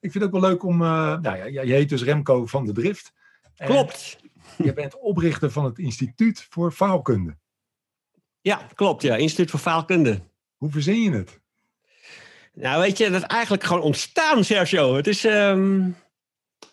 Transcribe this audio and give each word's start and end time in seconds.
Ik 0.00 0.10
vind 0.10 0.24
het 0.24 0.34
ook 0.34 0.40
wel 0.40 0.50
leuk 0.50 0.62
om... 0.62 0.82
Uh, 0.82 1.18
nou 1.18 1.50
ja, 1.50 1.62
je 1.62 1.72
heet 1.72 1.88
dus 1.88 2.02
Remco 2.02 2.46
van 2.46 2.66
de 2.66 2.72
Drift. 2.72 3.12
Klopt. 3.56 4.18
Je 4.56 4.72
bent 4.72 4.98
oprichter 4.98 5.50
van 5.50 5.64
het 5.64 5.78
Instituut 5.78 6.46
voor 6.50 6.72
Faalkunde. 6.72 7.36
Ja, 8.40 8.68
klopt. 8.74 9.02
Ja, 9.02 9.16
Instituut 9.16 9.50
voor 9.50 9.60
Faalkunde. 9.60 10.20
Hoe 10.56 10.70
verzin 10.70 11.02
je 11.02 11.10
het? 11.10 11.40
Nou, 12.54 12.80
weet 12.80 12.98
je, 12.98 13.10
dat 13.10 13.20
is 13.22 13.26
eigenlijk 13.26 13.64
gewoon 13.64 13.82
ontstaan, 13.82 14.44
Sergio. 14.44 14.96
Het 14.96 15.06
is... 15.06 15.24
Um, 15.24 15.96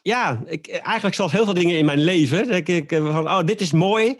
ja, 0.02 0.44
ik, 0.46 0.68
eigenlijk 0.68 1.16
zoals 1.16 1.32
heel 1.32 1.46
veel 1.46 1.54
dingen 1.54 1.78
in 1.78 1.86
mijn 1.86 2.04
leven. 2.04 2.48
Denk 2.48 2.68
ik 2.68 2.90
van, 2.90 3.28
oh, 3.28 3.44
dit 3.46 3.62
is 3.62 3.72
mooi. 3.72 4.18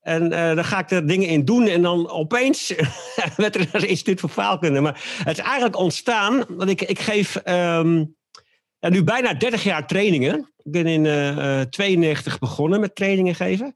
En 0.00 0.32
uh, 0.32 0.54
dan 0.54 0.64
ga 0.64 0.78
ik 0.78 0.90
er 0.90 1.06
dingen 1.06 1.28
in 1.28 1.44
doen. 1.44 1.66
En 1.66 1.82
dan 1.82 2.10
opeens 2.10 2.74
werd 3.36 3.54
er 3.54 3.68
een 3.72 3.88
instituut 3.88 4.20
voor 4.20 4.28
faalkunde. 4.28 4.80
Maar 4.80 5.18
het 5.24 5.38
is 5.38 5.44
eigenlijk 5.44 5.76
ontstaan. 5.76 6.44
Want 6.48 6.70
ik, 6.70 6.82
ik 6.82 6.98
geef 6.98 7.40
um, 7.44 8.16
nu 8.80 9.04
bijna 9.04 9.34
30 9.34 9.62
jaar 9.62 9.86
trainingen. 9.86 10.52
Ik 10.62 10.72
ben 10.72 10.86
in 10.86 11.04
uh, 11.04 11.60
92 11.60 12.38
begonnen 12.38 12.80
met 12.80 12.94
trainingen 12.94 13.34
geven. 13.34 13.74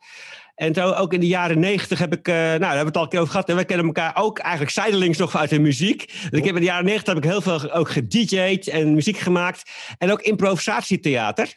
En 0.54 0.74
zo 0.74 0.92
ook 0.92 1.12
in 1.12 1.20
de 1.20 1.26
jaren 1.26 1.58
90 1.58 1.98
heb 1.98 2.12
ik, 2.12 2.28
uh, 2.28 2.34
nou, 2.34 2.58
daar 2.58 2.76
hebben 2.76 2.80
we 2.80 2.86
het 2.86 2.96
al 2.96 3.02
een 3.02 3.08
keer 3.08 3.18
over 3.18 3.32
gehad. 3.32 3.48
En 3.48 3.56
we 3.56 3.64
kennen 3.64 3.86
elkaar 3.86 4.16
ook 4.16 4.38
eigenlijk 4.38 4.72
zijdelings 4.72 5.18
nog 5.18 5.36
uit 5.36 5.50
de 5.50 5.58
muziek. 5.58 6.06
Dus 6.06 6.38
ik 6.38 6.44
heb 6.44 6.54
in 6.54 6.60
de 6.60 6.66
jaren 6.66 6.84
90 6.84 7.14
heb 7.14 7.24
ik 7.24 7.30
heel 7.30 7.40
veel 7.40 7.72
ook 7.72 7.90
gedj'd 7.90 8.68
en 8.68 8.94
muziek 8.94 9.18
gemaakt. 9.18 9.70
En 9.98 10.12
ook 10.12 10.20
improvisatietheater. 10.20 11.56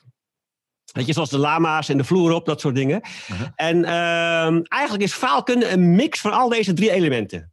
Weet 0.92 1.06
je, 1.06 1.14
zoals 1.14 1.30
de 1.30 1.38
lama's 1.38 1.90
en 1.90 1.98
de 1.98 2.04
vloer 2.04 2.32
op, 2.32 2.46
dat 2.46 2.62
soort 2.62 2.76
dingen. 2.76 3.02
Uh-huh. 3.32 3.48
En 3.56 3.78
uh, 3.78 4.62
eigenlijk 4.68 5.04
is 5.04 5.14
faalkunde 5.14 5.70
een 5.70 5.96
mix 5.96 6.20
van 6.20 6.32
al 6.32 6.50
deze 6.50 6.74
drie 6.74 6.92
elementen. 6.92 7.53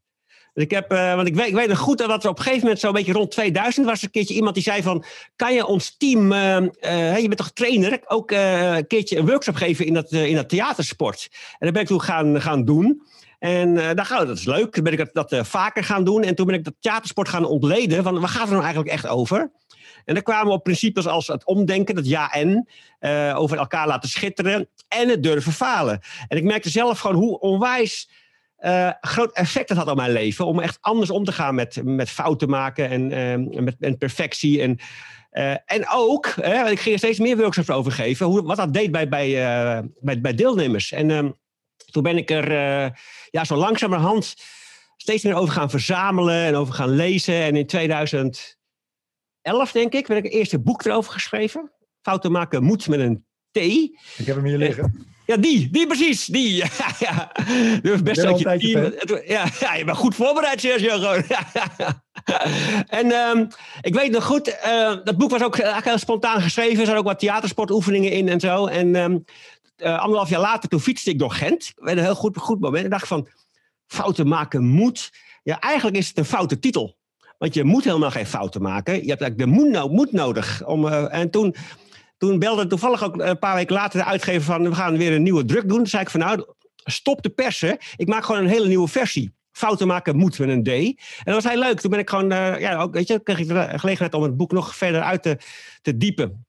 Dus 0.54 0.64
ik 0.64 0.70
heb, 0.70 0.92
uh, 0.92 1.14
want 1.14 1.28
ik 1.28 1.34
weet, 1.34 1.46
ik 1.46 1.54
weet 1.54 1.68
nog 1.68 1.78
goed 1.78 1.98
dat 1.98 2.24
er 2.24 2.30
op 2.30 2.36
een 2.36 2.42
gegeven 2.42 2.62
moment 2.62 2.80
zo'n 2.80 2.92
beetje 2.92 3.12
rond 3.12 3.30
2000 3.30 3.86
was 3.86 4.02
een 4.02 4.10
keertje 4.10 4.34
iemand 4.34 4.54
die 4.54 4.62
zei 4.62 4.82
van, 4.82 5.04
kan 5.36 5.54
je 5.54 5.66
ons 5.66 5.96
team, 5.96 6.32
uh, 6.32 6.56
uh, 6.80 7.18
je 7.18 7.26
bent 7.26 7.36
toch 7.36 7.50
trainer, 7.50 8.00
ook 8.06 8.30
een 8.30 8.86
keertje 8.86 9.18
een 9.18 9.26
workshop 9.26 9.54
geven 9.54 9.86
in 9.86 9.94
dat, 9.94 10.12
in 10.12 10.34
dat 10.34 10.48
theatersport. 10.48 11.28
En 11.32 11.58
dat 11.58 11.72
ben 11.72 11.82
ik 11.82 11.88
toen 11.88 12.02
gaan, 12.02 12.40
gaan 12.40 12.64
doen. 12.64 13.02
En 13.38 13.68
uh, 13.68 13.88
dan, 13.94 13.98
oh, 13.98 14.18
dat 14.18 14.38
is 14.38 14.44
leuk. 14.44 14.72
Toen 14.72 14.84
ben 14.84 14.92
ik 14.92 15.10
dat, 15.12 15.28
dat 15.30 15.48
vaker 15.48 15.84
gaan 15.84 16.04
doen. 16.04 16.22
En 16.22 16.34
toen 16.34 16.46
ben 16.46 16.54
ik 16.54 16.64
dat 16.64 16.74
theatersport 16.80 17.28
gaan 17.28 17.44
ontleden. 17.44 18.02
Van, 18.02 18.20
waar 18.20 18.28
gaat 18.28 18.40
het 18.40 18.50
nou 18.50 18.62
eigenlijk 18.62 18.92
echt 18.92 19.06
over? 19.06 19.50
En 20.04 20.14
daar 20.14 20.22
kwamen 20.22 20.46
we 20.46 20.52
op 20.52 20.62
principes 20.62 21.06
als 21.06 21.26
het 21.26 21.44
omdenken, 21.44 21.94
dat 21.94 22.06
ja 22.06 22.30
en, 22.32 22.68
over 23.34 23.58
elkaar 23.58 23.86
laten 23.86 24.08
schitteren 24.08 24.68
en 24.88 25.08
het 25.08 25.22
durven 25.22 25.52
falen. 25.52 26.00
En 26.28 26.36
ik 26.36 26.44
merkte 26.44 26.70
zelf 26.70 26.98
gewoon 26.98 27.16
hoe 27.16 27.38
onwijs 27.38 28.08
uh, 28.60 28.90
groot 29.00 29.32
effect 29.32 29.68
dat 29.68 29.76
had 29.76 29.88
op 29.88 29.96
mijn 29.96 30.12
leven. 30.12 30.46
Om 30.46 30.60
echt 30.60 30.78
anders 30.80 31.10
om 31.10 31.24
te 31.24 31.32
gaan 31.32 31.54
met, 31.54 31.80
met 31.84 32.10
fouten 32.10 32.48
maken 32.48 32.88
en, 32.88 33.10
uh, 33.12 33.60
met, 33.60 33.76
en 33.80 33.98
perfectie. 33.98 34.60
En, 34.62 34.78
uh, 35.32 35.50
en 35.50 35.88
ook, 35.88 36.26
ik 36.26 36.80
ging 36.80 36.92
er 36.92 36.98
steeds 36.98 37.18
meer 37.18 37.36
workshops 37.36 37.70
over 37.70 37.92
geven, 37.92 38.26
hoe, 38.26 38.42
wat 38.42 38.56
dat 38.56 38.72
deed 38.72 38.90
bij, 38.90 39.08
bij, 39.08 39.30
bij, 40.00 40.20
bij 40.20 40.34
deelnemers. 40.34 40.92
En 40.92 41.10
ehm, 41.10 41.30
toen 41.90 42.02
ben 42.02 42.16
ik 42.16 42.30
er 42.30 42.52
ja, 43.30 43.44
zo 43.44 43.56
langzamerhand 43.56 44.34
steeds 44.96 45.24
meer 45.24 45.34
over 45.34 45.54
gaan 45.54 45.70
verzamelen 45.70 46.44
en 46.44 46.54
over 46.54 46.74
gaan 46.74 46.90
lezen. 46.90 47.34
En 47.34 47.56
in 47.56 47.66
2000 47.66 48.58
11, 49.42 49.72
denk 49.72 49.92
ik, 49.92 50.06
ben 50.06 50.16
ik 50.16 50.22
het 50.22 50.32
eerste 50.32 50.60
boek 50.60 50.84
erover 50.84 51.12
geschreven. 51.12 51.72
Fouten 52.02 52.32
maken 52.32 52.62
moet 52.62 52.88
met 52.88 53.00
een 53.00 53.24
T. 53.50 53.56
Ik 53.56 54.26
heb 54.26 54.36
hem 54.36 54.44
hier 54.44 54.58
liggen. 54.58 55.09
Ja, 55.30 55.36
die, 55.36 55.68
die 55.70 55.86
precies, 55.86 56.26
die. 56.26 56.56
Ja, 56.78 56.94
ja. 56.98 57.32
Dus 57.82 58.02
best 58.02 58.22
dat 58.22 58.38
je 58.38 58.58
team, 58.58 58.94
ja, 59.26 59.46
ja, 59.60 59.74
je 59.74 59.84
bent 59.84 59.96
goed 59.96 60.14
voorbereid, 60.14 60.60
Sergio. 60.60 60.98
Gewoon. 60.98 61.24
en 63.00 63.12
um, 63.12 63.48
ik 63.80 63.94
weet 63.94 64.10
nog 64.10 64.24
goed, 64.24 64.48
uh, 64.66 64.96
dat 65.04 65.16
boek 65.16 65.30
was 65.30 65.42
ook 65.42 65.56
heel 65.56 65.98
spontaan 65.98 66.40
geschreven. 66.42 66.78
Er 66.78 66.86
zijn 66.86 66.96
ook 66.96 67.04
wat 67.04 67.18
theatersportoefeningen 67.18 68.10
in 68.10 68.28
en 68.28 68.40
zo. 68.40 68.66
En 68.66 68.96
um, 68.96 69.24
uh, 69.76 69.98
anderhalf 69.98 70.28
jaar 70.28 70.40
later, 70.40 70.68
toen 70.68 70.80
fietste 70.80 71.10
ik 71.10 71.18
door 71.18 71.32
Gent. 71.32 71.72
Met 71.76 71.96
een 71.96 72.02
heel 72.02 72.14
goed, 72.14 72.38
goed 72.38 72.60
moment. 72.60 72.84
En 72.84 72.90
dacht 72.90 73.08
van, 73.08 73.28
fouten 73.86 74.28
maken 74.28 74.64
moet. 74.64 75.10
Ja, 75.42 75.58
eigenlijk 75.58 75.96
is 75.96 76.08
het 76.08 76.18
een 76.18 76.24
foute 76.24 76.58
titel. 76.58 76.96
Want 77.38 77.54
je 77.54 77.64
moet 77.64 77.84
helemaal 77.84 78.10
geen 78.10 78.26
fouten 78.26 78.62
maken. 78.62 78.92
Je 78.92 79.10
hebt 79.10 79.20
eigenlijk 79.20 79.38
de 79.38 79.56
moed, 79.56 79.70
no 79.70 79.88
moed 79.88 80.12
nodig. 80.12 80.66
Om, 80.66 80.84
uh, 80.84 81.14
en 81.14 81.30
toen, 81.30 81.54
toen 82.20 82.38
belde 82.38 82.66
toevallig 82.66 83.04
ook 83.04 83.20
een 83.20 83.38
paar 83.38 83.54
weken 83.54 83.74
later 83.74 83.98
de 83.98 84.06
uitgever 84.06 84.42
van... 84.42 84.68
we 84.68 84.74
gaan 84.74 84.96
weer 84.96 85.12
een 85.12 85.22
nieuwe 85.22 85.44
druk 85.44 85.68
doen. 85.68 85.76
Toen 85.76 85.86
zei 85.86 86.02
ik 86.02 86.10
van 86.10 86.20
nou, 86.20 86.44
stop 86.84 87.22
de 87.22 87.28
persen. 87.28 87.78
Ik 87.96 88.08
maak 88.08 88.24
gewoon 88.24 88.40
een 88.40 88.48
hele 88.50 88.66
nieuwe 88.66 88.88
versie. 88.88 89.34
Fouten 89.52 89.86
maken 89.86 90.16
moet 90.16 90.38
met 90.38 90.48
een 90.48 90.62
D. 90.62 90.68
En 90.68 90.94
dat 91.24 91.42
was 91.42 91.52
heel 91.52 91.62
leuk. 91.62 91.80
Toen 91.80 91.90
ben 91.90 91.98
ik 91.98 92.10
gewoon, 92.10 92.32
uh, 92.32 92.60
ja, 92.60 92.80
ook, 92.80 92.94
weet 92.94 93.08
je, 93.08 93.22
kreeg 93.22 93.38
ik 93.38 93.48
de 93.48 93.68
gelegenheid 93.78 94.14
om 94.14 94.22
het 94.22 94.36
boek 94.36 94.52
nog 94.52 94.76
verder 94.76 95.02
uit 95.02 95.22
te, 95.82 95.96
diepen. 95.96 96.46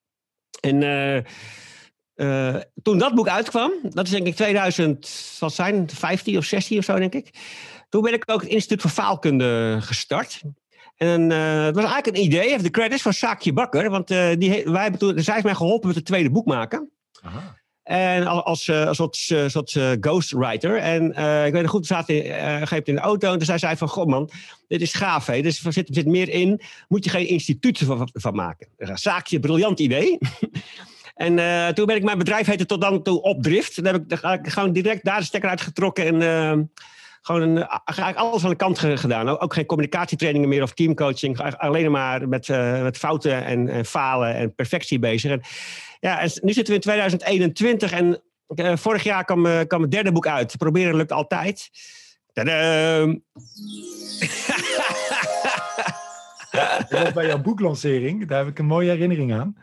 En 0.60 0.82
uh, 2.16 2.62
toen 2.82 2.98
dat 2.98 3.16
boek 3.16 3.28
uitkwam, 3.28 3.72
dat 3.90 4.06
is 4.06 4.12
denk 4.12 4.28
ik 4.28 4.36
2000, 4.36 5.38
wat 5.40 5.54
zijn, 5.54 5.90
15 5.90 6.38
of 6.38 6.46
16 6.46 6.78
of 6.78 6.84
zo, 6.84 7.00
denk 7.00 7.14
ik. 7.14 7.30
Toen 7.90 8.02
ben 8.02 8.14
ik 8.14 8.24
ook 8.26 8.42
het 8.42 8.50
Instituut 8.50 8.82
voor 8.82 8.90
Faalkunde 8.90 9.78
gestart. 9.82 10.42
En 11.02 11.32
uh, 11.32 11.64
het 11.64 11.76
was 11.76 11.84
eigenlijk 11.84 12.18
een 12.18 12.24
idee, 12.24 12.50
even 12.50 12.64
de 12.64 12.70
credits 12.70 13.02
van 13.02 13.14
Saakje 13.14 13.54
Bakker. 13.54 13.90
Want 13.90 14.12
uh, 14.12 14.30
die, 14.38 14.64
wij 14.66 14.82
hebben 14.82 15.00
toen, 15.00 15.20
zij 15.20 15.34
heeft 15.34 15.46
mij 15.46 15.56
geholpen 15.56 15.88
met 15.88 15.96
het 15.96 16.06
tweede 16.06 16.32
boek 16.32 16.46
maken. 16.46 16.90
Aha. 17.22 17.60
En 17.84 18.28
als, 18.28 18.68
uh, 18.68 18.88
als 18.88 18.98
soort, 18.98 19.16
soort 19.48 19.80
ghostwriter. 20.00 20.78
En 20.78 21.06
ik 21.46 21.54
weet 21.54 21.62
nog 21.62 21.72
goed, 21.72 21.88
we 21.88 21.94
zaten 21.94 22.16
in, 22.24 22.84
in 22.84 22.96
de 22.96 23.02
auto. 23.02 23.32
En 23.32 23.38
toen 23.38 23.46
zei 23.46 23.60
zij 23.60 23.78
van, 23.78 23.88
god 23.88 24.08
man, 24.08 24.30
dit 24.68 24.82
is 24.82 24.94
gaaf. 24.94 25.26
Hè? 25.26 25.42
Dus 25.42 25.66
er 25.66 25.74
zit, 25.74 25.88
er 25.88 25.94
zit 25.94 26.06
meer 26.06 26.30
in. 26.30 26.62
Moet 26.88 27.04
je 27.04 27.10
geen 27.10 27.28
instituut 27.28 27.78
van, 27.78 28.10
van 28.14 28.36
maken. 28.36 28.68
Saakje, 28.78 29.40
briljant 29.40 29.80
idee. 29.80 30.18
En 31.16 31.38
uh, 31.38 31.68
toen 31.68 31.86
ben 31.86 31.96
ik 31.96 32.04
mijn 32.04 32.18
bedrijf 32.18 32.48
heette 32.48 32.66
tot 32.66 32.82
dan 32.82 33.04
toe 33.04 33.22
Opdrift. 33.22 33.84
Dan 33.84 33.94
heb 33.94 34.40
ik 34.46 34.50
gewoon 34.50 34.74
direct 34.74 35.06
daar 35.06 35.20
de 35.20 35.26
stekker 35.26 35.50
uitgetrokken. 35.50 36.06
En 36.06 36.22
uh, 36.22 36.64
gewoon 37.22 37.42
een, 37.42 37.58
eh, 37.58 37.78
eigenlijk 37.86 38.18
alles 38.18 38.44
aan 38.44 38.50
de 38.50 38.56
kant 38.56 38.80
gedaan. 38.80 39.40
Ook 39.40 39.54
geen 39.54 39.66
communicatietrainingen 39.66 40.50
meer 40.50 40.64
of 40.64 40.74
teamcoaching. 40.74 41.40
Alleen 41.58 41.92
maar 41.92 42.28
met, 42.28 42.48
uh, 42.48 42.82
met 42.82 42.98
fouten 42.98 43.46
en, 43.46 43.70
en, 43.70 43.86
falen 43.86 44.36
en 44.36 44.56
perfectie 44.56 45.00
bezig. 45.00 45.32
En, 45.32 45.42
ja, 46.00 46.20
en 46.20 46.32
nu 46.42 46.54
zitten 46.54 46.74
we 46.74 46.80
in 46.80 46.86
2021 46.86 47.92
en 47.92 48.22
uh, 48.56 48.76
vorig 48.76 49.04
jaar 49.04 49.26
kwam, 49.26 49.46
uh, 49.46 49.60
kwam 49.68 49.82
het 49.82 49.92
derde 49.92 50.12
boek 50.12 50.28
uit. 50.28 50.58
Proberen 50.58 50.96
lukt 50.96 51.12
altijd. 51.12 51.70
Tadaa! 52.34 53.06
bij 57.14 57.26
jouw 57.26 57.42
boeklancering, 57.42 58.28
daar 58.28 58.38
heb 58.38 58.48
ik 58.48 58.60
een 58.60 58.66
mooie 58.66 58.90
herinnering 58.90 59.34
aan. 59.34 59.56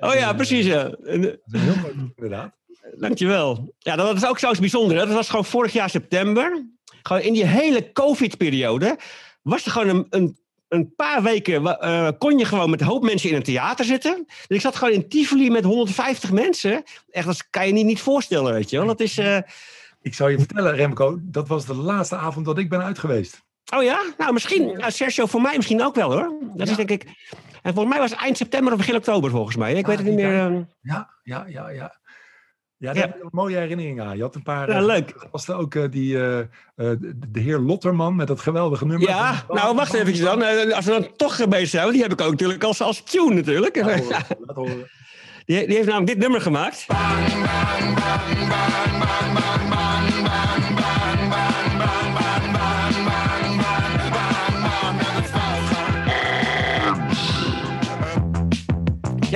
Oh 0.00 0.14
ja, 0.14 0.32
precies. 0.32 0.66
Ja. 0.66 0.82
Dat 0.82 0.98
is 1.04 1.14
een 1.14 1.60
heel 1.60 1.76
mooi 1.76 1.94
boek, 1.94 2.12
inderdaad. 2.16 2.52
Dankjewel. 2.98 3.74
Ja, 3.78 3.96
dat 3.96 4.12
was 4.12 4.26
ook 4.26 4.38
zoiets 4.38 4.60
bijzonders. 4.60 5.00
Dat 5.00 5.12
was 5.12 5.28
gewoon 5.28 5.44
vorig 5.44 5.72
jaar 5.72 5.90
september 5.90 6.64
gewoon 7.06 7.22
in 7.22 7.32
die 7.32 7.46
hele 7.46 7.92
COVID-periode 7.92 8.98
was 9.42 9.64
er 9.64 9.70
gewoon 9.70 9.88
een, 9.88 10.06
een, 10.10 10.38
een 10.68 10.94
paar 10.96 11.22
weken, 11.22 11.62
uh, 11.62 12.08
kon 12.18 12.38
je 12.38 12.44
gewoon 12.44 12.70
met 12.70 12.80
een 12.80 12.86
hoop 12.86 13.02
mensen 13.02 13.30
in 13.30 13.36
een 13.36 13.42
theater 13.42 13.84
zitten. 13.84 14.24
Dus 14.26 14.56
ik 14.56 14.60
zat 14.60 14.76
gewoon 14.76 14.94
in 14.94 15.08
Tivoli 15.08 15.50
met 15.50 15.64
150 15.64 16.32
mensen. 16.32 16.82
Echt, 17.10 17.26
dat 17.26 17.50
kan 17.50 17.66
je 17.66 17.72
niet, 17.72 17.86
niet 17.86 18.00
voorstellen, 18.00 18.52
weet 18.52 18.70
je 18.70 18.76
wel. 18.76 18.86
Dat 18.86 19.00
is... 19.00 19.18
Uh... 19.18 19.38
Ik 20.02 20.14
zou 20.14 20.30
je 20.30 20.38
vertellen, 20.38 20.74
Remco, 20.74 21.18
dat 21.22 21.48
was 21.48 21.66
de 21.66 21.74
laatste 21.74 22.16
avond 22.16 22.46
dat 22.46 22.58
ik 22.58 22.68
ben 22.68 22.82
uit 22.82 22.98
geweest. 22.98 23.44
Oh 23.74 23.82
ja? 23.82 24.02
Nou, 24.18 24.32
misschien, 24.32 24.66
nou, 24.76 24.90
Sergio, 24.90 25.26
voor 25.26 25.40
mij 25.40 25.56
misschien 25.56 25.82
ook 25.82 25.94
wel 25.94 26.12
hoor. 26.12 26.32
Dat 26.54 26.68
is 26.68 26.76
denk 26.76 26.90
ik. 26.90 27.04
En 27.62 27.74
volgens 27.74 27.94
mij 27.94 27.98
was 27.98 28.10
het 28.10 28.20
eind 28.20 28.36
september 28.36 28.72
of 28.72 28.78
begin 28.78 28.94
oktober 28.94 29.30
volgens 29.30 29.56
mij. 29.56 29.74
Ik 29.74 29.86
weet 29.86 29.96
het 29.96 30.06
niet 30.06 30.14
meer. 30.14 30.50
Uh... 30.50 30.58
Ja, 30.80 31.10
ja, 31.22 31.44
ja, 31.48 31.68
ja. 31.68 31.94
Ja, 32.78 32.92
daar 32.92 33.02
heb 33.02 33.16
ik 33.16 33.22
een 33.22 33.28
mooie 33.32 33.56
herinnering 33.56 34.00
aan. 34.00 34.16
Je 34.16 34.22
had 34.22 34.34
een 34.34 34.42
paar. 34.42 34.70
Ja, 34.70 34.80
leuk. 34.80 35.26
Was 35.30 35.48
er 35.48 35.56
ook 35.56 35.74
uh, 35.74 35.84
die, 35.90 36.14
uh, 36.14 36.38
de 36.74 37.40
heer 37.40 37.58
Lotterman 37.58 38.16
met 38.16 38.26
dat 38.26 38.40
geweldige 38.40 38.86
nummer? 38.86 39.08
Ja, 39.08 39.44
nou 39.48 39.76
wacht 39.76 39.94
even 39.94 40.24
dan. 40.24 40.72
als 40.72 40.84
we 40.84 40.90
dan 40.90 41.08
toch 41.16 41.48
bezig 41.48 41.68
zijn, 41.68 41.92
die 41.92 42.02
heb 42.02 42.12
ik 42.12 42.20
ook 42.20 42.30
natuurlijk 42.30 42.64
als, 42.64 42.82
als 42.82 43.02
tune 43.02 43.34
natuurlijk. 43.34 43.76
Laat 43.76 43.98
horen, 43.98 44.24
laat 44.46 44.56
horen. 44.66 44.90
Die, 45.44 45.66
die 45.66 45.76
heeft 45.76 45.86
namelijk 45.88 46.12
dit 46.12 46.18
nummer 46.18 46.40
gemaakt. 46.40 46.84
Bang, 46.86 47.28
bang, 47.28 47.94
bang, 47.94 48.85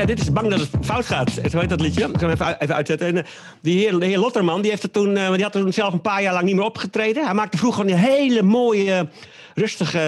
Ja, 0.01 0.07
dit 0.07 0.21
is 0.21 0.33
bang 0.33 0.51
dat 0.51 0.61
het 0.61 0.71
fout 0.83 1.07
gaat. 1.07 1.31
Zo 1.51 1.59
heet 1.59 1.69
dat 1.69 1.81
liedje. 1.81 2.09
Ik 2.09 2.19
zal 2.19 2.29
hem 2.29 2.31
even, 2.31 2.61
even 2.61 2.75
uitzetten. 2.75 3.07
En, 3.07 3.17
uh, 3.17 3.23
die 3.63 3.79
heer, 3.79 3.99
de 3.99 4.07
heer 4.07 4.19
Lotterman, 4.19 4.61
die, 4.61 4.71
heeft 4.71 4.83
het 4.83 4.93
toen, 4.93 5.17
uh, 5.17 5.33
die 5.33 5.43
had 5.43 5.53
toen 5.53 5.73
zelf 5.73 5.93
een 5.93 6.01
paar 6.01 6.23
jaar 6.23 6.33
lang 6.33 6.45
niet 6.45 6.55
meer 6.55 6.65
opgetreden. 6.65 7.25
Hij 7.25 7.35
maakte 7.35 7.59
vroeger 7.59 7.85
een 7.85 7.97
hele 7.97 8.43
mooie, 8.43 9.09
rustige 9.55 9.99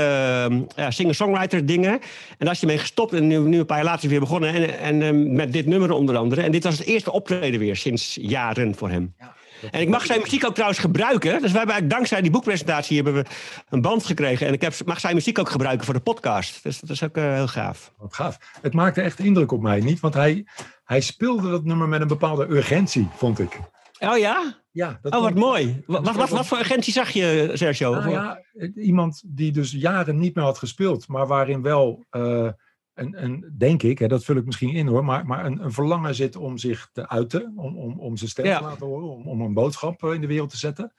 uh, 0.78 0.86
singer-songwriter 0.88 1.66
dingen. 1.66 1.92
En 1.92 2.00
daar 2.38 2.52
is 2.52 2.60
hij 2.60 2.68
mee 2.68 2.78
gestopt. 2.78 3.12
En 3.12 3.26
nu, 3.26 3.38
nu 3.38 3.58
een 3.58 3.66
paar 3.66 3.76
jaar 3.76 3.86
later 3.86 4.08
weer 4.08 4.20
begonnen. 4.20 4.78
En, 4.78 5.02
en 5.02 5.34
met 5.34 5.52
dit 5.52 5.66
nummer 5.66 5.92
onder 5.92 6.16
andere. 6.16 6.42
En 6.42 6.52
dit 6.52 6.64
was 6.64 6.78
het 6.78 6.86
eerste 6.86 7.12
optreden 7.12 7.60
weer 7.60 7.76
sinds 7.76 8.18
jaren 8.20 8.74
voor 8.74 8.90
hem. 8.90 9.14
Ja. 9.18 9.34
En 9.70 9.80
ik 9.80 9.88
mag 9.88 10.06
zijn 10.06 10.20
muziek 10.20 10.44
ook 10.44 10.52
trouwens 10.52 10.80
gebruiken. 10.80 11.42
Dus 11.42 11.52
we 11.52 11.58
hebben 11.58 11.88
dankzij 11.88 12.22
die 12.22 12.30
boekpresentatie 12.30 12.96
hebben 12.96 13.14
we 13.14 13.24
een 13.68 13.80
band 13.80 14.04
gekregen. 14.04 14.46
En 14.46 14.52
ik 14.52 14.60
heb, 14.60 14.74
mag 14.84 15.00
zijn 15.00 15.14
muziek 15.14 15.38
ook 15.38 15.50
gebruiken 15.50 15.84
voor 15.84 15.94
de 15.94 16.00
podcast. 16.00 16.62
Dus 16.62 16.80
dat 16.80 16.90
is 16.90 17.02
ook 17.02 17.16
uh, 17.16 17.34
heel 17.34 17.48
gaaf. 17.48 17.92
Wat 17.98 18.14
gaaf. 18.14 18.38
Het 18.62 18.74
maakte 18.74 19.00
echt 19.00 19.18
indruk 19.18 19.52
op 19.52 19.62
mij, 19.62 19.80
niet? 19.80 20.00
Want 20.00 20.14
hij, 20.14 20.46
hij 20.84 21.00
speelde 21.00 21.50
dat 21.50 21.64
nummer 21.64 21.88
met 21.88 22.00
een 22.00 22.08
bepaalde 22.08 22.46
urgentie, 22.50 23.08
vond 23.16 23.38
ik. 23.38 23.58
Oh 23.98 24.18
ja? 24.18 24.60
Ja. 24.70 24.98
Dat 25.02 25.14
oh, 25.14 25.20
wat 25.20 25.34
mooi. 25.34 25.82
Wat, 25.86 26.14
wat, 26.14 26.28
wat, 26.28 26.46
voor 26.46 26.58
urgentie 26.58 26.92
zag 26.92 27.10
je, 27.10 27.50
Sergio? 27.54 27.94
Nou, 27.94 28.10
ja, 28.10 28.42
iemand 28.74 29.22
die 29.26 29.52
dus 29.52 29.72
jaren 29.72 30.18
niet 30.18 30.34
meer 30.34 30.44
had 30.44 30.58
gespeeld, 30.58 31.08
maar 31.08 31.26
waarin 31.26 31.62
wel... 31.62 32.04
Uh, 32.10 32.48
een, 32.94 33.24
een, 33.24 33.54
denk 33.58 33.82
ik, 33.82 33.98
hè, 33.98 34.08
dat 34.08 34.24
vul 34.24 34.36
ik 34.36 34.44
misschien 34.44 34.74
in 34.74 34.86
hoor, 34.86 35.04
maar, 35.04 35.26
maar 35.26 35.44
een, 35.44 35.64
een 35.64 35.72
verlangen 35.72 36.14
zit 36.14 36.36
om 36.36 36.58
zich 36.58 36.90
te 36.92 37.08
uiten, 37.08 37.52
om, 37.56 37.78
om, 37.78 38.00
om 38.00 38.16
zijn 38.16 38.30
stem 38.30 38.44
te 38.44 38.62
laten 38.62 38.86
horen, 38.86 39.08
om, 39.08 39.28
om 39.28 39.40
een 39.40 39.54
boodschap 39.54 40.04
eh, 40.04 40.12
in 40.12 40.20
de 40.20 40.26
wereld 40.26 40.50
te 40.50 40.56
zetten. 40.56 40.92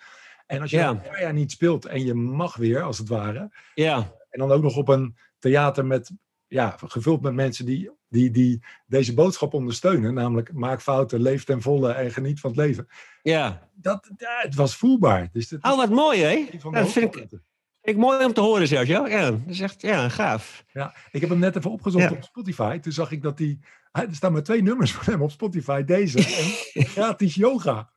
En 0.45 0.61
als 0.61 0.71
je 0.71 0.77
ja. 0.77 0.89
een 0.89 1.01
paar 1.01 1.21
jaar 1.21 1.33
niet 1.33 1.51
speelt 1.51 1.85
en 1.85 2.05
je 2.05 2.13
mag 2.13 2.55
weer, 2.55 2.81
als 2.81 2.97
het 2.97 3.07
ware, 3.07 3.51
ja. 3.75 3.97
en 4.29 4.39
dan 4.39 4.51
ook 4.51 4.61
nog 4.63 4.77
op 4.77 4.87
een 4.87 5.17
theater 5.39 5.85
met, 5.85 6.11
ja, 6.47 6.75
gevuld 6.85 7.21
met 7.21 7.33
mensen 7.33 7.65
die, 7.65 7.91
die, 8.07 8.31
die 8.31 8.63
deze 8.85 9.13
boodschap 9.13 9.53
ondersteunen, 9.53 10.13
namelijk 10.13 10.53
maak 10.53 10.81
fouten, 10.81 11.21
leef 11.21 11.43
ten 11.43 11.61
volle 11.61 11.91
en 11.91 12.11
geniet 12.11 12.39
van 12.39 12.49
het 12.49 12.59
leven. 12.59 12.87
Ja. 13.21 13.69
Dat, 13.73 14.11
ja, 14.17 14.39
het 14.41 14.55
was 14.55 14.75
voelbaar. 14.75 15.29
Dus 15.31 15.47
dat 15.47 15.63
oh, 15.63 15.77
wat 15.77 15.89
mooi 15.89 16.21
hè? 16.21 16.45
dat 16.71 16.91
vind 16.91 17.15
ik, 17.15 17.39
ik 17.83 17.97
mooi 17.97 18.25
om 18.25 18.33
te 18.33 18.41
horen, 18.41 18.68
Sergio. 18.68 19.07
Ja, 19.07 19.31
dat 19.31 19.39
is 19.47 19.59
echt 19.59 19.81
ja, 19.81 20.09
gaaf. 20.09 20.63
Ja, 20.74 20.95
ik 21.12 21.21
heb 21.21 21.30
hem 21.30 21.39
net 21.39 21.56
even 21.56 21.71
opgezocht 21.71 22.12
op 22.12 22.24
Spotify. 22.24 22.80
Toen 22.80 22.91
zag 22.91 23.12
ik 23.12 23.21
dat 23.21 23.39
hij... 23.39 23.59
Er 23.91 24.07
staan 24.12 24.31
maar 24.31 24.44
twee 24.44 24.62
nummers 24.62 24.94
van 24.94 25.13
hem 25.13 25.21
op 25.21 25.31
Spotify. 25.31 25.83
Deze 25.83 26.18
en 26.74 26.85
gratis 26.85 27.35
yoga. 27.35 27.91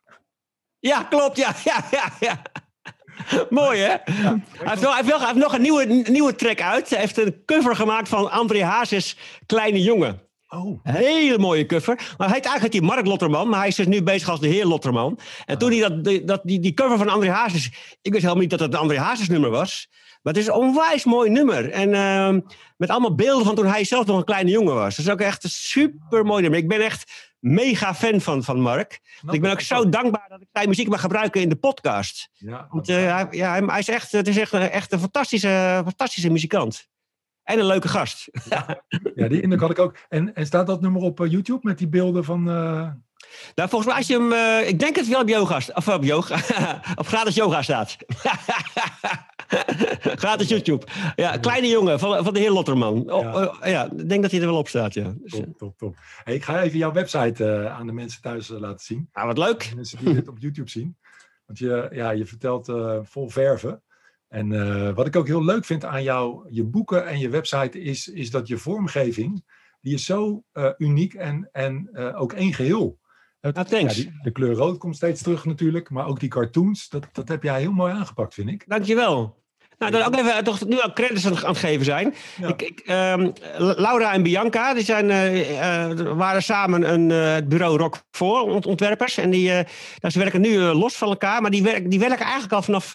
Ja, 0.78 1.02
klopt. 1.02 1.36
Ja, 1.36 1.54
ja, 1.64 1.84
ja, 1.90 2.12
ja. 2.20 2.42
Mooi, 3.50 3.80
hè? 3.80 3.88
hij, 3.88 4.42
heeft 4.58 4.82
nog, 4.82 4.94
hij, 4.94 5.04
heeft 5.04 5.34
nog, 5.34 5.54
een 5.54 5.62
nieuwe, 5.62 5.84
nieuwe 5.84 6.34
track 6.34 6.60
uit. 6.60 6.90
Hij 6.90 6.98
heeft 6.98 7.18
een 7.18 7.42
cover 7.44 7.76
gemaakt 7.76 8.08
van 8.08 8.30
André 8.30 8.64
Hazes 8.64 9.16
Kleine 9.46 9.82
Jongen. 9.82 10.25
Oh. 10.48 10.80
Hele 10.82 11.38
mooie 11.38 11.66
cover. 11.66 11.94
Maar 11.94 12.26
hij 12.26 12.36
heet 12.36 12.44
eigenlijk 12.44 12.72
die 12.72 12.82
Mark 12.82 13.06
Lotterman, 13.06 13.48
maar 13.48 13.58
hij 13.58 13.68
is 13.68 13.74
dus 13.74 13.86
nu 13.86 14.02
bezig 14.02 14.28
als 14.28 14.40
de 14.40 14.48
heer 14.48 14.66
Lotterman. 14.66 15.18
En 15.44 15.54
ah. 15.54 15.60
toen 15.60 15.70
hij 15.70 15.88
dat, 15.88 16.26
dat, 16.26 16.40
die, 16.44 16.60
die 16.60 16.74
cover 16.74 16.98
van 16.98 17.08
André 17.08 17.30
Hazes, 17.30 17.66
ik 18.02 18.12
wist 18.12 18.22
helemaal 18.22 18.42
niet 18.42 18.50
dat 18.50 18.60
het 18.60 18.72
een 18.72 18.78
André 18.80 18.98
Hazes 18.98 19.28
nummer 19.28 19.50
was. 19.50 19.88
Maar 20.22 20.34
het 20.34 20.42
is 20.42 20.48
een 20.48 20.54
onwijs 20.54 21.04
mooi 21.04 21.30
nummer. 21.30 21.70
En 21.70 21.88
uh, 21.88 22.42
met 22.76 22.90
allemaal 22.90 23.14
beelden 23.14 23.46
van 23.46 23.54
toen 23.54 23.66
hij 23.66 23.84
zelf 23.84 24.06
nog 24.06 24.16
een 24.16 24.24
kleine 24.24 24.50
jongen 24.50 24.74
was. 24.74 24.96
Dat 24.96 25.06
is 25.06 25.12
ook 25.12 25.20
echt 25.20 25.44
een 25.44 25.50
super 25.50 26.24
mooi 26.24 26.42
nummer. 26.42 26.60
Ik 26.60 26.68
ben 26.68 26.80
echt 26.80 27.34
mega 27.38 27.94
fan 27.94 28.20
van, 28.20 28.44
van 28.44 28.60
Mark. 28.60 29.00
ik 29.30 29.40
ben 29.40 29.50
ook 29.50 29.60
zo 29.60 29.88
dankbaar 29.88 30.26
dat 30.28 30.40
ik 30.40 30.48
zijn 30.52 30.68
muziek 30.68 30.88
mag 30.88 31.00
gebruiken 31.00 31.40
in 31.40 31.48
de 31.48 31.56
podcast. 31.56 32.28
Ja, 32.32 32.66
Want, 32.70 32.88
uh, 32.88 32.96
hij, 32.96 33.26
ja, 33.30 33.64
hij 33.66 33.78
is 33.78 33.88
echt, 33.88 34.12
het 34.12 34.28
is 34.28 34.36
echt, 34.36 34.52
echt 34.52 34.92
een 34.92 35.00
fantastische, 35.00 35.80
fantastische 35.84 36.30
muzikant. 36.30 36.88
En 37.46 37.58
een 37.58 37.66
leuke 37.66 37.88
gast. 37.88 38.28
Ja, 39.14 39.28
die 39.28 39.40
indruk 39.40 39.60
had 39.60 39.70
ik 39.70 39.78
ook. 39.78 39.96
En, 40.08 40.34
en 40.34 40.46
staat 40.46 40.66
dat 40.66 40.80
nummer 40.80 41.02
op 41.02 41.20
uh, 41.20 41.30
YouTube 41.30 41.60
met 41.62 41.78
die 41.78 41.88
beelden 41.88 42.24
van... 42.24 42.48
Uh... 42.48 42.90
Nou, 43.54 43.68
volgens 43.68 43.86
mij 43.86 43.94
als 43.96 44.06
je 44.06 44.18
hem... 44.18 44.32
Uh, 44.32 44.68
ik 44.68 44.78
denk 44.78 44.96
het 44.96 45.08
wel 45.08 45.20
op 45.20 45.28
yoga... 45.28 45.60
Of 45.74 45.88
op 45.88 46.04
yoga... 46.04 46.34
op 47.00 47.06
gratis 47.06 47.34
yoga 47.34 47.62
staat. 47.62 47.96
gratis 50.22 50.48
YouTube. 50.48 50.86
Ja, 51.16 51.36
kleine 51.36 51.68
jongen 51.68 51.98
van, 51.98 52.24
van 52.24 52.34
de 52.34 52.40
heer 52.40 52.50
Lotterman. 52.50 53.12
Oh, 53.12 53.22
ja. 53.22 53.44
Oh, 53.44 53.66
ja, 53.66 53.90
ik 53.96 54.08
denk 54.08 54.22
dat 54.22 54.30
hij 54.30 54.40
er 54.40 54.46
wel 54.46 54.58
op 54.58 54.68
staat, 54.68 54.94
ja. 54.94 55.14
Top, 55.24 55.58
top, 55.58 55.78
top. 55.78 55.96
Hey, 56.24 56.34
ik 56.34 56.44
ga 56.44 56.62
even 56.62 56.78
jouw 56.78 56.92
website 56.92 57.68
aan 57.68 57.86
de 57.86 57.92
mensen 57.92 58.22
thuis 58.22 58.48
laten 58.48 58.84
zien. 58.84 59.08
Ah, 59.12 59.26
wat 59.26 59.38
leuk. 59.38 59.72
mensen 59.74 60.04
die 60.04 60.14
dit 60.14 60.28
op 60.28 60.38
YouTube 60.38 60.70
zien. 60.70 60.96
Want 61.46 61.58
je, 61.58 61.88
ja, 61.90 62.10
je 62.10 62.26
vertelt 62.26 62.72
vol 63.02 63.28
verven. 63.28 63.82
En 64.28 64.50
uh, 64.50 64.94
wat 64.94 65.06
ik 65.06 65.16
ook 65.16 65.26
heel 65.26 65.44
leuk 65.44 65.64
vind 65.64 65.84
aan 65.84 66.02
jou, 66.02 66.46
je 66.50 66.64
boeken 66.64 67.06
en 67.06 67.18
je 67.18 67.28
website 67.28 67.80
is, 67.80 68.08
is 68.08 68.30
dat 68.30 68.48
je 68.48 68.58
vormgeving, 68.58 69.44
die 69.80 69.94
is 69.94 70.04
zo 70.04 70.42
uh, 70.52 70.70
uniek 70.78 71.14
en, 71.14 71.48
en 71.52 71.88
uh, 71.92 72.20
ook 72.20 72.32
één 72.32 72.54
geheel. 72.54 72.98
Ah, 73.40 73.52
thanks. 73.52 73.96
Ja, 73.96 74.02
die, 74.02 74.18
de 74.22 74.30
kleur 74.30 74.54
rood 74.54 74.78
komt 74.78 74.96
steeds 74.96 75.22
terug 75.22 75.44
natuurlijk, 75.44 75.90
maar 75.90 76.06
ook 76.06 76.20
die 76.20 76.28
cartoons, 76.28 76.88
dat, 76.88 77.08
dat 77.12 77.28
heb 77.28 77.42
jij 77.42 77.60
heel 77.60 77.72
mooi 77.72 77.92
aangepakt, 77.92 78.34
vind 78.34 78.48
ik. 78.48 78.64
Dankjewel. 78.66 79.44
Nou, 79.78 79.92
dan 79.92 80.02
ook 80.02 80.16
even 80.16 80.44
toch 80.44 80.66
nu 80.66 80.80
al 80.80 80.92
credits 80.92 81.26
aan 81.26 81.32
het 81.32 81.58
geven 81.58 81.84
zijn. 81.84 82.14
Ja. 82.40 82.48
Ik, 82.48 82.62
ik, 82.62 82.78
um, 82.78 83.32
Laura 83.58 84.12
en 84.12 84.22
Bianca, 84.22 84.74
die 84.74 84.84
zijn, 84.84 85.10
uh, 85.10 86.12
waren 86.12 86.42
samen 86.42 86.92
een, 86.92 87.10
uh, 87.10 87.48
bureau 87.48 87.78
Rock 87.78 88.02
voor 88.10 88.64
ontwerpers. 88.64 89.16
En 89.18 89.30
die, 89.30 89.48
nou, 89.50 89.64
ze 90.08 90.18
werken 90.18 90.40
nu 90.40 90.58
los 90.58 90.96
van 90.96 91.08
elkaar, 91.08 91.42
maar 91.42 91.50
die, 91.50 91.62
werk, 91.62 91.90
die 91.90 91.98
werken 91.98 92.24
eigenlijk 92.24 92.52
al 92.52 92.62
vanaf 92.62 92.94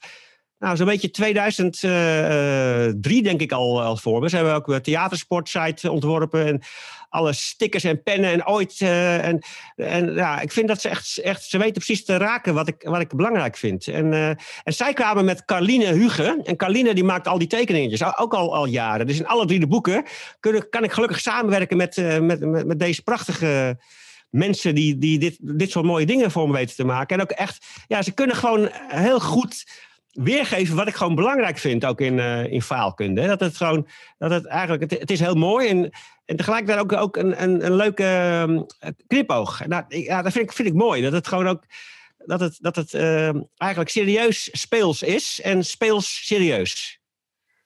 nou, 0.61 0.75
zo'n 0.75 0.85
beetje 0.85 1.11
2003 1.11 1.91
eh, 1.91 3.17
eh, 3.17 3.23
denk 3.23 3.41
ik 3.41 3.51
al 3.51 3.81
als 3.81 4.01
voorbeeld. 4.01 4.29
Ze 4.31 4.35
hebben 4.35 4.55
ook 4.55 4.67
een 4.67 4.81
theatersportsite 4.81 5.91
ontworpen 5.91 6.45
en 6.45 6.61
alle 7.09 7.33
stickers 7.33 7.83
en 7.83 8.03
pennen 8.03 8.31
en 8.31 8.47
ooit. 8.47 8.81
En 8.81 9.39
en 9.75 10.13
ja, 10.13 10.41
ik 10.41 10.51
vind 10.51 10.67
dat 10.67 10.81
ze 10.81 10.89
echt, 10.89 11.17
echt, 11.17 11.43
ze 11.43 11.57
weten 11.57 11.73
precies 11.73 12.05
te 12.05 12.17
raken 12.17 12.53
wat 12.53 12.67
ik, 12.67 12.75
wat 12.83 13.01
ik 13.01 13.15
belangrijk 13.15 13.57
vind. 13.57 13.87
En, 13.87 14.13
en 14.63 14.73
zij 14.73 14.93
kwamen 14.93 15.25
met 15.25 15.45
Carline 15.45 15.93
Huge. 15.93 16.41
En 16.43 16.55
Carline 16.55 16.93
die 16.93 17.03
maakt 17.03 17.27
al 17.27 17.37
die 17.37 17.47
tekeningetjes, 17.47 18.17
ook 18.17 18.33
al, 18.33 18.55
al 18.55 18.65
jaren. 18.65 19.07
Dus 19.07 19.19
in 19.19 19.27
alle 19.27 19.45
drie 19.45 19.59
de 19.59 19.67
boeken 19.67 20.03
kunnen, 20.39 20.69
kan 20.69 20.83
ik 20.83 20.91
gelukkig 20.91 21.19
samenwerken 21.19 21.77
met, 21.77 21.95
met, 22.21 22.39
met, 22.39 22.65
met, 22.65 22.79
deze 22.79 23.01
prachtige 23.01 23.77
mensen 24.29 24.75
die, 24.75 24.97
die 24.97 25.19
dit, 25.19 25.37
dit 25.41 25.71
soort 25.71 25.85
mooie 25.85 26.05
dingen 26.05 26.31
voor 26.31 26.47
me 26.47 26.53
weten 26.53 26.75
te 26.75 26.85
maken. 26.85 27.15
En 27.15 27.21
ook 27.21 27.31
echt, 27.31 27.65
ja, 27.87 28.01
ze 28.01 28.11
kunnen 28.11 28.35
gewoon 28.35 28.69
heel 28.87 29.19
goed 29.19 29.65
weergeven 30.11 30.75
wat 30.75 30.87
ik 30.87 30.95
gewoon 30.95 31.15
belangrijk 31.15 31.57
vind, 31.57 31.85
ook 31.85 32.01
in, 32.01 32.17
uh, 32.17 32.51
in 32.51 32.61
faalkunde. 32.61 33.27
Dat 33.27 33.39
het 33.39 33.57
gewoon, 33.57 33.87
dat 34.17 34.31
het 34.31 34.45
eigenlijk, 34.45 34.91
het, 34.91 35.11
is 35.11 35.19
heel 35.19 35.35
mooi 35.35 35.67
en, 35.67 35.89
en 36.25 36.35
tegelijkertijd 36.35 36.79
ook, 36.79 36.93
ook 36.93 37.17
een, 37.17 37.43
een, 37.43 37.65
een 37.65 37.75
leuke 37.75 38.43
um, 38.47 38.65
knipoog. 39.07 39.67
Nou, 39.67 39.83
ja, 39.87 40.21
dat 40.21 40.31
vind 40.31 40.45
ik, 40.45 40.51
vind 40.51 40.67
ik 40.67 40.73
mooi, 40.73 41.01
dat 41.01 41.11
het 41.11 41.27
gewoon 41.27 41.47
ook, 41.47 41.63
dat 42.17 42.39
het, 42.39 42.57
dat 42.59 42.75
het 42.75 42.93
uh, 42.93 43.33
eigenlijk 43.57 43.89
serieus 43.89 44.49
speels 44.51 45.03
is 45.03 45.39
en 45.43 45.65
speels 45.65 46.25
serieus. 46.25 46.99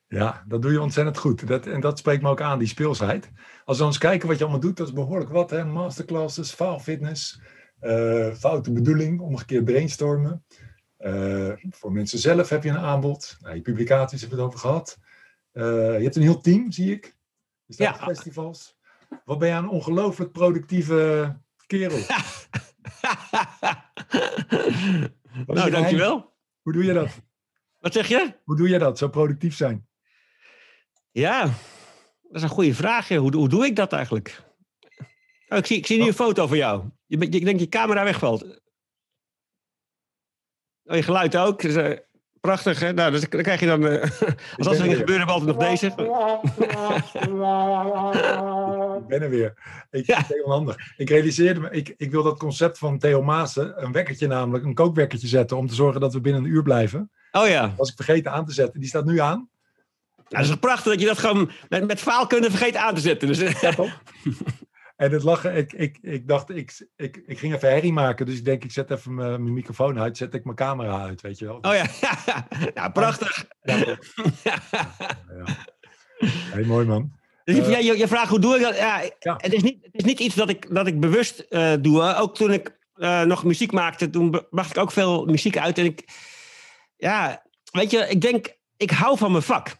Ja, 0.07 0.43
dat 0.47 0.61
doe 0.61 0.71
je 0.71 0.81
ontzettend 0.81 1.17
goed. 1.17 1.47
Dat, 1.47 1.67
en 1.67 1.79
dat 1.79 1.97
spreekt 1.97 2.21
me 2.21 2.29
ook 2.29 2.41
aan, 2.41 2.59
die 2.59 2.67
speelsheid. 2.67 3.31
Als 3.65 3.77
we 3.77 3.85
eens 3.85 3.97
kijken 3.97 4.27
wat 4.27 4.37
je 4.37 4.43
allemaal 4.43 4.61
doet, 4.61 4.77
dat 4.77 4.87
is 4.87 4.93
behoorlijk 4.93 5.31
wat. 5.31 5.49
Hè? 5.49 5.65
Masterclasses, 5.65 6.51
faalfitness, 6.51 7.39
uh, 7.81 8.33
foute 8.33 8.71
bedoeling, 8.71 9.19
omgekeerd 9.19 9.65
brainstormen. 9.65 10.45
Uh, 11.05 11.51
voor 11.69 11.91
mensen 11.91 12.19
zelf 12.19 12.49
heb 12.49 12.63
je 12.63 12.69
een 12.69 12.77
aanbod. 12.77 13.37
Nou, 13.41 13.55
je 13.55 13.61
publicaties 13.61 14.21
hebben 14.21 14.37
we 14.37 14.43
het 14.43 14.53
over 14.53 14.67
gehad. 14.67 14.97
Uh, 15.53 15.63
je 15.97 16.03
hebt 16.03 16.15
een 16.15 16.21
heel 16.21 16.41
team, 16.41 16.71
zie 16.71 16.91
ik. 16.91 17.17
Ja. 17.65 17.95
festivals. 17.95 18.77
Wat 19.25 19.39
ben 19.39 19.49
je 19.49 19.55
een 19.55 19.69
ongelooflijk 19.69 20.31
productieve 20.31 21.35
kerel. 21.67 21.97
nou, 25.47 25.69
dankjewel. 25.69 26.33
Hoe 26.61 26.73
doe 26.73 26.83
je 26.83 26.93
dat? 26.93 27.21
Wat 27.79 27.93
zeg 27.93 28.07
je? 28.07 28.33
Hoe 28.43 28.55
doe 28.55 28.69
je 28.69 28.79
dat, 28.79 28.97
zo 28.97 29.07
productief 29.07 29.55
zijn? 29.55 29.87
Ja, 31.11 31.43
dat 32.21 32.35
is 32.35 32.41
een 32.41 32.49
goede 32.49 32.73
vraag. 32.73 33.07
Hoe, 33.07 33.35
hoe 33.35 33.49
doe 33.49 33.65
ik 33.65 33.75
dat 33.75 33.93
eigenlijk? 33.93 34.43
Oh, 35.47 35.57
ik, 35.57 35.65
zie, 35.65 35.77
ik 35.77 35.85
zie 35.85 35.95
nu 35.95 36.01
oh. 36.01 36.07
een 36.07 36.13
foto 36.13 36.47
van 36.47 36.57
jou. 36.57 36.83
Je, 37.05 37.17
ik 37.17 37.45
denk 37.45 37.59
je 37.59 37.69
camera 37.69 38.03
wegvalt. 38.03 38.63
Oh, 40.85 40.95
je 40.95 41.03
geluid 41.03 41.37
ook. 41.37 41.61
Dus, 41.61 41.75
uh, 41.75 41.97
prachtig, 42.41 42.79
hè? 42.79 42.93
Nou, 42.93 43.11
dus 43.11 43.29
dan 43.29 43.41
krijg 43.41 43.59
je 43.59 43.65
dan... 43.65 43.85
Uh, 43.85 44.01
als 44.57 44.67
dat 44.67 44.77
dingen 44.77 44.97
gebeuren, 44.97 45.27
hebben 45.27 45.27
we 45.27 45.31
altijd 45.31 45.57
nog 45.57 45.67
deze. 45.67 45.85
ik 48.99 49.07
ben 49.07 49.21
er 49.21 49.29
weer. 49.29 49.53
Ik, 49.91 50.05
ja. 50.05 50.23
heel 50.27 50.49
handig. 50.49 50.77
Ik 50.97 51.09
realiseerde 51.09 51.59
me, 51.59 51.69
ik, 51.69 51.93
ik 51.97 52.11
wil 52.11 52.23
dat 52.23 52.37
concept 52.37 52.77
van 52.77 52.99
Theo 52.99 53.23
Maassen, 53.23 53.83
een 53.83 53.91
wekkertje 53.91 54.27
namelijk, 54.27 54.65
een 54.65 54.73
kookwekkertje 54.73 55.27
zetten 55.27 55.57
om 55.57 55.67
te 55.67 55.75
zorgen 55.75 56.01
dat 56.01 56.13
we 56.13 56.21
binnen 56.21 56.43
een 56.43 56.49
uur 56.49 56.63
blijven. 56.63 57.11
Oh 57.31 57.47
ja. 57.47 57.61
Dat 57.61 57.77
was 57.77 57.89
ik 57.89 57.95
vergeten 57.95 58.31
aan 58.31 58.45
te 58.45 58.53
zetten. 58.53 58.79
Die 58.79 58.89
staat 58.89 59.05
nu 59.05 59.19
aan. 59.19 59.49
Ja, 60.27 60.37
dat 60.39 60.49
is 60.49 60.55
prachtig 60.55 60.91
dat 60.91 61.01
je 61.01 61.07
dat 61.07 61.17
gewoon 61.17 61.51
met, 61.69 61.87
met 61.87 61.99
faalkunde 61.99 62.49
vergeet 62.49 62.75
aan 62.75 62.95
te 62.95 63.01
zetten. 63.01 63.27
Dus, 63.27 63.59
ja, 63.61 63.71
toch? 63.75 64.01
En 64.95 65.11
het 65.11 65.23
lachen, 65.23 65.55
ik, 65.55 65.73
ik, 65.73 65.97
ik 66.01 66.27
dacht, 66.27 66.49
ik, 66.49 66.87
ik, 66.95 67.23
ik 67.25 67.39
ging 67.39 67.53
even 67.53 67.69
herrie 67.69 67.93
maken. 67.93 68.25
Dus 68.25 68.37
ik 68.37 68.45
denk, 68.45 68.63
ik 68.63 68.71
zet 68.71 68.91
even 68.91 69.13
mijn, 69.13 69.53
microfoon 69.53 69.99
uit, 69.99 70.17
zet 70.17 70.33
ik 70.33 70.43
mijn 70.43 70.55
camera 70.55 71.01
uit, 71.01 71.21
weet 71.21 71.39
je 71.39 71.45
wel. 71.45 71.55
Oh 71.55 71.73
ja, 71.73 71.85
ja 72.73 72.89
prachtig. 72.89 73.45
Ja, 73.61 73.77
ja. 73.77 73.97
Heel 76.27 76.65
mooi 76.65 76.85
man. 76.85 77.11
Dus 77.43 77.57
uh, 77.57 77.81
je, 77.81 77.97
je 77.97 78.07
vraagt 78.07 78.29
hoe 78.29 78.39
doe 78.39 78.55
ik 78.55 78.61
dat? 78.61 78.77
Ja, 78.77 79.01
Het, 79.19 79.53
is 79.53 79.63
niet, 79.63 79.77
het 79.81 79.95
is 79.95 80.03
niet 80.03 80.19
iets 80.19 80.35
dat 80.35 80.49
ik, 80.49 80.75
dat 80.75 80.87
ik 80.87 80.99
bewust 80.99 81.45
uh, 81.49 81.73
doe. 81.79 82.15
Ook 82.15 82.35
toen 82.35 82.51
ik 82.51 82.77
uh, 82.95 83.21
nog 83.21 83.43
muziek 83.43 83.71
maakte, 83.71 84.09
toen 84.09 84.45
bracht 84.49 84.69
ik 84.69 84.77
ook 84.77 84.91
veel 84.91 85.25
muziek 85.25 85.57
uit. 85.57 85.77
En 85.77 85.85
ik, 85.85 86.09
ja, 86.97 87.45
weet 87.71 87.91
je, 87.91 87.97
ik 87.97 88.21
denk, 88.21 88.55
ik 88.77 88.91
hou 88.91 89.17
van 89.17 89.31
mijn 89.31 89.43
vak. 89.43 89.75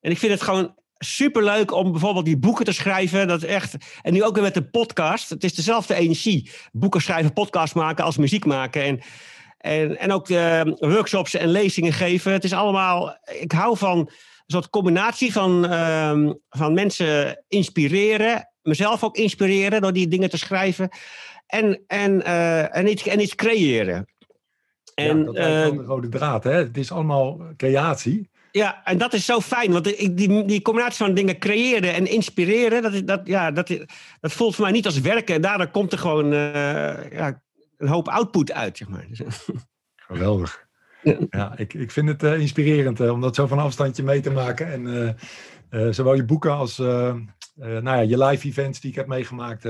En 0.00 0.10
ik 0.10 0.18
vind 0.18 0.32
het 0.32 0.42
gewoon 0.42 0.74
superleuk 1.04 1.72
om 1.72 1.90
bijvoorbeeld 1.90 2.24
die 2.24 2.38
boeken 2.38 2.64
te 2.64 2.72
schrijven. 2.72 3.28
Dat 3.28 3.42
is 3.42 3.48
echt, 3.48 3.76
en 4.02 4.12
nu 4.12 4.24
ook 4.24 4.34
weer 4.34 4.42
met 4.42 4.54
de 4.54 4.70
podcast. 4.70 5.28
Het 5.28 5.44
is 5.44 5.54
dezelfde 5.54 5.94
energie. 5.94 6.50
Boeken 6.72 7.00
schrijven, 7.00 7.32
podcast 7.32 7.74
maken 7.74 8.04
als 8.04 8.16
muziek 8.16 8.44
maken. 8.44 8.82
En, 8.82 9.00
En, 9.58 9.98
en 9.98 10.12
ook 10.12 10.28
uh, 10.28 10.60
workshops 10.78 11.34
en 11.34 11.48
lezingen 11.48 11.92
geven. 11.92 12.32
Het 12.32 12.44
is 12.44 12.52
allemaal, 12.52 13.18
ik 13.40 13.52
hou 13.52 13.76
van 13.76 13.98
een 13.98 14.08
soort 14.46 14.70
combinatie 14.70 15.32
van, 15.32 15.64
uh, 15.64 16.30
van 16.48 16.74
mensen 16.74 17.44
inspireren. 17.48 18.48
Mezelf 18.62 19.04
ook 19.04 19.16
inspireren 19.16 19.80
door 19.80 19.92
die 19.92 20.08
dingen 20.08 20.30
te 20.30 20.38
schrijven. 20.38 20.88
En, 21.46 21.84
en, 21.86 22.20
uh, 22.20 22.76
en, 22.76 22.90
iets, 22.90 23.06
en 23.06 23.20
iets 23.20 23.34
creëren. 23.34 24.06
En, 24.94 25.18
ja, 25.18 25.24
dat 25.24 25.72
is 25.72 25.78
de 25.78 25.84
rode 25.84 26.08
draad. 26.08 26.44
Hè? 26.44 26.52
Het 26.52 26.76
is 26.76 26.92
allemaal 26.92 27.40
creatie. 27.56 28.30
Ja, 28.52 28.84
en 28.84 28.98
dat 28.98 29.12
is 29.12 29.24
zo 29.24 29.40
fijn. 29.40 29.72
Want 29.72 29.84
die, 29.84 30.44
die 30.44 30.62
combinatie 30.62 31.04
van 31.04 31.14
dingen 31.14 31.38
creëren 31.38 31.94
en 31.94 32.06
inspireren, 32.06 32.82
dat, 32.82 33.06
dat, 33.06 33.20
ja, 33.24 33.50
dat, 33.50 33.68
dat 34.20 34.32
voelt 34.32 34.54
voor 34.54 34.64
mij 34.64 34.72
niet 34.72 34.86
als 34.86 35.00
werken. 35.00 35.34
En 35.34 35.40
daardoor 35.40 35.68
komt 35.68 35.92
er 35.92 35.98
gewoon 35.98 36.32
uh, 36.32 37.10
ja, 37.10 37.42
een 37.76 37.88
hoop 37.88 38.08
output 38.08 38.52
uit, 38.52 38.76
zeg 38.76 38.88
maar. 38.88 39.06
Geweldig. 39.96 40.68
Ja, 41.30 41.56
ik, 41.56 41.74
ik 41.74 41.90
vind 41.90 42.08
het 42.08 42.22
uh, 42.22 42.40
inspirerend 42.40 43.00
uh, 43.00 43.12
om 43.12 43.20
dat 43.20 43.34
zo 43.34 43.46
van 43.46 43.58
afstandje 43.58 44.02
mee 44.02 44.20
te 44.20 44.30
maken. 44.30 44.72
En 44.72 45.94
zowel 45.94 46.14
je 46.14 46.24
boeken 46.24 46.52
als 46.52 46.78
nou 46.78 47.82
ja, 47.82 48.00
je 48.00 48.24
live 48.24 48.48
events 48.48 48.80
die 48.80 48.90
ik 48.90 48.96
heb 48.96 49.06
meegemaakt, 49.06 49.68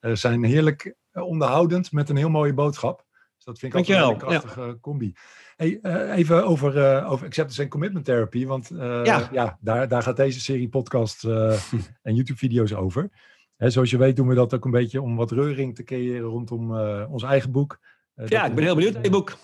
zijn 0.00 0.44
heerlijk 0.44 0.94
onderhoudend 1.12 1.92
met 1.92 2.08
een 2.08 2.16
heel 2.16 2.30
mooie 2.30 2.54
boodschap. 2.54 3.04
Dus 3.36 3.44
dat 3.44 3.58
vind 3.58 3.74
ik 3.74 3.78
altijd 3.78 4.10
een 4.10 4.16
krachtige 4.18 4.60
ja. 4.60 4.76
combi. 4.80 5.14
Hey, 5.56 5.78
uh, 5.82 6.16
even 6.16 6.46
over, 6.46 6.76
uh, 6.76 7.10
over 7.12 7.26
acceptance 7.26 7.62
en 7.62 7.68
commitment 7.68 8.04
therapy. 8.04 8.46
Want 8.46 8.70
uh, 8.70 9.04
ja. 9.04 9.28
ja, 9.32 9.58
daar, 9.60 9.88
daar 9.88 10.02
gaat 10.02 10.16
deze 10.16 10.40
serie 10.40 10.68
podcast 10.68 11.24
en 12.02 12.14
YouTube-video's 12.14 12.72
over. 12.72 13.08
Hè, 13.56 13.70
zoals 13.70 13.90
je 13.90 13.98
weet 13.98 14.16
doen 14.16 14.28
we 14.28 14.34
dat 14.34 14.54
ook 14.54 14.64
een 14.64 14.70
beetje 14.70 15.02
om 15.02 15.16
wat 15.16 15.30
reuring 15.30 15.74
te 15.74 15.84
creëren 15.84 16.28
rondom 16.28 16.78
ons 17.08 17.22
eigen 17.22 17.50
boek. 17.50 17.78
ja, 18.14 18.46
ik 18.46 18.54
ben 18.54 18.64
heel 18.64 18.74
benieuwd 18.74 18.92
naar 18.92 19.02
je 19.02 19.10
boek. 19.10 19.36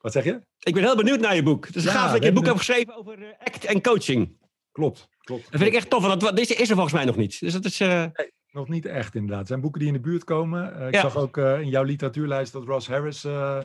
Wat 0.00 0.12
zeg 0.12 0.24
je? 0.24 0.40
Ik 0.58 0.74
ben 0.74 0.82
heel 0.82 0.96
benieuwd 0.96 1.20
naar 1.20 1.34
je 1.34 1.42
boek. 1.42 1.66
Het 1.66 1.76
is 1.76 1.84
ja, 1.84 1.90
gaaf 1.90 2.12
dat 2.12 2.22
je 2.22 2.28
een 2.28 2.34
boek 2.34 2.44
hebt 2.44 2.58
geschreven 2.58 2.96
over 2.96 3.36
act 3.44 3.64
en 3.64 3.82
coaching. 3.82 4.36
Klopt, 4.72 5.08
klopt. 5.20 5.42
Dat 5.50 5.60
vind 5.60 5.72
ik 5.72 5.76
echt 5.76 5.90
tof, 5.90 6.06
want 6.06 6.36
deze 6.36 6.54
is 6.54 6.68
er 6.68 6.74
volgens 6.74 6.94
mij 6.94 7.04
nog 7.04 7.16
niet. 7.16 7.40
Dus 7.40 7.52
dat 7.52 7.64
is... 7.64 7.78
Nee, 7.78 8.10
nog 8.50 8.68
niet 8.68 8.86
echt 8.86 9.14
inderdaad. 9.14 9.38
Het 9.38 9.48
zijn 9.48 9.60
boeken 9.60 9.80
die 9.80 9.88
in 9.88 9.94
de 9.94 10.00
buurt 10.00 10.24
komen. 10.24 10.88
ik 10.88 10.96
zag 10.96 11.16
ook 11.16 11.36
in 11.36 11.68
jouw 11.68 11.82
literatuurlijst 11.82 12.52
dat 12.52 12.64
Ross 12.64 12.88
Harris 12.88 13.24
uh, 13.24 13.58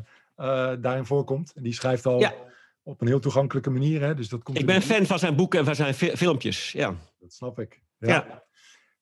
daarin 0.81 1.05
voorkomt. 1.05 1.53
En 1.53 1.63
die 1.63 1.73
schrijft 1.73 2.05
al 2.05 2.19
ja. 2.19 2.33
op 2.83 3.01
een 3.01 3.07
heel 3.07 3.19
toegankelijke 3.19 3.69
manier. 3.69 4.01
Hè? 4.01 4.15
Dus 4.15 4.29
dat 4.29 4.43
komt 4.43 4.59
ik 4.59 4.65
ben 4.65 4.81
fan 4.81 5.05
van 5.05 5.19
zijn 5.19 5.35
boeken 5.35 5.59
en 5.59 5.65
van 5.65 5.75
zijn 5.75 5.93
fi 5.93 6.17
filmpjes. 6.17 6.71
Ja. 6.71 6.95
Dat 7.19 7.33
snap 7.33 7.59
ik. 7.59 7.81
Ja. 7.97 8.07
ja. 8.07 8.43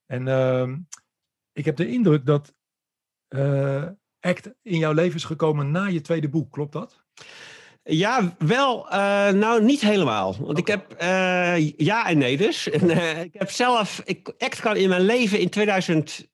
En 0.05 0.27
uh, 0.27 0.73
ik 1.53 1.65
heb 1.65 1.75
de 1.75 1.87
indruk 1.87 2.25
dat 2.25 2.53
uh, 3.29 3.83
ACT 4.19 4.51
in 4.61 4.77
jouw 4.77 4.93
leven 4.93 5.15
is 5.15 5.23
gekomen 5.23 5.71
na 5.71 5.85
je 5.85 6.01
tweede 6.01 6.29
boek. 6.29 6.51
Klopt 6.51 6.73
dat? 6.73 7.05
Ja, 7.83 8.35
wel. 8.37 8.85
Uh, 8.85 9.29
nou, 9.29 9.63
niet 9.63 9.81
helemaal. 9.81 10.35
Want 10.37 10.59
okay. 10.59 10.61
ik 10.61 10.67
heb 10.67 11.01
uh, 11.01 11.69
ja 11.77 12.07
en 12.07 12.17
nee 12.17 12.37
dus. 12.37 12.69
En, 12.77 12.89
uh, 12.89 13.21
ik 13.21 13.33
heb 13.33 13.49
zelf. 13.49 14.01
Ik, 14.05 14.33
ACT 14.37 14.59
kan 14.59 14.75
in 14.75 14.89
mijn 14.89 15.01
leven 15.01 15.39
in 15.39 15.49
2012 15.49 16.27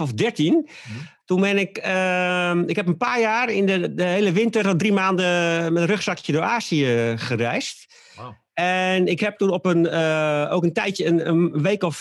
of 0.00 0.12
13. 0.12 0.52
Mm 0.52 0.66
-hmm. 0.66 1.08
Toen 1.30 1.40
ben 1.40 1.58
ik, 1.58 1.86
uh, 1.86 2.54
ik 2.66 2.76
heb 2.76 2.86
een 2.86 2.96
paar 2.96 3.20
jaar 3.20 3.50
in 3.50 3.66
de, 3.66 3.94
de 3.94 4.02
hele 4.02 4.32
winter, 4.32 4.76
drie 4.76 4.92
maanden 4.92 5.72
met 5.72 5.82
een 5.82 5.88
rugzakje 5.88 6.32
door 6.32 6.42
Azië 6.42 7.14
gereisd. 7.16 7.94
Wow. 8.16 8.32
En 8.54 9.06
ik 9.06 9.20
heb 9.20 9.38
toen 9.38 9.50
op 9.50 9.66
een, 9.66 9.84
uh, 9.84 10.48
ook 10.50 10.62
een 10.62 10.72
tijdje, 10.72 11.06
een, 11.06 11.28
een, 11.28 11.62
week 11.62 11.82
of 11.82 11.96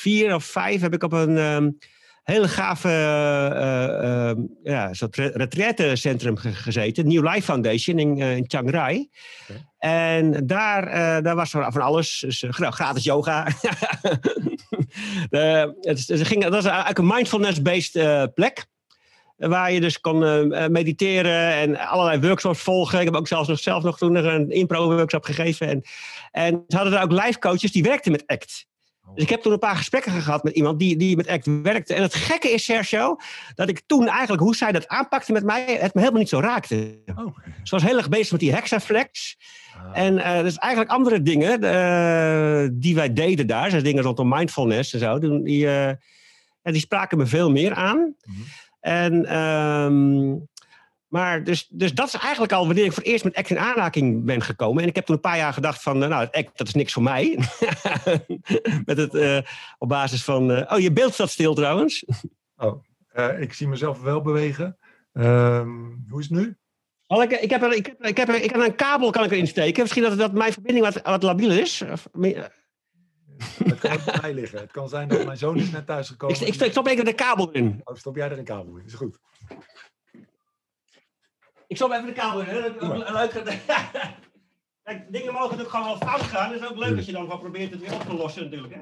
vier 0.00 0.34
of 0.34 0.44
vijf, 0.44 0.80
heb 0.80 0.94
ik 0.94 1.02
op 1.02 1.12
een 1.12 1.36
um, 1.36 1.78
hele 2.26 2.48
gave 2.48 2.88
uh, 2.88 4.34
uh, 4.34 4.44
ja, 4.62 4.94
soort 4.94 5.16
retraitecentrum 5.16 6.36
gezeten. 6.36 7.06
New 7.08 7.24
Life 7.28 7.42
Foundation 7.42 7.98
in, 7.98 8.18
in 8.18 8.44
Chiang 8.46 8.70
Rai. 8.70 9.08
Okay. 9.42 9.64
En 9.78 10.46
daar, 10.46 11.22
daar 11.22 11.34
was 11.34 11.50
van 11.50 11.80
alles. 11.80 12.18
Dus, 12.26 12.44
gratis 12.48 13.04
yoga. 13.04 13.46
het, 15.80 16.08
het 16.08 16.26
ging, 16.26 16.42
dat 16.42 16.52
was 16.52 16.64
eigenlijk 16.64 16.98
een 16.98 17.06
mindfulness-based 17.06 17.94
uh, 17.94 18.22
plek. 18.34 18.66
Waar 19.36 19.72
je 19.72 19.80
dus 19.80 20.00
kon 20.00 20.22
uh, 20.22 20.66
mediteren 20.66 21.52
en 21.52 21.78
allerlei 21.78 22.20
workshops 22.20 22.60
volgen. 22.60 22.98
Ik 22.98 23.04
heb 23.04 23.14
ook 23.14 23.28
zelfs 23.28 23.48
nog 23.48 23.58
zelf 23.58 23.82
nog 23.82 23.98
toen 23.98 24.14
een 24.14 24.50
impro-workshop 24.50 25.24
gegeven. 25.24 25.68
En, 25.68 25.82
en 26.30 26.64
ze 26.68 26.76
hadden 26.76 26.94
er 26.94 27.02
ook 27.02 27.12
live 27.12 27.38
coaches 27.38 27.72
die 27.72 27.82
werkten 27.82 28.12
met 28.12 28.26
ACT. 28.26 28.66
Dus 29.14 29.24
ik 29.24 29.30
heb 29.30 29.42
toen 29.42 29.52
een 29.52 29.58
paar 29.58 29.76
gesprekken 29.76 30.12
gehad 30.12 30.42
met 30.42 30.54
iemand 30.54 30.78
die, 30.78 30.96
die 30.96 31.16
met 31.16 31.28
ACT 31.28 31.46
werkte. 31.62 31.94
En 31.94 32.02
het 32.02 32.14
gekke 32.14 32.50
is, 32.50 32.64
Sergio, 32.64 33.16
dat 33.54 33.68
ik 33.68 33.82
toen 33.86 34.08
eigenlijk 34.08 34.42
hoe 34.42 34.56
zij 34.56 34.72
dat 34.72 34.88
aanpakte 34.88 35.32
met 35.32 35.44
mij, 35.44 35.64
het 35.80 35.94
me 35.94 36.00
helemaal 36.00 36.20
niet 36.20 36.28
zo 36.28 36.40
raakte. 36.40 36.98
Oh. 37.16 37.38
Ze 37.62 37.74
was 37.74 37.82
heel 37.82 37.96
erg 37.96 38.08
bezig 38.08 38.30
met 38.30 38.40
die 38.40 38.52
hexaflex. 38.52 39.36
Ah. 39.76 40.02
En 40.04 40.14
uh, 40.14 40.40
dus 40.40 40.56
eigenlijk 40.56 40.92
andere 40.92 41.22
dingen 41.22 41.64
uh, 41.64 42.68
die 42.72 42.94
wij 42.94 43.12
deden 43.12 43.46
daar, 43.46 43.68
zoals 43.68 43.84
dingen 43.84 44.02
rondom 44.02 44.28
mindfulness 44.28 44.92
en 44.92 44.98
zo, 44.98 45.18
die, 45.18 45.64
uh, 45.64 45.88
ja, 46.62 46.72
die 46.72 46.78
spraken 46.80 47.18
me 47.18 47.26
veel 47.26 47.50
meer 47.50 47.74
aan. 47.74 47.98
Mm 47.98 48.14
-hmm. 48.22 48.44
En, 48.80 49.38
um, 49.38 50.48
maar 51.16 51.44
dus, 51.44 51.66
dus 51.70 51.94
dat 51.94 52.06
is 52.06 52.14
eigenlijk 52.14 52.52
al 52.52 52.66
wanneer 52.66 52.84
ik 52.84 52.92
voor 52.92 53.02
het 53.02 53.12
eerst 53.12 53.24
met 53.24 53.34
ACT 53.34 53.50
in 53.50 53.58
aanraking 53.58 54.24
ben 54.24 54.42
gekomen. 54.42 54.82
En 54.82 54.88
ik 54.88 54.94
heb 54.94 55.04
toen 55.04 55.14
een 55.14 55.20
paar 55.20 55.36
jaar 55.36 55.52
gedacht 55.52 55.82
van, 55.82 55.98
nou, 55.98 56.24
het 56.24 56.34
ACT, 56.34 56.58
dat 56.58 56.66
is 56.66 56.74
niks 56.74 56.92
voor 56.92 57.02
mij. 57.02 57.38
met 58.84 58.96
het, 58.96 59.14
uh, 59.14 59.38
op 59.78 59.88
basis 59.88 60.24
van, 60.24 60.50
uh, 60.50 60.72
oh, 60.72 60.78
je 60.78 60.92
beeld 60.92 61.14
staat 61.14 61.30
stil 61.30 61.54
trouwens. 61.54 62.04
oh, 62.56 62.84
uh, 63.14 63.40
ik 63.40 63.52
zie 63.52 63.68
mezelf 63.68 64.02
wel 64.02 64.20
bewegen. 64.20 64.76
Um, 65.12 66.04
hoe 66.08 66.20
is 66.20 66.28
het 66.28 66.38
nu? 66.38 66.56
Oh, 67.06 67.22
ik, 67.22 67.30
ik, 67.30 67.50
heb 67.50 67.62
er, 67.62 67.72
ik, 67.72 67.86
heb, 67.86 68.04
ik, 68.04 68.16
heb 68.16 68.28
er, 68.28 68.42
ik 68.42 68.50
heb 68.50 68.60
een 68.60 68.74
kabel 68.74 69.10
kan 69.10 69.24
ik 69.24 69.30
erin 69.30 69.46
steken. 69.46 69.82
Misschien 69.82 70.02
dat, 70.02 70.18
dat 70.18 70.32
mijn 70.32 70.52
verbinding 70.52 70.84
wat, 70.84 71.02
wat 71.02 71.22
labiel 71.22 71.50
is. 71.50 71.82
Of, 71.92 72.08
het 73.64 73.78
kan 73.78 73.92
ook 73.92 74.04
bij 74.04 74.18
mij 74.20 74.34
liggen. 74.34 74.58
Het 74.58 74.72
kan 74.72 74.88
zijn 74.88 75.08
dat 75.08 75.24
mijn 75.24 75.38
zoon 75.38 75.56
is 75.56 75.70
net 75.70 75.86
thuisgekomen. 75.86 76.36
Ik, 76.36 76.42
ik, 76.42 76.60
ik 76.60 76.70
stop 76.70 76.86
even 76.86 77.04
de 77.04 77.12
kabel 77.12 77.50
in. 77.50 77.80
Oh, 77.84 77.96
stop 77.96 78.16
jij 78.16 78.30
er 78.30 78.38
een 78.38 78.44
kabel 78.44 78.76
in? 78.76 78.84
Is 78.84 78.94
goed. 78.94 79.18
Ik 81.66 81.76
stop 81.76 81.90
even 81.90 82.06
de 82.06 82.12
kabel 82.12 82.40
in. 82.40 82.54
Leuk. 83.12 83.32
Kijk, 84.82 85.12
dingen 85.12 85.32
mogen 85.32 85.48
natuurlijk 85.48 85.70
gewoon 85.70 85.86
wel 85.86 86.08
fout 86.08 86.20
gaan. 86.20 86.52
Het 86.52 86.60
is 86.60 86.68
ook 86.68 86.76
leuk 86.76 86.96
als 86.96 87.06
je 87.06 87.12
dan 87.12 87.22
gewoon 87.22 87.38
probeert 87.38 87.70
het 87.70 87.80
weer 87.80 87.94
op 87.94 88.00
te 88.00 88.14
lossen 88.14 88.42
natuurlijk. 88.42 88.74
Hè. 88.74 88.80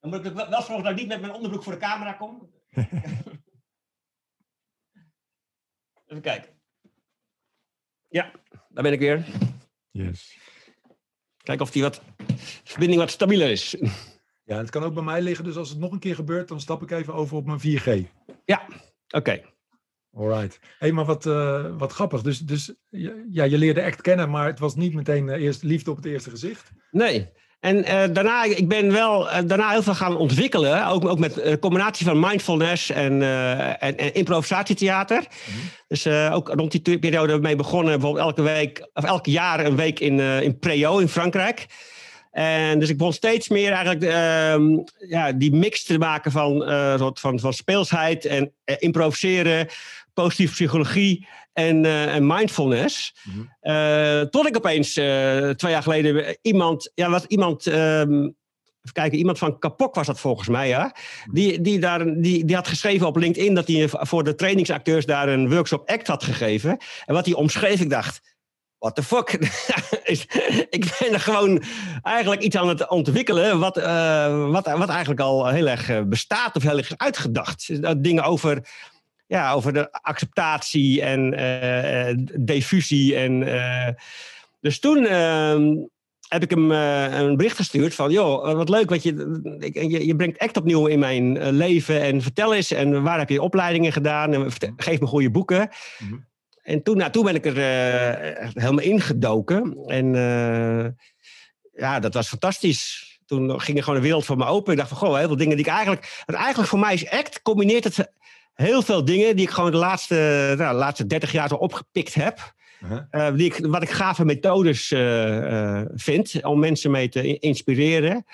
Dan 0.00 0.10
moet 0.10 0.24
ik 0.24 0.32
wel 0.32 0.62
zorgen 0.62 0.82
dat 0.82 0.92
ik 0.92 0.98
niet 0.98 1.08
met 1.08 1.20
mijn 1.20 1.32
onderbroek 1.32 1.62
voor 1.62 1.72
de 1.72 1.78
camera 1.78 2.12
kom. 2.12 2.50
even 6.06 6.22
kijken. 6.22 6.60
Ja, 8.08 8.30
daar 8.68 8.82
ben 8.82 8.92
ik 8.92 8.98
weer. 8.98 9.24
Yes. 9.90 10.38
Kijken 11.36 11.64
of 11.64 11.70
die 11.70 11.82
wat, 11.82 12.02
de 12.16 12.34
verbinding 12.64 13.00
wat 13.00 13.10
stabieler 13.10 13.50
is. 13.50 13.76
Ja, 14.44 14.56
het 14.56 14.70
kan 14.70 14.82
ook 14.82 14.94
bij 14.94 15.02
mij 15.02 15.22
liggen. 15.22 15.44
Dus 15.44 15.56
als 15.56 15.68
het 15.68 15.78
nog 15.78 15.92
een 15.92 15.98
keer 15.98 16.14
gebeurt, 16.14 16.48
dan 16.48 16.60
stap 16.60 16.82
ik 16.82 16.90
even 16.90 17.14
over 17.14 17.36
op 17.36 17.46
mijn 17.46 17.60
4G. 17.60 18.08
Ja, 18.44 18.66
oké. 19.06 19.16
Okay. 19.16 19.51
Alright. 20.16 20.58
Hé, 20.60 20.68
hey, 20.78 20.92
maar 20.92 21.04
wat, 21.04 21.26
uh, 21.26 21.66
wat 21.78 21.92
grappig. 21.92 22.22
Dus, 22.22 22.38
dus 22.38 22.74
ja, 23.30 23.44
je 23.44 23.58
leerde 23.58 23.80
echt 23.80 24.00
kennen, 24.00 24.30
maar 24.30 24.46
het 24.46 24.58
was 24.58 24.74
niet 24.74 24.94
meteen 24.94 25.28
uh, 25.28 25.42
eerst 25.42 25.62
liefde 25.62 25.90
op 25.90 25.96
het 25.96 26.04
eerste 26.04 26.30
gezicht. 26.30 26.70
Nee. 26.90 27.28
En 27.60 27.76
uh, 27.76 27.84
daarna, 28.12 28.44
ik 28.44 28.68
ben 28.68 28.92
wel 28.92 29.28
daarna 29.46 29.70
heel 29.70 29.82
veel 29.82 29.94
gaan 29.94 30.16
ontwikkelen. 30.16 30.86
Ook, 30.86 31.04
ook 31.04 31.18
met 31.18 31.40
een 31.40 31.58
combinatie 31.58 32.06
van 32.06 32.20
mindfulness 32.20 32.90
en, 32.90 33.22
en, 33.80 33.96
en 33.96 34.14
improvisatietheater. 34.14 35.18
Mm 35.18 35.54
-hmm. 35.54 35.62
Dus 35.88 36.06
ook 36.06 36.48
rond 36.48 36.84
die 36.84 36.98
periode 36.98 37.38
mee 37.38 37.56
begonnen. 37.56 37.92
Bijvoorbeeld 37.92 38.26
elke 38.26 38.42
week, 38.42 38.90
of 38.94 39.04
elk 39.04 39.26
jaar 39.26 39.66
een 39.66 39.76
week 39.76 40.00
in, 40.00 40.20
in 40.20 40.58
Preo 40.58 40.98
in 40.98 41.08
Frankrijk. 41.08 41.66
En 42.32 42.78
dus 42.78 42.88
ik 42.88 42.96
begon 42.96 43.12
steeds 43.12 43.48
meer 43.48 43.72
eigenlijk 43.72 44.02
uh, 44.02 44.78
ja, 45.08 45.32
die 45.32 45.52
mix 45.52 45.84
te 45.84 45.98
maken 45.98 46.32
van, 46.32 46.70
uh, 46.70 47.10
van, 47.14 47.40
van 47.40 47.52
speelsheid 47.52 48.24
en 48.24 48.52
uh, 48.64 48.76
improviseren, 48.78 49.68
positieve 50.14 50.52
psychologie 50.52 51.26
en, 51.52 51.84
en 51.84 52.26
mindfulness. 52.26 53.14
Mm 53.22 53.50
-hmm. 53.60 54.30
tot 54.30 54.46
ik 54.46 54.56
opeens 54.56 54.92
twee 55.56 55.72
jaar 55.72 55.82
geleden 55.82 56.38
iemand, 56.42 56.90
ja, 56.94 57.10
wat 57.10 57.24
iemand. 57.24 57.66
Um, 57.66 58.36
Even 58.82 58.94
kijken, 58.94 59.18
iemand 59.18 59.38
van 59.38 59.58
Kapok 59.58 59.94
was 59.94 60.06
dat 60.06 60.20
volgens 60.20 60.48
mij, 60.48 60.68
ja. 60.68 60.94
Die, 61.30 61.60
die, 61.60 61.78
daar, 61.78 62.04
die, 62.20 62.44
die 62.44 62.56
had 62.56 62.68
geschreven 62.68 63.06
op 63.06 63.16
LinkedIn 63.16 63.54
dat 63.54 63.66
hij 63.66 63.88
voor 63.88 64.24
de 64.24 64.34
trainingsacteurs 64.34 65.06
daar 65.06 65.28
een 65.28 65.50
workshop 65.50 65.90
act 65.90 66.06
had 66.06 66.24
gegeven. 66.24 66.78
En 67.04 67.14
wat 67.14 67.24
hij 67.24 67.34
omschreef, 67.34 67.80
ik 67.80 67.90
dacht, 67.90 68.20
what 68.78 68.94
the 68.94 69.02
fuck? 69.02 69.30
ik 70.76 70.96
ben 70.98 71.12
er 71.12 71.20
gewoon 71.20 71.62
eigenlijk 72.02 72.42
iets 72.42 72.56
aan 72.56 72.68
het 72.68 72.88
ontwikkelen 72.88 73.58
wat, 73.58 73.78
uh, 73.78 74.50
wat, 74.50 74.66
wat 74.66 74.88
eigenlijk 74.88 75.20
al 75.20 75.48
heel 75.48 75.68
erg 75.68 76.08
bestaat 76.08 76.56
of 76.56 76.62
heel 76.62 76.76
erg 76.76 76.92
uitgedacht. 76.96 77.68
Dingen 78.02 78.24
over, 78.24 78.68
ja, 79.32 79.52
over 79.52 79.72
de 79.72 79.92
acceptatie 79.92 81.02
en 81.02 81.40
uh, 81.40 82.26
diffusie. 82.40 83.16
En, 83.16 83.42
uh, 83.42 83.88
dus 84.60 84.80
toen 84.80 85.06
ehm, 85.06 85.76
heb 86.28 86.42
ik 86.42 86.50
hem 86.50 86.70
een 86.70 87.36
bericht 87.36 87.56
gestuurd 87.56 87.94
van... 87.94 88.10
joh, 88.10 88.52
wat 88.54 88.68
leuk, 88.68 88.90
wat 88.90 89.02
je, 89.02 89.14
je, 89.72 90.06
je 90.06 90.16
brengt 90.16 90.38
echt 90.38 90.56
opnieuw 90.56 90.86
in 90.86 90.98
mijn 90.98 91.50
leven... 91.50 92.00
en 92.00 92.22
vertel 92.22 92.54
eens, 92.54 92.70
en 92.70 93.02
waar 93.02 93.18
heb 93.18 93.28
je 93.28 93.42
opleidingen 93.42 93.92
gedaan? 93.92 94.32
En 94.32 94.50
geef 94.76 95.00
me 95.00 95.06
goede 95.06 95.30
boeken. 95.30 95.68
Mhm. 95.98 96.14
En 96.62 96.82
toen, 96.82 96.96
nou, 96.96 97.10
toen 97.10 97.24
ben 97.24 97.34
ik 97.34 97.46
er 97.46 97.56
helemaal 98.54 98.84
ingedoken. 98.84 99.76
En 99.86 100.14
ja, 101.72 102.00
dat 102.00 102.14
was 102.14 102.28
fantastisch 102.28 103.10
toen 103.26 103.60
ging 103.60 103.76
er 103.76 103.82
gewoon 103.82 103.98
een 103.98 104.04
wereld 104.04 104.24
voor 104.24 104.36
me 104.36 104.44
open. 104.44 104.72
Ik 104.72 104.78
dacht 104.78 104.88
van, 104.88 104.98
goh, 104.98 105.16
heel 105.16 105.26
veel 105.26 105.36
dingen 105.36 105.56
die 105.56 105.66
ik 105.66 105.72
eigenlijk... 105.72 106.22
eigenlijk 106.26 106.68
voor 106.68 106.78
mij 106.78 106.94
is 106.94 107.10
ACT, 107.10 107.42
combineert 107.42 107.84
het 107.84 108.10
heel 108.54 108.82
veel 108.82 109.04
dingen 109.04 109.36
die 109.36 109.46
ik 109.46 109.52
gewoon 109.52 109.70
de 109.70 109.76
laatste, 109.76 110.14
nou, 110.58 110.72
de 110.72 110.78
laatste 110.78 111.06
30 111.06 111.32
jaar 111.32 111.48
zo 111.48 111.54
opgepikt 111.54 112.14
heb. 112.14 112.54
Uh 113.10 113.34
die 113.34 113.54
ik, 113.54 113.66
wat 113.66 113.82
ik 113.82 113.90
gave 113.90 114.24
methodes 114.24 114.90
uh, 114.90 115.82
vind 115.94 116.44
om 116.44 116.58
mensen 116.58 116.90
mee 116.90 117.08
te 117.08 117.38
inspireren. 117.38 118.24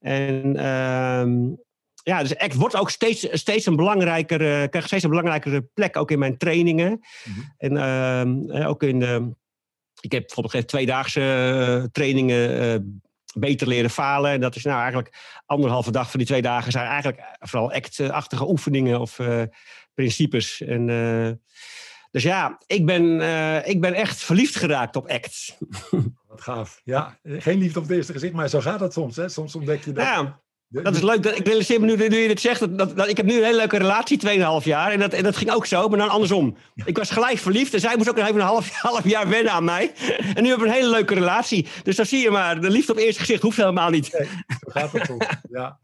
En 0.00 0.56
ehm, 0.56 1.48
ja, 2.02 2.22
dus 2.22 2.36
ACT 2.36 2.54
wordt 2.54 2.76
ook 2.76 2.90
steeds, 2.90 3.28
steeds 3.30 3.66
een 3.66 3.76
belangrijker, 3.76 4.68
krijgt 4.68 4.86
steeds 4.86 5.02
een 5.02 5.10
belangrijkere 5.10 5.62
plek 5.74 5.96
ook 5.96 6.10
in 6.10 6.18
mijn 6.18 6.38
trainingen. 6.38 7.00
Mhm. 7.24 7.40
En 7.58 7.76
ehm, 7.76 8.66
ook 8.66 8.82
in 8.82 9.00
de, 9.00 9.30
ik 10.00 10.12
heb 10.12 10.26
bijvoorbeeld 10.26 10.68
tweedaagse 10.68 11.88
trainingen 11.92 13.00
beter 13.38 13.68
leren 13.68 13.90
falen. 13.90 14.30
En 14.30 14.40
dat 14.40 14.56
is 14.56 14.64
nou 14.64 14.78
eigenlijk 14.78 15.40
anderhalve 15.46 15.90
dag 15.90 16.10
van 16.10 16.18
die 16.18 16.28
twee 16.28 16.42
dagen 16.42 16.72
zijn 16.72 16.86
eigenlijk 16.86 17.22
vooral 17.40 17.72
act-achtige 17.72 18.48
oefeningen 18.48 19.00
of 19.00 19.18
uh, 19.18 19.42
principes. 19.94 20.60
En, 20.60 20.88
uh, 20.88 21.30
dus 22.10 22.22
ja, 22.22 22.58
ik 22.66 22.86
ben, 22.86 23.04
uh, 23.04 23.68
ik 23.68 23.80
ben 23.80 23.94
echt 23.94 24.18
verliefd 24.18 24.56
geraakt 24.56 24.96
op 24.96 25.08
act. 25.08 25.58
Wat 26.28 26.40
gaaf. 26.40 26.80
Ja, 26.84 27.18
geen 27.22 27.58
liefde 27.58 27.78
op 27.78 27.84
het 27.84 27.96
eerste 27.96 28.12
gezicht, 28.12 28.32
maar 28.32 28.48
zo 28.48 28.60
gaat 28.60 28.80
het 28.80 28.92
soms. 28.92 29.16
Hè? 29.16 29.28
Soms 29.28 29.54
ontdek 29.54 29.84
je 29.84 29.92
dat. 29.92 30.04
Ja, 30.04 30.40
dat 30.68 30.94
is 30.94 31.02
leuk. 31.02 31.22
Dat, 31.22 31.38
ik 31.38 31.46
realiseer 31.46 31.80
me 31.80 31.86
nu, 31.86 32.08
nu 32.08 32.16
je 32.16 32.28
dit 32.28 32.40
zegt. 32.40 32.78
Dat, 32.78 32.96
dat, 32.96 33.08
ik 33.08 33.16
heb 33.16 33.26
nu 33.26 33.36
een 33.36 33.44
hele 33.44 33.56
leuke 33.56 33.76
relatie, 33.76 34.20
2,5 34.26 34.64
jaar. 34.64 34.92
En 34.92 34.98
dat, 34.98 35.12
en 35.12 35.22
dat 35.22 35.36
ging 35.36 35.50
ook 35.50 35.66
zo, 35.66 35.88
maar 35.88 35.98
dan 35.98 36.08
andersom. 36.08 36.56
Ik 36.84 36.96
was 36.96 37.10
gelijk 37.10 37.38
verliefd 37.38 37.74
en 37.74 37.80
zij 37.80 37.96
moest 37.96 38.08
ook 38.08 38.16
nog 38.16 38.26
even 38.26 38.40
een 38.40 38.46
half, 38.46 38.70
half 38.92 39.08
jaar 39.08 39.28
wennen 39.28 39.52
aan 39.52 39.64
mij. 39.64 39.92
En 40.34 40.42
nu 40.42 40.48
hebben 40.48 40.66
we 40.66 40.72
een 40.74 40.80
hele 40.80 40.90
leuke 40.90 41.14
relatie. 41.14 41.66
Dus 41.82 41.96
dan 41.96 42.06
zie 42.06 42.22
je 42.22 42.30
maar, 42.30 42.60
de 42.60 42.70
liefde 42.70 42.92
op 42.92 42.98
eerste 42.98 43.20
gezicht 43.20 43.42
hoeft 43.42 43.56
helemaal 43.56 43.90
niet. 43.90 44.12
Nee, 44.12 44.28
zo 44.46 44.70
gaat 44.70 44.92
het 44.92 45.06
soms. 45.06 45.26
Ja. 45.50 45.78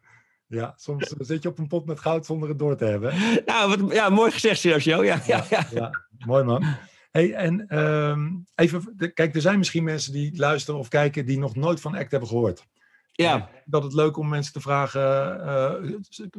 Ja, 0.47 0.75
soms 0.77 1.15
zit 1.19 1.43
je 1.43 1.49
op 1.49 1.59
een 1.59 1.67
pot 1.67 1.87
met 1.87 2.01
goud 2.01 2.27
zonder 2.27 2.49
het 2.49 2.59
door 2.59 2.77
te 2.77 2.85
hebben. 2.85 3.15
Nou, 3.47 3.77
wat, 3.77 3.93
ja, 3.93 4.09
mooi 4.09 4.31
gezegd, 4.31 4.61
Sergio. 4.61 5.05
Ja, 5.05 5.23
ja, 5.27 5.45
ja. 5.51 5.67
ja, 5.71 5.91
mooi 6.27 6.45
man. 6.45 6.65
Hey, 7.11 7.33
en 7.33 7.79
um, 7.79 8.45
even, 8.55 9.12
kijk, 9.15 9.35
er 9.35 9.41
zijn 9.41 9.59
misschien 9.59 9.85
mensen 9.85 10.12
die 10.12 10.39
luisteren 10.39 10.81
of 10.81 10.89
kijken 10.89 11.27
die 11.27 11.39
nog 11.39 11.57
nooit 11.57 11.81
van 11.81 11.97
ACT 11.97 12.11
hebben 12.11 12.29
gehoord. 12.29 12.67
Ja. 13.12 13.49
Dat 13.64 13.83
het 13.83 13.92
leuk 13.92 14.16
om 14.16 14.28
mensen 14.28 14.52
te 14.52 14.61
vragen. 14.61 15.00
Uh, 15.00 15.97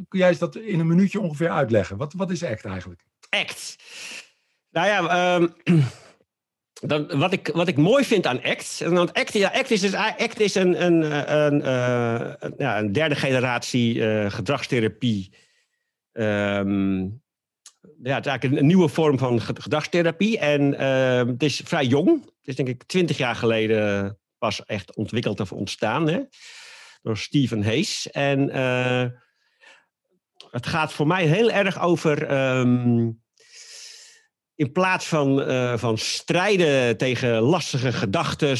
kun 0.07 0.19
jij 0.19 0.29
eens 0.29 0.39
dat 0.39 0.55
in 0.55 0.79
een 0.79 0.87
minuutje 0.87 1.19
ongeveer 1.19 1.49
uitleggen? 1.49 1.97
Wat, 1.97 2.13
wat 2.13 2.31
is 2.31 2.43
ACT 2.43 2.65
eigenlijk? 2.65 3.03
ACT. 3.29 3.75
Nou 4.69 4.87
ja, 4.87 5.35
um, 5.35 5.53
dan, 6.89 7.17
wat, 7.19 7.33
ik, 7.33 7.47
wat 7.53 7.67
ik 7.67 7.77
mooi 7.77 8.03
vind 8.03 8.25
aan 8.25 8.43
ACT. 8.43 8.79
Want 8.79 9.13
ACT, 9.13 9.33
ja, 9.33 9.51
ACT 9.53 9.71
is, 9.71 9.81
dus, 9.81 9.93
ACT 9.93 10.39
is 10.39 10.55
een, 10.55 10.85
een, 10.85 11.01
een, 11.35 11.59
uh, 11.59 12.49
ja, 12.57 12.79
een 12.79 12.91
derde 12.91 13.15
generatie 13.15 13.95
uh, 13.95 14.31
gedragstherapie. 14.31 15.33
Um, 16.13 17.21
ja, 18.03 18.15
het 18.15 18.25
is 18.25 18.31
eigenlijk 18.31 18.61
een 18.61 18.67
nieuwe 18.67 18.87
vorm 18.87 19.17
van 19.17 19.41
gedragstherapie. 19.41 20.39
En 20.39 20.73
uh, 20.73 21.33
het 21.33 21.43
is 21.43 21.61
vrij 21.65 21.85
jong. 21.85 22.23
Het 22.23 22.47
is 22.47 22.55
denk 22.55 22.67
ik 22.67 22.83
twintig 22.83 23.17
jaar 23.17 23.35
geleden 23.35 24.17
pas 24.37 24.65
echt 24.65 24.95
ontwikkeld 24.95 25.39
of 25.39 25.51
ontstaan. 25.51 26.07
Hè? 26.07 26.21
Door 27.03 27.17
Stephen 27.17 27.63
Hayes. 27.63 28.11
En 28.11 28.49
uh, 28.55 29.05
het 30.51 30.65
gaat 30.65 30.93
voor 30.93 31.07
mij 31.07 31.25
heel 31.25 31.51
erg 31.51 31.81
over. 31.81 32.31
Um, 32.57 33.21
in 34.55 34.71
plaats 34.71 35.05
van, 35.05 35.49
uh, 35.49 35.77
van 35.77 35.97
strijden 35.97 36.97
tegen 36.97 37.39
lastige 37.39 37.91
gedachten, 37.91 38.57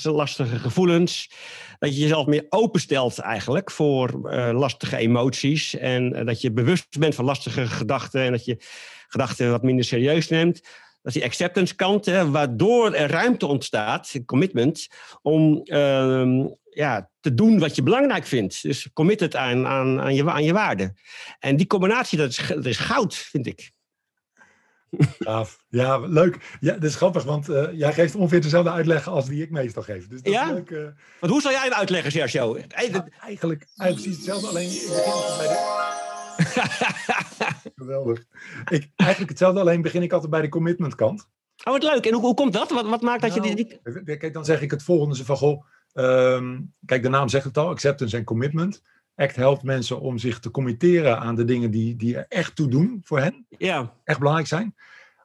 lastige 0.00 0.58
gevoelens, 0.58 1.30
dat 1.78 1.94
je 1.94 2.00
jezelf 2.00 2.26
meer 2.26 2.46
openstelt 2.48 3.18
eigenlijk 3.18 3.70
voor 3.70 4.20
uh, 4.24 4.50
lastige 4.52 4.96
emoties. 4.96 5.76
En 5.76 6.26
dat 6.26 6.40
je 6.40 6.52
bewust 6.52 6.98
bent 6.98 7.14
van 7.14 7.24
lastige 7.24 7.66
gedachten 7.66 8.22
en 8.22 8.30
dat 8.30 8.44
je 8.44 8.56
gedachten 9.08 9.50
wat 9.50 9.62
minder 9.62 9.84
serieus 9.84 10.28
neemt. 10.28 10.60
Dat 11.02 11.14
is 11.14 11.20
die 11.20 11.24
acceptance 11.24 11.74
kant, 11.74 12.06
hè, 12.06 12.30
waardoor 12.30 12.92
er 12.92 13.10
ruimte 13.10 13.46
ontstaat, 13.46 14.12
commitment, 14.26 14.86
om 15.22 15.60
uh, 15.64 16.46
ja, 16.70 17.10
te 17.20 17.34
doen 17.34 17.58
wat 17.58 17.76
je 17.76 17.82
belangrijk 17.82 18.26
vindt. 18.26 18.62
Dus 18.62 18.92
committed 18.92 19.36
aan, 19.36 19.66
aan, 19.66 20.00
aan, 20.00 20.14
je, 20.14 20.30
aan 20.30 20.44
je 20.44 20.52
waarde. 20.52 20.94
En 21.38 21.56
die 21.56 21.66
combinatie, 21.66 22.18
dat 22.18 22.30
is, 22.30 22.46
dat 22.48 22.66
is 22.66 22.78
goud, 22.78 23.14
vind 23.14 23.46
ik. 23.46 23.72
Gaaf. 25.18 25.64
Ja, 25.68 25.98
leuk. 25.98 26.56
Ja, 26.60 26.72
dat 26.72 26.84
is 26.84 26.94
grappig, 26.94 27.24
want 27.24 27.48
uh, 27.48 27.68
jij 27.72 27.92
geeft 27.92 28.14
ongeveer 28.14 28.40
dezelfde 28.40 28.70
uitleg 28.70 29.08
als 29.08 29.26
die 29.26 29.42
ik 29.42 29.50
meestal 29.50 29.82
geef. 29.82 30.08
Dus 30.08 30.22
dat 30.22 30.32
ja? 30.32 30.44
is 30.44 30.50
leuk. 30.50 30.70
Uh... 30.70 30.82
Want 31.20 31.32
hoe 31.32 31.40
zou 31.40 31.54
jij 31.54 31.62
hem 31.62 31.72
uitleggen, 31.72 32.12
Sergio? 32.12 32.58
Ja, 32.58 32.64
eigenlijk, 32.68 33.14
eigenlijk 33.18 33.66
precies 33.76 34.16
hetzelfde, 34.16 34.48
alleen 34.48 34.68
Geweldig. 37.76 38.24
Ik, 38.68 38.90
eigenlijk 38.96 39.30
hetzelfde, 39.30 39.60
alleen 39.60 39.82
begin 39.82 40.02
ik 40.02 40.12
altijd 40.12 40.30
bij 40.30 40.40
de 40.40 40.48
commitment 40.48 40.94
kant. 40.94 41.28
Oh, 41.64 41.72
wat 41.72 41.82
leuk. 41.82 42.06
En 42.06 42.12
hoe, 42.12 42.22
hoe 42.22 42.34
komt 42.34 42.52
dat? 42.52 42.70
Wat, 42.70 42.88
wat 42.88 43.02
maakt 43.02 43.22
dat 43.22 43.34
je 43.34 43.40
nou, 43.40 43.54
die... 43.54 43.80
Kijk, 44.18 44.32
dan 44.32 44.44
zeg 44.44 44.60
ik 44.60 44.70
het 44.70 44.82
volgende. 44.82 45.24
Van, 45.24 45.36
goh, 45.36 45.64
Um, 45.94 46.74
kijk, 46.84 47.02
de 47.02 47.08
naam 47.08 47.28
zegt 47.28 47.44
het 47.44 47.58
al, 47.58 47.68
acceptance 47.68 48.16
en 48.16 48.24
commitment. 48.24 48.82
ACT 49.14 49.36
helpt 49.36 49.62
mensen 49.62 50.00
om 50.00 50.18
zich 50.18 50.40
te 50.40 50.50
committeren 50.50 51.18
aan 51.18 51.34
de 51.34 51.44
dingen 51.44 51.70
die, 51.70 51.96
die 51.96 52.16
er 52.16 52.26
echt 52.28 52.56
toe 52.56 52.68
doen 52.68 53.00
voor 53.04 53.18
hen. 53.18 53.46
Ja. 53.48 53.94
Echt 54.04 54.18
belangrijk 54.18 54.48
zijn. 54.48 54.74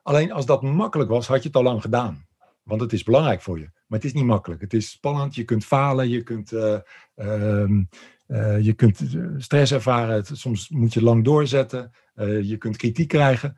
Alleen 0.02 0.32
als 0.32 0.46
dat 0.46 0.62
makkelijk 0.62 1.10
was, 1.10 1.26
had 1.26 1.42
je 1.42 1.48
het 1.48 1.56
al 1.56 1.62
lang 1.62 1.80
gedaan. 1.80 2.26
Want 2.62 2.80
het 2.80 2.92
is 2.92 3.02
belangrijk 3.02 3.42
voor 3.42 3.58
je. 3.58 3.70
Maar 3.88 3.98
het 3.98 4.04
is 4.04 4.12
niet 4.12 4.24
makkelijk. 4.24 4.60
Het 4.60 4.74
is 4.74 4.90
spannend. 4.90 5.34
Je 5.34 5.44
kunt 5.44 5.64
falen. 5.64 6.08
Je 6.08 6.22
kunt, 6.22 6.52
uh, 6.52 6.78
uh, 7.16 7.70
uh, 8.26 8.60
je 8.60 8.72
kunt 8.72 9.00
stress 9.36 9.72
ervaren. 9.72 10.24
soms 10.24 10.68
moet 10.68 10.94
je 10.94 11.02
lang 11.02 11.24
doorzetten. 11.24 11.90
je 12.42 12.56
kunt 12.58 12.76
kritiek 12.76 13.08
krijgen. 13.08 13.56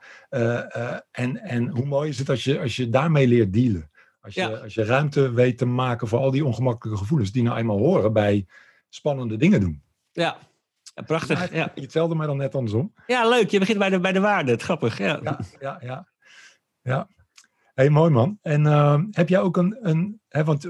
en, 1.10 1.42
en 1.42 1.68
hoe 1.68 1.86
mooi 1.86 2.08
is 2.08 2.18
het 2.18 2.28
als 2.28 2.44
je, 2.44 2.60
als 2.60 2.76
je 2.76 2.88
daarmee 2.88 3.28
leert 3.28 3.52
dealen? 3.52 3.90
Als 4.20 4.34
je, 4.34 4.60
als 4.62 4.74
je 4.74 4.84
ruimte 4.84 5.32
weet 5.32 5.58
te 5.58 5.64
maken 5.64 6.08
voor 6.08 6.18
al 6.18 6.30
die 6.30 6.44
ongemakkelijke 6.44 7.00
gevoelens 7.00 7.32
die 7.32 7.42
nou 7.42 7.58
eenmaal 7.58 7.78
horen 7.78 8.12
bij 8.12 8.46
spannende 8.88 9.36
dingen 9.36 9.60
doen. 9.60 9.82
Ja, 10.12 10.38
prachtig. 11.06 11.52
Ja. 11.52 11.72
Hetzelfde, 11.74 12.14
maar 12.14 12.26
dan 12.26 12.36
net 12.36 12.54
andersom. 12.54 12.94
Ja, 13.06 13.28
leuk. 13.28 13.50
Je 13.50 13.58
begint 13.58 13.78
bij 13.78 13.90
de, 13.90 14.00
bij 14.00 14.12
de 14.12 14.20
waarde. 14.20 14.50
Het 14.50 14.62
grappig. 14.62 14.98
Ja, 14.98 15.20
ja, 15.22 15.40
ja. 15.60 15.78
ja. 15.80 16.06
ja. 16.82 17.08
Hey, 17.80 17.90
mooi 17.90 18.10
man. 18.10 18.38
En 18.42 18.64
uh, 18.64 19.00
heb 19.10 19.28
jij 19.28 19.40
ook 19.40 19.56
een, 19.56 19.78
een 19.80 20.20
hè, 20.28 20.44
want 20.44 20.68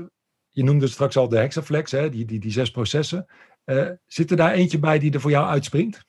je 0.49 0.65
noemde 0.65 0.87
straks 0.87 1.17
al 1.17 1.29
de 1.29 1.39
hexaflex, 1.39 1.91
hè, 1.91 2.11
die, 2.11 2.25
die, 2.25 2.41
die 2.41 2.53
zes 2.53 2.71
processen. 2.71 3.27
Uh, 3.65 3.91
zit 4.07 4.31
er 4.31 4.37
daar 4.37 4.53
eentje 4.53 4.79
bij 4.79 4.99
die 4.99 5.13
er 5.13 5.21
voor 5.21 5.31
jou 5.31 5.47
uitspringt? 5.47 6.05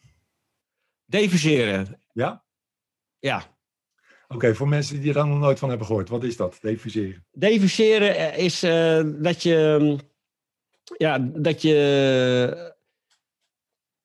Defuseren. 1.05 2.01
Ja? 2.13 2.43
Ja. 3.19 3.43
Oké, 4.27 4.55
voor 4.55 4.67
mensen 4.67 4.99
die 4.99 5.07
er 5.07 5.13
dan 5.13 5.29
nog 5.29 5.39
nooit 5.39 5.59
van 5.59 5.69
hebben 5.69 5.87
gehoord, 5.87 6.09
wat 6.09 6.23
is 6.23 6.37
dat, 6.37 6.57
defuseren? 6.61 7.25
Defuseren 7.31 8.15
eh, 8.15 8.37
is 8.37 8.63
uh, 8.63 9.03
dat 9.23 9.43
je, 9.43 9.77
mm, 9.79 9.99
ja, 10.97 11.19
dat 11.19 11.61
je, 11.61 12.70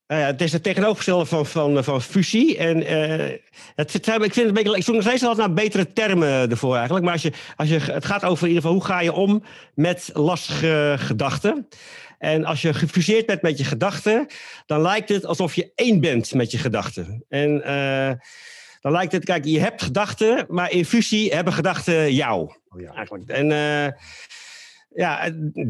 uh, 0.08 0.24
het 0.24 0.40
is 0.40 0.52
het 0.52 0.62
tegenovergestelde 0.62 1.26
van, 1.26 1.46
van, 1.46 1.84
van 1.84 2.02
fusie. 2.02 2.56
En 2.56 2.82
uh, 2.82 3.36
het, 3.74 3.94
ik 3.94 4.04
vind 4.04 4.34
het 4.34 4.36
een 4.36 4.52
beetje, 4.52 4.76
ik 4.76 4.82
zoek 4.82 4.94
nog 4.94 5.04
steeds 5.04 5.22
altijd 5.22 5.46
naar 5.46 5.56
betere 5.56 5.92
termen 5.92 6.50
ervoor 6.50 6.74
eigenlijk. 6.74 7.04
Maar 7.04 7.12
als 7.12 7.22
je, 7.22 7.32
als 7.56 7.68
je, 7.68 7.78
het 7.78 8.04
gaat 8.04 8.24
over 8.24 8.42
in 8.42 8.48
ieder 8.48 8.62
geval, 8.62 8.76
hoe 8.76 8.86
ga 8.86 9.00
je 9.00 9.12
om 9.12 9.42
met 9.74 10.10
lastige 10.12 10.94
gedachten? 10.98 11.68
En 12.18 12.44
als 12.44 12.62
je 12.62 12.74
gefuseerd 12.74 13.26
bent 13.26 13.42
met 13.42 13.58
je 13.58 13.64
gedachten, 13.64 14.26
dan 14.66 14.80
lijkt 14.80 15.08
het 15.08 15.26
alsof 15.26 15.54
je 15.54 15.72
één 15.74 16.00
bent 16.00 16.34
met 16.34 16.50
je 16.50 16.58
gedachten. 16.58 17.24
En 17.28 17.60
dan 18.80 18.92
lijkt 18.92 19.12
het, 19.12 19.24
kijk, 19.24 19.44
je 19.44 19.60
hebt 19.60 19.82
gedachten, 19.82 20.44
maar 20.48 20.70
in 20.70 20.84
fusie 20.84 21.34
hebben 21.34 21.52
gedachten 21.52 22.12
jou. 22.14 22.54
Oh 22.68 22.80
ja. 22.80 22.92
Eigenlijk. 22.94 23.28
En 23.28 23.48
uh, 24.96 25.04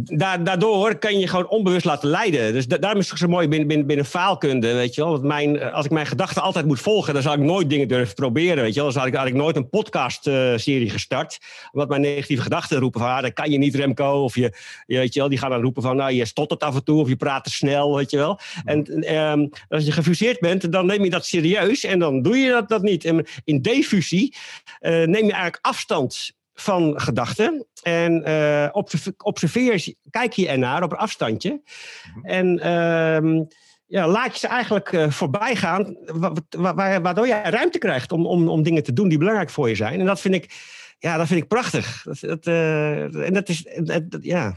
ja, 0.04 0.38
daardoor 0.38 0.98
kan 0.98 1.18
je 1.18 1.28
gewoon 1.28 1.48
onbewust 1.48 1.84
laten 1.84 2.08
leiden. 2.08 2.52
Dus 2.52 2.66
daarom 2.66 3.00
is 3.00 3.10
het 3.10 3.18
zo 3.18 3.28
mooi 3.28 3.48
binnen, 3.48 3.68
binnen, 3.68 3.86
binnen 3.86 4.06
faalkunde, 4.06 4.72
weet 4.72 4.94
je 4.94 5.00
wel. 5.00 5.10
Want 5.10 5.22
mijn, 5.22 5.72
als 5.72 5.84
ik 5.84 5.90
mijn 5.90 6.06
gedachten 6.06 6.42
altijd 6.42 6.66
moet 6.66 6.80
volgen, 6.80 7.14
dan 7.14 7.22
zal 7.22 7.32
ik 7.32 7.38
nooit 7.38 7.70
dingen 7.70 7.88
durven 7.88 8.14
proberen, 8.14 8.62
weet 8.62 8.74
je 8.74 8.80
wel. 8.80 8.92
Dan 8.92 8.98
had 8.98 9.08
ik, 9.08 9.14
had 9.14 9.26
ik 9.26 9.34
nooit 9.34 9.56
een 9.56 9.68
podcast-serie 9.68 10.90
gestart. 10.90 11.38
Omdat 11.72 11.88
mijn 11.88 12.00
negatieve 12.00 12.42
gedachten 12.42 12.78
roepen 12.78 13.00
van, 13.00 13.10
ah, 13.10 13.22
dat 13.22 13.32
kan 13.32 13.50
je 13.50 13.58
niet, 13.58 13.74
Remco. 13.74 14.22
Of 14.22 14.34
je, 14.34 14.52
je, 14.86 14.98
weet 14.98 15.14
je 15.14 15.20
wel, 15.20 15.28
die 15.28 15.38
gaan 15.38 15.50
dan 15.50 15.62
roepen 15.62 15.82
van, 15.82 15.96
nou, 15.96 16.12
je 16.12 16.24
stottert 16.24 16.62
af 16.62 16.74
en 16.74 16.84
toe. 16.84 17.00
Of 17.00 17.08
je 17.08 17.16
praat 17.16 17.44
te 17.44 17.50
snel, 17.50 17.96
weet 17.96 18.10
je 18.10 18.16
wel. 18.16 18.38
En 18.64 19.14
um, 19.16 19.50
als 19.68 19.84
je 19.84 19.92
gefuseerd 19.92 20.40
bent, 20.40 20.72
dan 20.72 20.86
neem 20.86 21.04
je 21.04 21.10
dat 21.10 21.26
serieus. 21.26 21.84
En 21.84 21.98
dan 21.98 22.22
doe 22.22 22.36
je 22.36 22.50
dat, 22.50 22.68
dat 22.68 22.82
niet. 22.82 23.04
En 23.04 23.26
in 23.44 23.62
defusie 23.62 24.34
uh, 24.80 24.90
neem 24.90 25.24
je 25.24 25.32
eigenlijk 25.32 25.58
afstand 25.60 26.34
van 26.60 27.00
gedachten. 27.00 27.66
En 27.82 28.28
uh, 28.28 28.68
observeer, 29.16 29.94
kijk 30.10 30.32
je 30.32 30.48
ernaar 30.48 30.82
op 30.82 30.92
een 30.92 30.98
afstandje. 30.98 31.62
Mhm. 32.14 32.26
En 32.26 32.58
ehm, 32.58 33.44
ja, 33.86 34.08
laat 34.08 34.32
je 34.32 34.38
ze 34.38 34.46
eigenlijk 34.46 34.92
uh, 34.92 35.10
voorbij 35.10 35.56
gaan, 35.56 35.96
waardoor 37.02 37.26
je 37.26 37.40
ruimte 37.42 37.78
krijgt 37.78 38.12
om, 38.12 38.26
om, 38.26 38.48
om 38.48 38.62
dingen 38.62 38.82
te 38.82 38.92
doen 38.92 39.08
die 39.08 39.18
belangrijk 39.18 39.50
voor 39.50 39.68
je 39.68 39.74
zijn. 39.74 40.00
En 40.00 40.06
dat 40.06 40.20
vind 40.20 40.34
ik, 40.34 40.54
ja, 40.98 41.16
dat 41.16 41.26
vind 41.26 41.42
ik 41.42 41.48
prachtig. 41.48 42.02
Dat, 42.02 42.20
dat 42.20 42.46
en 43.14 43.32
dat 43.32 43.48
is, 43.48 43.66
ja, 44.20 44.56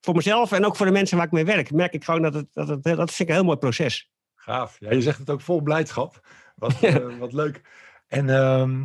voor 0.00 0.14
mezelf 0.14 0.52
en 0.52 0.64
ook 0.64 0.76
voor 0.76 0.86
de 0.86 0.92
mensen 0.92 1.16
waar 1.16 1.26
ik 1.26 1.32
mee 1.32 1.44
werk, 1.44 1.70
merk 1.70 1.92
ik 1.92 2.04
gewoon 2.04 2.22
dat 2.22 2.34
het, 2.34 2.46
dat, 2.52 2.68
het, 2.68 2.82
dat 2.82 3.10
vind 3.12 3.18
ik 3.18 3.28
een 3.28 3.34
heel 3.34 3.44
mooi 3.44 3.58
proces. 3.58 4.10
Gaaf. 4.34 4.76
Ja, 4.78 4.92
je 4.92 5.02
zegt 5.02 5.18
het 5.18 5.30
ook 5.30 5.40
vol 5.40 5.60
blijdschap. 5.60 6.20
Wat, 6.54 6.74
wat 7.18 7.32
leuk. 7.32 7.60
En 8.08 8.30
Ehm, 8.30 8.84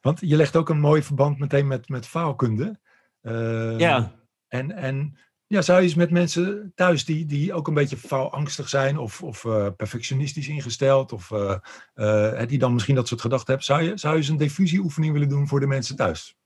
want 0.00 0.20
je 0.20 0.36
legt 0.36 0.56
ook 0.56 0.68
een 0.68 0.80
mooi 0.80 1.02
verband 1.02 1.38
meteen 1.38 1.66
met, 1.66 1.88
met 1.88 2.06
faalkunde. 2.06 2.80
Ehm, 3.22 3.78
ja. 3.78 4.12
En, 4.48 4.72
en 4.72 5.18
ja, 5.46 5.62
zou 5.62 5.78
je 5.78 5.84
eens 5.84 5.94
met 5.94 6.10
mensen 6.10 6.72
thuis 6.74 7.04
die, 7.04 7.26
die 7.26 7.52
ook 7.52 7.68
een 7.68 7.74
beetje 7.74 7.96
faalangstig 7.96 8.68
zijn 8.68 8.98
of, 8.98 9.22
of 9.22 9.44
uh, 9.44 9.66
perfectionistisch 9.76 10.48
ingesteld, 10.48 11.12
of 11.12 11.30
uh, 11.30 11.56
uh, 11.94 12.42
die 12.46 12.58
dan 12.58 12.72
misschien 12.72 12.94
dat 12.94 13.08
soort 13.08 13.20
gedachten 13.20 13.46
hebben, 13.46 13.66
zou 13.66 13.82
je, 13.82 13.98
zou 13.98 14.12
je 14.14 14.20
eens 14.20 14.28
een 14.28 14.36
diffusieoefening 14.36 15.12
willen 15.12 15.28
doen 15.28 15.48
voor 15.48 15.60
de 15.60 15.66
mensen 15.66 15.96
thuis? 15.96 16.36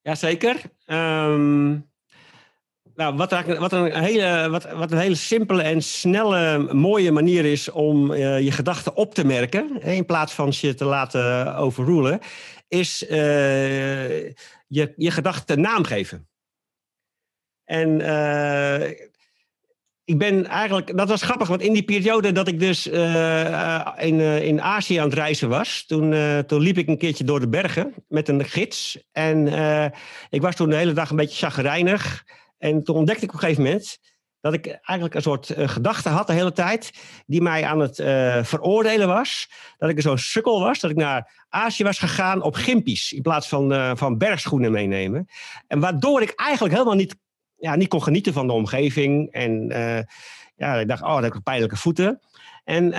Jazeker. 0.00 0.62
Um, 0.86 1.90
nou, 2.96 3.16
wat, 3.16 3.30
wat, 3.58 3.72
een 3.72 3.94
hele, 3.94 4.48
wat, 4.50 4.72
wat 4.72 4.92
een 4.92 4.98
hele 4.98 5.14
simpele 5.14 5.62
en 5.62 5.82
snelle, 5.82 6.72
mooie 6.72 7.12
manier 7.12 7.44
is 7.44 7.70
om 7.70 8.12
uh, 8.12 8.40
je 8.40 8.50
gedachten 8.50 8.96
op 8.96 9.14
te 9.14 9.24
merken, 9.24 9.82
in 9.82 10.06
plaats 10.06 10.32
van 10.32 10.52
je 10.60 10.74
te 10.74 10.84
laten 10.84 11.56
overrulen, 11.56 12.20
is 12.68 13.02
uh, 13.02 14.18
je, 14.66 14.92
je 14.96 15.10
gedachten 15.10 15.60
naam 15.60 15.84
geven. 15.84 16.28
En 17.64 18.00
uh, 18.00 18.88
ik 20.04 20.18
ben 20.18 20.46
eigenlijk, 20.46 20.96
dat 20.96 21.08
was 21.08 21.22
grappig, 21.22 21.48
want 21.48 21.62
in 21.62 21.72
die 21.72 21.84
periode 21.84 22.32
dat 22.32 22.48
ik 22.48 22.60
dus 22.60 22.86
in, 23.96 24.20
in 24.20 24.62
Azië 24.62 24.96
aan 24.96 25.08
het 25.08 25.18
reizen 25.18 25.48
was, 25.48 25.84
toen, 25.86 26.14
toen 26.46 26.60
liep 26.60 26.78
ik 26.78 26.88
een 26.88 26.98
keertje 26.98 27.24
door 27.24 27.40
de 27.40 27.48
bergen 27.48 27.94
met 28.08 28.28
een 28.28 28.44
gids. 28.44 28.98
En 29.12 29.46
ik 30.30 30.42
was 30.42 30.54
toen 30.54 30.68
de 30.68 30.76
hele 30.76 30.92
dag 30.92 31.10
een 31.10 31.16
beetje 31.16 31.46
chagrijnig. 31.46 32.24
En 32.58 32.84
toen 32.84 32.96
ontdekte 32.96 33.24
ik 33.24 33.28
op 33.28 33.34
een 33.34 33.40
gegeven 33.40 33.62
moment 33.62 33.98
dat 34.40 34.54
ik 34.54 34.66
eigenlijk 34.66 35.14
een 35.14 35.22
soort 35.22 35.58
uh, 35.58 35.68
gedachte 35.68 36.08
had 36.08 36.26
de 36.26 36.32
hele 36.32 36.52
tijd, 36.52 36.92
die 37.26 37.42
mij 37.42 37.64
aan 37.64 37.78
het 37.78 37.98
uh, 37.98 38.44
veroordelen 38.44 39.08
was. 39.08 39.50
Dat 39.78 39.90
ik 39.90 40.00
zo'n 40.00 40.18
sukkel 40.18 40.60
was, 40.60 40.80
dat 40.80 40.90
ik 40.90 40.96
naar 40.96 41.46
Azië 41.48 41.84
was 41.84 41.98
gegaan 41.98 42.42
op 42.42 42.54
gimpies 42.54 43.12
in 43.12 43.22
plaats 43.22 43.48
van, 43.48 43.72
uh, 43.72 43.90
van 43.94 44.18
bergschoenen 44.18 44.72
meenemen. 44.72 45.28
En 45.66 45.80
waardoor 45.80 46.22
ik 46.22 46.32
eigenlijk 46.34 46.74
helemaal 46.74 46.96
niet, 46.96 47.16
ja, 47.56 47.74
niet 47.74 47.88
kon 47.88 48.02
genieten 48.02 48.32
van 48.32 48.46
de 48.46 48.52
omgeving. 48.52 49.32
En 49.32 49.68
ja, 50.56 50.74
ik 50.74 50.88
dacht, 50.88 51.02
oh, 51.02 51.14
dat 51.14 51.22
heb 51.22 51.34
ik 51.34 51.42
pijnlijke 51.42 51.76
voeten. 51.76 52.20
En 52.64 52.90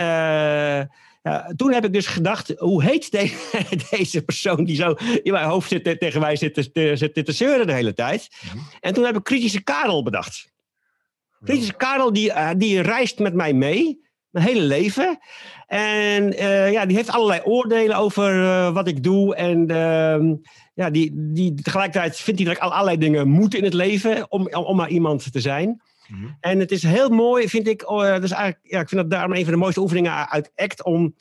ja, 1.27 1.53
toen 1.55 1.73
heb 1.73 1.85
ik 1.85 1.93
dus 1.93 2.07
gedacht, 2.07 2.53
hoe 2.57 2.83
heet 2.83 3.11
deze 3.91 4.21
persoon 4.21 4.63
die 4.63 4.75
zo 4.75 4.95
in 5.23 5.31
mijn 5.31 5.45
hoofd 5.45 5.69
zit, 5.69 5.99
tegen 5.99 6.21
mij 6.21 6.35
zit 6.35 6.53
te, 6.53 6.91
zit 6.95 7.25
te 7.25 7.31
zeuren 7.31 7.67
de 7.67 7.73
hele 7.73 7.93
tijd? 7.93 8.29
Mhm. 8.45 8.57
En 8.79 8.93
toen 8.93 9.05
heb 9.05 9.15
ik 9.15 9.23
kritische 9.23 9.63
Karel 9.63 10.03
bedacht. 10.03 10.51
Kritische 11.43 11.73
Karel 11.73 12.13
die, 12.13 12.29
uh, 12.29 12.49
die 12.57 12.81
reist 12.81 13.19
met 13.19 13.33
mij 13.33 13.53
mee, 13.53 14.01
mijn 14.29 14.45
hele 14.45 14.61
leven. 14.61 15.19
En 15.67 16.33
uh, 16.33 16.71
ja, 16.71 16.85
die 16.85 16.95
heeft 16.95 17.09
allerlei 17.09 17.41
oordelen 17.43 17.97
over 17.97 18.35
uh, 18.35 18.73
wat 18.73 18.87
ik 18.87 19.03
doe. 19.03 19.35
En 19.35 19.67
ehm, 19.67 20.35
ja, 20.73 20.89
die, 20.89 21.11
die, 21.13 21.53
tegelijkertijd 21.53 22.17
vindt 22.17 22.39
hij 22.39 22.49
dat 22.49 22.57
ik 22.57 22.63
allerlei 22.71 22.97
dingen 22.97 23.27
moet 23.27 23.55
in 23.55 23.63
het 23.63 23.73
leven 23.73 24.31
om, 24.31 24.47
om 24.53 24.75
maar 24.75 24.89
iemand 24.89 25.31
te 25.31 25.39
zijn. 25.39 25.81
Mhm. 26.07 26.27
En 26.39 26.59
het 26.59 26.71
is 26.71 26.83
heel 26.83 27.09
mooi, 27.09 27.49
vind 27.49 27.67
ik. 27.67 27.89
Oh, 27.89 27.99
dus 27.99 28.31
eigenlijk, 28.31 28.59
ja, 28.61 28.79
ik 28.79 28.89
vind 28.89 29.01
dat 29.01 29.09
daarom 29.09 29.33
een 29.33 29.43
van 29.43 29.53
de 29.53 29.59
mooiste 29.59 29.81
oefeningen 29.81 30.29
uit 30.29 30.51
ACT 30.55 30.83
om 30.83 31.15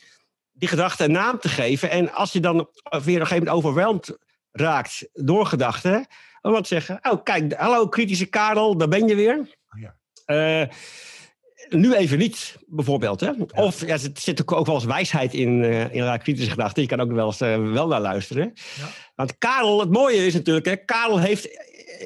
die 0.53 0.69
gedachte 0.69 1.05
een 1.05 1.13
naam 1.13 1.39
te 1.39 1.49
geven. 1.49 1.91
En 1.91 2.13
als 2.13 2.33
je 2.33 2.41
dan 2.41 2.55
weer 2.55 2.67
op 2.85 3.07
een 3.07 3.13
gegeven 3.13 3.39
moment 3.39 3.57
overweldigd 3.57 4.19
raakt 4.53 5.09
door 5.13 5.47
gedachten, 5.47 6.07
dan 6.41 6.53
wat 6.53 6.67
zeggen: 6.67 6.99
Oh, 7.03 7.23
kijk, 7.23 7.53
hallo 7.53 7.89
kritische 7.89 8.27
Karel, 8.27 8.77
daar 8.77 8.89
ben 8.89 9.09
je 9.09 9.15
weer. 9.15 9.39
Oh, 9.39 9.81
ja. 9.81 9.97
Uh, 10.63 10.69
nu 11.69 11.95
even 11.95 12.19
niet, 12.19 12.57
bijvoorbeeld. 12.67 13.21
Hè? 13.21 13.31
Of 13.55 13.81
ja, 13.87 13.93
er 13.93 14.11
zit 14.15 14.53
ook 14.53 14.67
wel 14.67 14.75
eens 14.75 14.85
wijsheid 14.85 15.35
in, 15.35 15.63
uh, 15.63 15.95
in 15.95 16.19
kritische 16.19 16.51
gedachten. 16.51 16.83
Je 16.83 16.89
kan 16.89 17.01
ook 17.01 17.13
wel 17.13 17.27
eens 17.27 17.41
uh, 17.41 17.73
wel 17.73 17.87
naar 17.87 18.01
luisteren. 18.01 18.53
Ja. 18.55 18.89
Want 19.15 19.39
Karel, 19.39 19.81
het 19.81 19.91
mooie 19.91 20.27
is 20.27 20.35
natuurlijk, 20.35 20.67
hè, 20.67 20.77
Karel 20.77 21.19
heeft 21.19 21.49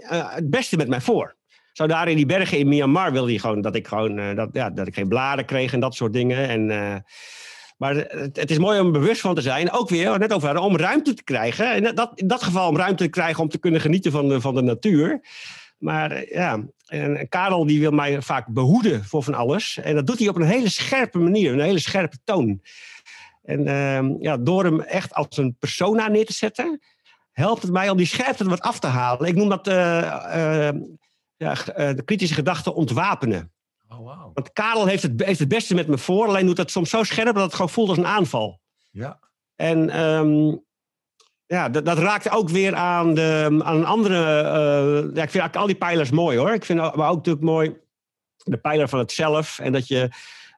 het 0.02 0.50
beste 0.50 0.76
met 0.76 0.88
mij 0.88 1.00
voor. 1.00 1.36
Zo 1.80 1.86
daar 1.86 2.08
in 2.08 2.16
die 2.16 2.26
bergen 2.26 2.58
in 2.58 2.68
Myanmar 2.68 3.12
wilde 3.12 3.30
hij 3.30 3.38
gewoon 3.38 3.60
dat 3.60 3.74
ik 3.74 3.88
gewoon 3.88 4.18
uh, 4.18 4.36
dat, 4.36 4.48
ja, 4.52 4.70
dat 4.70 4.86
ik 4.86 4.94
geen 4.94 5.08
bladen 5.08 5.44
kreeg 5.44 5.72
en 5.72 5.80
dat 5.80 5.94
soort 5.94 6.12
dingen. 6.12 6.48
En, 6.48 6.70
uh, 6.70 6.96
maar 7.78 7.94
het, 8.32 8.50
is 8.50 8.58
mooi 8.58 8.80
om 8.80 8.92
bewust 8.92 9.20
van 9.20 9.34
te 9.34 9.40
zijn. 9.40 9.72
Ook 9.72 9.88
weer, 9.88 10.18
net 10.18 10.32
over 10.32 10.58
om 10.58 10.76
ruimte 10.76 11.14
te 11.14 11.22
krijgen. 11.22 11.76
In 11.76 11.94
dat, 11.94 12.12
in 12.14 12.26
dat 12.26 12.42
geval 12.42 12.68
om 12.68 12.76
ruimte 12.76 13.04
te 13.04 13.10
krijgen 13.10 13.42
om 13.42 13.48
te 13.48 13.58
kunnen 13.58 13.80
genieten 13.80 14.12
van 14.12 14.28
de, 14.28 14.40
van 14.40 14.54
de 14.54 14.62
natuur. 14.62 15.20
Maar 15.78 16.12
uh, 16.12 16.30
ja, 16.30 16.62
en 16.86 17.28
Karel 17.28 17.66
die 17.66 17.80
wil 17.80 17.90
mij 17.90 18.22
vaak 18.22 18.46
behoeden 18.46 19.04
voor 19.04 19.22
van 19.22 19.34
alles. 19.34 19.78
En 19.82 19.94
dat 19.94 20.06
doet 20.06 20.18
hij 20.18 20.28
op 20.28 20.36
een 20.36 20.42
hele 20.42 20.70
scherpe 20.70 21.18
manier, 21.18 21.52
een 21.52 21.60
hele 21.60 21.78
scherpe 21.78 22.16
toon. 22.24 22.60
En 23.42 23.66
ehm, 23.66 24.14
ja, 24.18 24.36
door 24.36 24.64
hem 24.64 24.80
echt 24.80 25.14
als 25.14 25.36
een 25.36 25.56
persona 25.58 26.08
neer 26.08 26.26
te 26.26 26.32
zetten, 26.32 26.80
helpt 27.32 27.62
het 27.62 27.72
mij 27.72 27.90
om 27.90 27.96
die 27.96 28.06
scherpte 28.06 28.48
wat 28.48 28.60
af 28.60 28.78
te 28.78 28.86
halen. 28.86 29.28
Ik 29.28 29.34
noem 29.34 29.48
dat 29.48 29.66
ja, 31.40 31.66
eh, 31.66 31.94
de 31.96 32.02
kritische 32.02 32.34
gedachten 32.34 32.74
ontwapenen. 32.74 33.52
Oh, 33.88 33.98
wow. 33.98 34.30
Want 34.34 34.52
Karel 34.52 34.86
heeft 34.86 35.02
het, 35.02 35.24
heeft 35.24 35.38
het 35.38 35.48
beste 35.48 35.74
met 35.74 35.86
me 35.86 35.98
voor, 35.98 36.26
alleen 36.26 36.46
doet 36.46 36.56
dat 36.56 36.70
soms 36.70 36.90
zo 36.90 37.02
scherp 37.02 37.34
dat 37.34 37.44
het 37.44 37.54
gewoon 37.54 37.70
voelt 37.70 37.88
als 37.88 37.98
een 37.98 38.06
aanval. 38.06 38.60
Ja. 38.90 39.18
En 39.56 40.00
um, 40.00 40.64
ja, 41.46 41.68
dat, 41.68 41.84
dat, 41.84 41.98
raakt 41.98 42.30
ook 42.30 42.48
weer 42.48 42.74
aan, 42.74 43.14
de, 43.14 43.60
aan 43.64 43.76
een 43.76 43.84
andere. 43.84 44.42
Uh, 44.42 45.14
ja, 45.14 45.22
ik 45.22 45.30
vind 45.30 45.42
eigenlijk 45.42 45.56
al 45.56 45.66
die 45.66 45.74
pijlers 45.74 46.10
mooi 46.10 46.38
hoor. 46.38 46.52
Ik 46.52 46.64
vind 46.64 46.78
maar 46.78 47.08
ook 47.08 47.16
natuurlijk 47.16 47.44
mooi 47.44 47.76
de 48.36 48.56
pijler 48.56 48.88
van 48.88 48.98
het 48.98 49.12
zelf. 49.12 49.58
En 49.58 49.72
dat 49.72 49.88
je. 49.88 50.08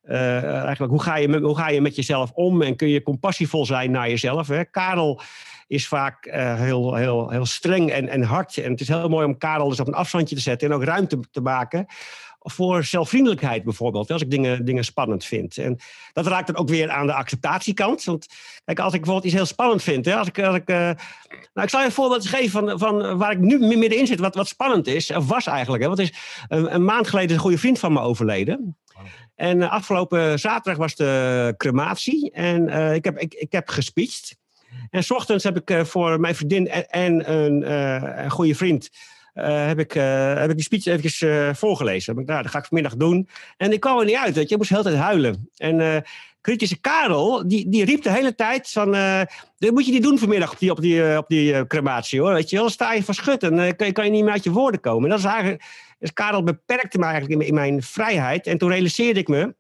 Uh, 0.04 0.44
eigenlijk, 0.44 0.92
hoe 0.92 1.02
ga, 1.02 1.16
je 1.16 1.28
met, 1.28 1.42
hoe 1.42 1.56
ga 1.56 1.68
je 1.68 1.80
met 1.80 1.96
jezelf 1.96 2.30
om 2.32 2.62
en 2.62 2.76
kun 2.76 2.88
je 2.88 3.02
compassievol 3.02 3.66
zijn 3.66 3.90
naar 3.90 4.08
jezelf? 4.08 4.48
Hè? 4.48 4.64
Karel 4.64 5.20
is 5.66 5.88
vaak 5.88 6.26
uh, 6.26 6.60
heel, 6.60 6.94
heel, 6.94 7.30
heel 7.30 7.46
streng 7.46 7.90
en, 7.90 8.08
en 8.08 8.22
hard. 8.22 8.56
En 8.56 8.70
het 8.70 8.80
is 8.80 8.88
heel 8.88 9.08
mooi 9.08 9.26
om 9.26 9.38
Karel 9.38 9.68
dus 9.68 9.80
op 9.80 9.86
een 9.86 9.94
afstandje 9.94 10.34
te 10.34 10.40
zetten 10.40 10.68
en 10.68 10.74
ook 10.74 10.84
ruimte 10.84 11.18
te 11.30 11.40
maken 11.40 11.86
voor 12.42 12.84
zelfvriendelijkheid 12.84 13.64
bijvoorbeeld, 13.64 14.10
als 14.10 14.22
ik 14.22 14.30
dingen, 14.30 14.64
dingen 14.64 14.84
spannend 14.84 15.24
vind. 15.24 15.58
En 15.58 15.78
dat 16.12 16.26
raakt 16.26 16.46
dan 16.46 16.56
ook 16.56 16.68
weer 16.68 16.90
aan 16.90 17.06
de 17.06 17.14
acceptatiekant. 17.14 18.04
Want 18.04 18.26
kijk, 18.64 18.78
als 18.78 18.92
ik 18.92 19.00
bijvoorbeeld 19.00 19.26
iets 19.26 19.34
heel 19.34 19.46
spannend 19.46 19.82
vind, 19.82 20.04
hè, 20.04 20.16
als 20.16 20.28
ik, 20.28 20.38
als 20.38 20.56
ik, 20.56 20.70
uh, 20.70 20.76
nou, 20.76 20.96
ik 21.62 21.68
zal 21.68 21.80
je 21.80 21.86
een 21.86 21.92
voorbeeld 21.92 22.26
geven 22.26 22.50
van, 22.50 22.78
van 22.78 23.18
waar 23.18 23.32
ik 23.32 23.38
nu 23.38 23.58
middenin 23.58 24.06
zit, 24.06 24.20
wat, 24.20 24.34
wat 24.34 24.48
spannend 24.48 24.86
is, 24.86 25.10
of 25.10 25.28
was 25.28 25.46
eigenlijk. 25.46 25.82
Hè, 25.82 25.88
want 25.88 26.00
is 26.00 26.12
een, 26.48 26.74
een 26.74 26.84
maand 26.84 27.08
geleden 27.08 27.28
is 27.28 27.36
een 27.36 27.42
goede 27.42 27.58
vriend 27.58 27.78
van 27.78 27.92
me 27.92 28.00
overleden. 28.00 28.76
En 29.34 29.70
afgelopen 29.70 30.38
zaterdag 30.38 30.76
was 30.76 30.94
de 30.94 31.54
crematie 31.56 32.30
en 32.30 32.68
uh, 32.68 32.94
ik, 32.94 33.04
heb, 33.04 33.18
ik, 33.18 33.34
ik 33.34 33.52
heb 33.52 33.68
gespeecht. 33.68 34.36
En 34.90 35.04
s 35.04 35.10
ochtends 35.10 35.44
heb 35.44 35.56
ik 35.56 35.70
uh, 35.70 35.84
voor 35.84 36.20
mijn 36.20 36.34
vriendin 36.34 36.68
en, 36.68 36.88
en 36.90 37.32
een, 38.24 38.30
goede 38.30 38.54
vriend. 38.54 38.90
Uh, 39.34 39.66
heb, 39.66 39.78
ik, 39.78 39.92
heb 39.92 40.50
ik 40.50 40.56
die 40.56 40.64
speech 40.64 40.86
eventjes 40.86 41.24
voorgelezen. 41.58 42.12
Heb 42.12 42.22
ik, 42.22 42.28
nou, 42.28 42.42
dat 42.42 42.50
ga 42.50 42.58
ik 42.58 42.64
vanmiddag 42.64 42.96
doen. 42.96 43.28
En 43.56 43.72
ik 43.72 43.80
kwam 43.80 43.98
er 43.98 44.04
niet 44.04 44.16
uit, 44.16 44.34
weet 44.34 44.48
je. 44.48 44.50
Ik 44.50 44.56
moest 44.56 44.68
de 44.68 44.76
hele 44.76 44.88
tijd 44.88 45.02
huilen. 45.02 45.48
En 45.56 46.04
kritische 46.40 46.80
Karel, 46.80 47.48
die, 47.48 47.68
die 47.68 47.84
riep 47.84 48.02
de 48.02 48.10
hele 48.10 48.34
tijd 48.34 48.70
van... 48.70 48.90
dit 49.58 49.70
moet 49.70 49.86
je 49.86 49.92
niet 49.92 50.02
doen 50.02 50.18
vanmiddag 50.18 50.52
op 50.52 50.58
die, 50.58 50.70
op 50.70 50.80
die, 50.80 51.16
op 51.18 51.28
die 51.28 51.66
crematie, 51.66 52.20
hoor. 52.20 52.32
Weet 52.32 52.50
je 52.50 52.56
wel, 52.56 52.70
sta 52.70 52.92
je 52.92 53.02
verschut 53.02 53.42
en 53.42 53.76
kan, 53.76 54.04
je 54.04 54.10
niet 54.10 54.24
meer 54.24 54.32
uit 54.32 54.44
je 54.44 54.50
woorden 54.50 54.80
komen. 54.80 55.04
En 55.04 55.10
dat 55.10 55.18
is 55.18 55.24
eigenlijk... 55.24 55.62
Dus 55.98 56.12
Karel 56.12 56.42
beperkte 56.42 56.98
me 56.98 57.04
eigenlijk 57.04 57.42
in 57.42 57.54
mijn 57.54 57.82
vrijheid. 57.82 58.46
En 58.46 58.58
toen 58.58 58.70
realiseerde 58.70 59.20
ik 59.20 59.28
me 59.28 59.54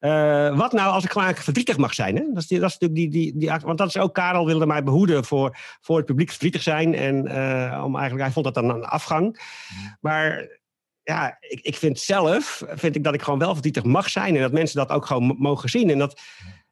uh, 0.00 0.56
wat 0.56 0.72
nou 0.72 0.92
als 0.92 1.04
ik 1.04 1.10
gewoon 1.10 1.34
verdrietig 1.34 1.76
mag 1.76 1.94
zijn? 1.94 2.16
Hè? 2.16 2.24
Dat, 2.32 2.42
is 2.42 2.46
die, 2.46 2.60
dat 2.60 2.68
is 2.70 2.78
natuurlijk 2.78 3.12
die, 3.12 3.32
die, 3.32 3.38
die, 3.38 3.58
want 3.64 3.78
dat 3.78 3.88
is 3.88 3.96
ook, 3.96 4.14
Karel 4.14 4.46
wilde 4.46 4.66
mij 4.66 4.82
behoeden 4.82 5.24
voor, 5.24 5.58
voor 5.80 5.96
het 5.96 6.06
publiek 6.06 6.30
verdrietig 6.30 6.62
zijn. 6.62 6.94
En 6.94 7.14
uh, 7.26 7.82
om 7.84 7.94
eigenlijk, 7.94 8.24
hij 8.24 8.30
vond 8.30 8.44
dat 8.44 8.54
dan 8.54 8.70
een 8.70 8.84
afgang. 8.84 9.40
Maar 10.00 10.48
ja, 11.02 11.36
ik, 11.40 11.60
ik 11.60 11.76
vind 11.76 11.98
zelf, 11.98 12.62
vind 12.68 12.96
ik 12.96 13.04
dat 13.04 13.14
ik 13.14 13.22
gewoon 13.22 13.38
wel 13.38 13.52
verdrietig 13.52 13.84
mag 13.84 14.08
zijn. 14.08 14.36
En 14.36 14.42
dat 14.42 14.52
mensen 14.52 14.76
dat 14.76 14.90
ook 14.90 15.06
gewoon 15.06 15.36
mogen 15.38 15.68
zien. 15.68 15.90
En 15.90 15.98
dat, 15.98 16.20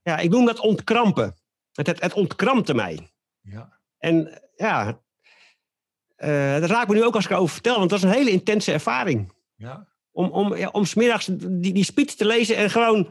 ja, 0.02 0.18
ik 0.18 0.30
noem 0.30 0.44
dat 0.44 0.60
ontkrampen. 0.60 1.36
Het, 1.72 1.86
het, 1.86 2.00
het 2.00 2.12
ontkrampte 2.12 2.74
mij. 2.74 3.10
Ja. 3.40 3.78
En 3.98 4.42
ja, 4.56 5.00
uh, 6.18 6.60
dat 6.60 6.70
raakt 6.70 6.88
me 6.88 6.94
nu 6.94 7.04
ook 7.04 7.14
als 7.14 7.24
ik 7.24 7.30
erover 7.30 7.52
vertel. 7.52 7.78
Want 7.78 7.90
dat 7.90 7.98
is 7.98 8.04
een 8.04 8.10
hele 8.10 8.30
intense 8.30 8.72
ervaring. 8.72 9.32
Ja 9.56 9.86
om, 10.18 10.30
om, 10.30 10.56
ja, 10.56 10.68
om 10.68 10.84
smiddags 10.84 11.28
die, 11.32 11.72
die 11.72 11.84
speech 11.84 12.14
te 12.14 12.26
lezen 12.26 12.56
en 12.56 12.70
gewoon 12.70 13.08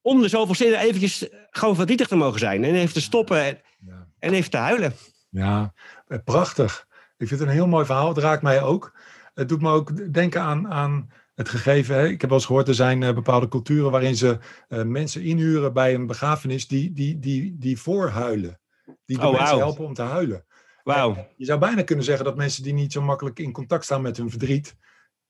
om 0.00 0.20
de 0.20 0.28
zoveel 0.28 0.54
zinnen 0.54 0.80
eventjes 0.80 1.28
gewoon 1.50 1.74
verdrietig 1.74 2.08
te 2.08 2.16
mogen 2.16 2.38
zijn. 2.38 2.64
En 2.64 2.74
even 2.74 2.94
te 2.94 3.00
stoppen 3.00 3.44
en, 3.44 3.60
ja. 3.86 4.08
en 4.18 4.32
even 4.32 4.50
te 4.50 4.56
huilen. 4.56 4.94
Ja, 5.28 5.74
eh, 6.06 6.18
prachtig. 6.24 6.86
Ik 7.16 7.28
vind 7.28 7.40
het 7.40 7.48
een 7.48 7.54
heel 7.54 7.66
mooi 7.66 7.84
verhaal. 7.84 8.08
Het 8.08 8.18
raakt 8.18 8.42
mij 8.42 8.62
ook. 8.62 8.98
Het 9.34 9.48
doet 9.48 9.60
me 9.60 9.70
ook 9.70 10.12
denken 10.12 10.40
aan, 10.40 10.68
aan 10.68 11.10
het 11.34 11.48
gegeven. 11.48 11.94
Hè? 11.94 12.08
Ik 12.08 12.20
heb 12.20 12.30
wel 12.30 12.38
eens 12.38 12.46
gehoord, 12.46 12.68
er 12.68 12.74
zijn 12.74 13.02
uh, 13.02 13.14
bepaalde 13.14 13.48
culturen 13.48 13.90
waarin 13.90 14.16
ze 14.16 14.38
uh, 14.68 14.82
mensen 14.82 15.22
inhuren 15.22 15.72
bij 15.72 15.94
een 15.94 16.06
begrafenis 16.06 16.68
die, 16.68 16.92
die, 16.92 17.18
die, 17.18 17.56
die 17.58 17.78
voorhuilen. 17.78 18.60
Die 19.04 19.18
de 19.18 19.26
Oh, 19.26 19.38
mensen 19.38 19.58
helpen 19.58 19.84
om 19.84 19.94
te 19.94 20.02
huilen. 20.02 20.44
Wauw. 20.82 21.26
Je 21.36 21.44
zou 21.44 21.58
bijna 21.58 21.82
kunnen 21.82 22.04
zeggen 22.04 22.24
dat 22.24 22.36
mensen 22.36 22.62
die 22.62 22.72
niet 22.72 22.92
zo 22.92 23.02
makkelijk 23.02 23.38
in 23.38 23.52
contact 23.52 23.84
staan 23.84 24.02
met 24.02 24.16
hun 24.16 24.30
verdriet, 24.30 24.76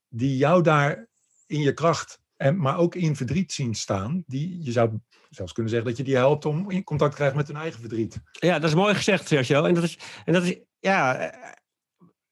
die 0.08 0.36
jou 0.36 0.62
daar 0.62 1.08
in 1.46 1.60
je 1.60 1.72
kracht, 1.72 2.20
en, 2.36 2.56
maar 2.56 2.78
ook 2.78 2.94
in 2.94 3.16
verdriet 3.16 3.52
zien 3.52 3.74
staan, 3.74 4.24
die, 4.26 4.58
je 4.62 4.72
zou 4.72 4.90
zelfs 5.30 5.52
kunnen 5.52 5.72
zeggen 5.72 5.88
dat 5.88 5.98
je 5.98 6.04
die 6.04 6.16
helpt 6.16 6.44
om 6.44 6.70
in 6.70 6.84
contact 6.84 7.10
te 7.10 7.16
krijgen 7.16 7.36
met 7.36 7.46
hun 7.46 7.56
eigen 7.56 7.80
verdriet. 7.80 8.20
Ja, 8.30 8.58
dat 8.58 8.68
is 8.68 8.76
mooi 8.76 8.94
gezegd, 8.94 9.28
Sergio. 9.28 9.64
En 9.64 9.74
dat 9.74 9.84
is, 9.84 9.98
en 10.24 10.32
dat 10.32 10.42
is 10.42 10.56
ja. 10.78 11.32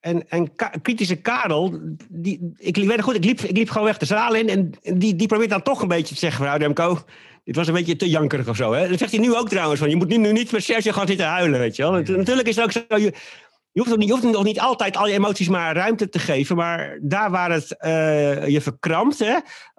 En, 0.01 0.29
en 0.29 0.55
Ka- 0.55 0.73
kritische 0.83 1.17
Karel, 1.17 1.81
die, 2.09 2.53
ik 2.57 2.77
weet 2.77 3.03
goed, 3.03 3.15
ik 3.15 3.25
liep, 3.25 3.41
ik 3.41 3.57
liep 3.57 3.71
gewoon 3.71 3.87
weg 3.87 3.99
de 3.99 4.07
zaal 4.07 4.35
in. 4.35 4.49
En 4.49 4.71
die, 4.99 5.17
die 5.17 5.27
probeert 5.27 5.51
dan 5.51 5.63
toch 5.63 5.83
een 5.83 5.89
beetje 5.89 6.15
te 6.15 6.21
zeggen: 6.21 6.39
van, 6.39 6.47
nou, 6.47 6.61
Remco, 6.61 7.05
dit 7.45 7.57
was 7.57 7.67
een 7.67 7.75
beetje 7.75 7.97
te 7.97 8.09
jankerig 8.09 8.49
of 8.49 8.57
zo. 8.57 8.73
Hè? 8.73 8.89
Dat 8.89 8.99
zegt 8.99 9.11
hij 9.11 9.21
nu 9.21 9.35
ook 9.35 9.49
trouwens: 9.49 9.81
van, 9.81 9.91
je 9.91 9.97
moet 9.97 10.09
nu, 10.09 10.17
nu 10.17 10.33
niet 10.33 10.53
met 10.53 10.65
Sergio 10.65 10.93
gaan 10.93 11.07
zitten 11.07 11.27
huilen. 11.27 11.61
Weet 11.61 11.77
je 11.77 11.83
wel. 11.83 11.93
Natuurlijk 11.93 12.49
is 12.49 12.57
het 12.57 12.65
ook 12.65 12.73
zo. 12.73 12.97
Je, 12.97 13.13
je 13.75 13.81
hoeft, 13.81 13.93
ook 13.93 13.99
niet, 13.99 14.07
je 14.09 14.15
hoeft 14.15 14.25
nog 14.25 14.45
niet 14.45 14.61
altijd 14.61 14.97
al 14.97 15.07
je 15.07 15.15
emoties 15.15 15.49
maar 15.49 15.75
ruimte 15.77 16.09
te 16.09 16.19
geven. 16.19 16.57
Maar 16.57 16.99
daar 17.03 17.31
waar 17.31 17.51
het 17.51 17.77
eh, 17.79 18.49
je 18.49 18.61
verkrampt, 18.61 19.19
hè, 19.19 19.37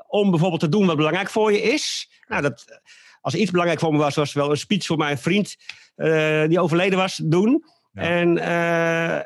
om 0.08 0.30
bijvoorbeeld 0.30 0.62
te 0.62 0.70
doen 0.70 0.86
wat 0.86 0.96
belangrijk 0.96 1.30
voor 1.30 1.52
je 1.52 1.62
is. 1.62 2.10
Nou, 2.28 2.42
dat, 2.42 2.66
als 3.22 3.36
iets 3.36 3.52
belangrijk 3.52 3.80
voor 3.82 3.92
me 3.92 3.98
was, 3.98 4.16
was 4.16 4.34
wel 4.34 4.50
een 4.52 4.58
speech 4.58 4.86
voor 4.86 4.98
mijn 4.98 5.18
vriend 5.18 5.56
eh, 5.96 6.44
die 6.48 6.60
overleden 6.60 6.98
was 6.98 7.22
doen. 7.24 7.64
Ja. 7.94 8.02
En 8.02 8.38
eh, 8.38 9.22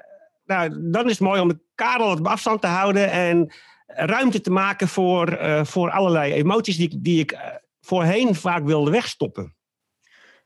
nou, 0.45 0.89
dan 0.91 1.05
is 1.05 1.11
het 1.11 1.19
mooi 1.19 1.41
om 1.41 1.47
de 1.47 1.59
Karel 1.75 2.07
wat 2.07 2.19
op 2.19 2.27
afstand 2.27 2.61
te 2.61 2.67
houden 2.67 3.11
en 3.11 3.53
ruimte 3.87 4.41
te 4.41 4.51
maken 4.51 4.87
voor, 4.87 5.39
voor 5.63 5.91
allerlei 5.91 6.33
emoties 6.33 6.77
die, 6.77 6.89
ik- 6.89 7.03
die 7.03 7.19
ik 7.19 7.37
voorheen 7.81 8.35
vaak 8.35 8.63
wilde 8.65 8.91
wegstoppen. 8.91 9.55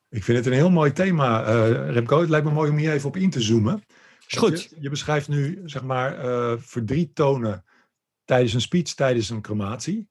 Ik 0.09 0.23
vind 0.23 0.37
het 0.37 0.47
een 0.47 0.53
heel 0.53 0.69
mooi 0.71 0.91
thema, 0.91 1.43
eh, 1.43 1.89
Remco. 1.89 2.19
Het 2.19 2.29
lijkt 2.29 2.45
me 2.45 2.51
mooi 2.51 2.69
om 2.69 2.77
hier 2.77 2.93
even 2.93 3.07
op 3.07 3.17
in 3.17 3.29
te 3.29 3.41
zoomen. 3.41 3.83
Is 4.33 4.39
goed. 4.39 4.61
Je, 4.63 4.75
je 4.79 4.89
beschrijft 4.89 5.27
nu, 5.27 5.61
zeg 5.65 5.83
maar, 5.83 6.19
eh, 6.19 6.57
verdriet 6.59 7.15
tonen 7.15 7.65
tijdens 8.25 8.53
een 8.53 8.61
speech, 8.61 8.93
tijdens 8.93 9.29
een 9.29 9.41
crematie. 9.41 10.09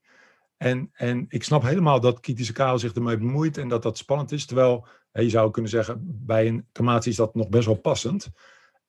En, 0.57 0.91
en 0.93 1.25
ik 1.29 1.45
snap 1.45 1.63
helemaal 1.63 2.01
dat 2.01 2.21
kritische 2.21 2.53
Karel 2.53 2.79
zich 2.79 2.93
ermee 2.93 3.17
bemoeit 3.19 3.59
en 3.59 3.69
dat 3.69 3.83
dat 3.83 3.99
spannend 3.99 4.33
is. 4.33 4.47
Terwijl, 4.47 4.87
hè, 5.13 5.21
je 5.23 5.31
zou 5.31 5.51
kunnen 5.51 5.71
zeggen, 5.71 6.01
bij 6.03 6.47
een 6.47 6.67
crematie 6.73 7.11
is 7.11 7.17
dat 7.17 7.35
nog 7.35 7.49
best 7.49 7.67
wel 7.67 7.75
passend. 7.75 8.31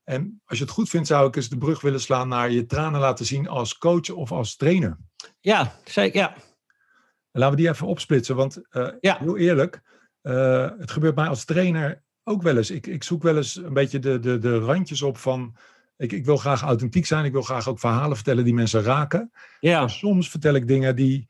En 0.03 0.41
als 0.45 0.57
je 0.57 0.63
het 0.63 0.73
goed 0.73 0.89
vindt, 0.89 1.07
zou 1.07 1.27
ik 1.27 1.35
eens 1.35 1.49
de 1.49 1.57
brug 1.57 1.81
willen 1.81 2.01
slaan 2.01 2.27
naar 2.27 2.51
je 2.51 2.65
tranen 2.65 2.99
laten 2.99 3.25
zien 3.25 3.47
als 3.47 3.77
coach 3.77 4.09
of 4.09 4.31
als 4.31 4.55
trainer. 4.55 4.97
Ja, 5.39 5.79
zeker. 5.85 6.19
Ja. 6.19 6.33
En 7.31 7.39
laten 7.39 7.55
we 7.55 7.61
die 7.61 7.71
even 7.71 7.87
opsplitsen, 7.87 8.35
want 8.35 8.67
eh, 8.69 8.89
Ja. 8.99 9.17
heel 9.17 9.37
eerlijk, 9.37 9.81
eh, 10.21 10.69
het 10.77 10.91
gebeurt 10.91 11.15
mij 11.15 11.27
als 11.27 11.45
trainer 11.45 12.02
ook 12.23 12.41
wel 12.41 12.57
eens. 12.57 12.71
Ik, 12.71 12.88
ik 12.88 13.03
zoek 13.03 13.23
wel 13.23 13.38
eens 13.38 13.55
een 13.55 13.73
beetje 13.73 13.99
de, 13.99 14.19
de, 14.19 14.38
de 14.38 14.57
randjes 14.59 15.01
op 15.01 15.17
van, 15.17 15.55
ik, 15.97 16.12
ik 16.12 16.25
wil 16.25 16.38
graag 16.38 16.62
authentiek 16.62 17.05
zijn, 17.05 17.25
ik 17.25 17.31
wil 17.31 17.41
graag 17.41 17.67
ook 17.69 17.79
verhalen 17.79 18.15
vertellen 18.15 18.43
die 18.43 18.53
mensen 18.53 18.81
raken. 18.83 19.31
ja. 19.59 19.79
Maar 19.79 19.89
soms 19.89 20.29
vertel 20.29 20.53
ik 20.53 20.67
dingen 20.67 20.95
die, 20.95 21.29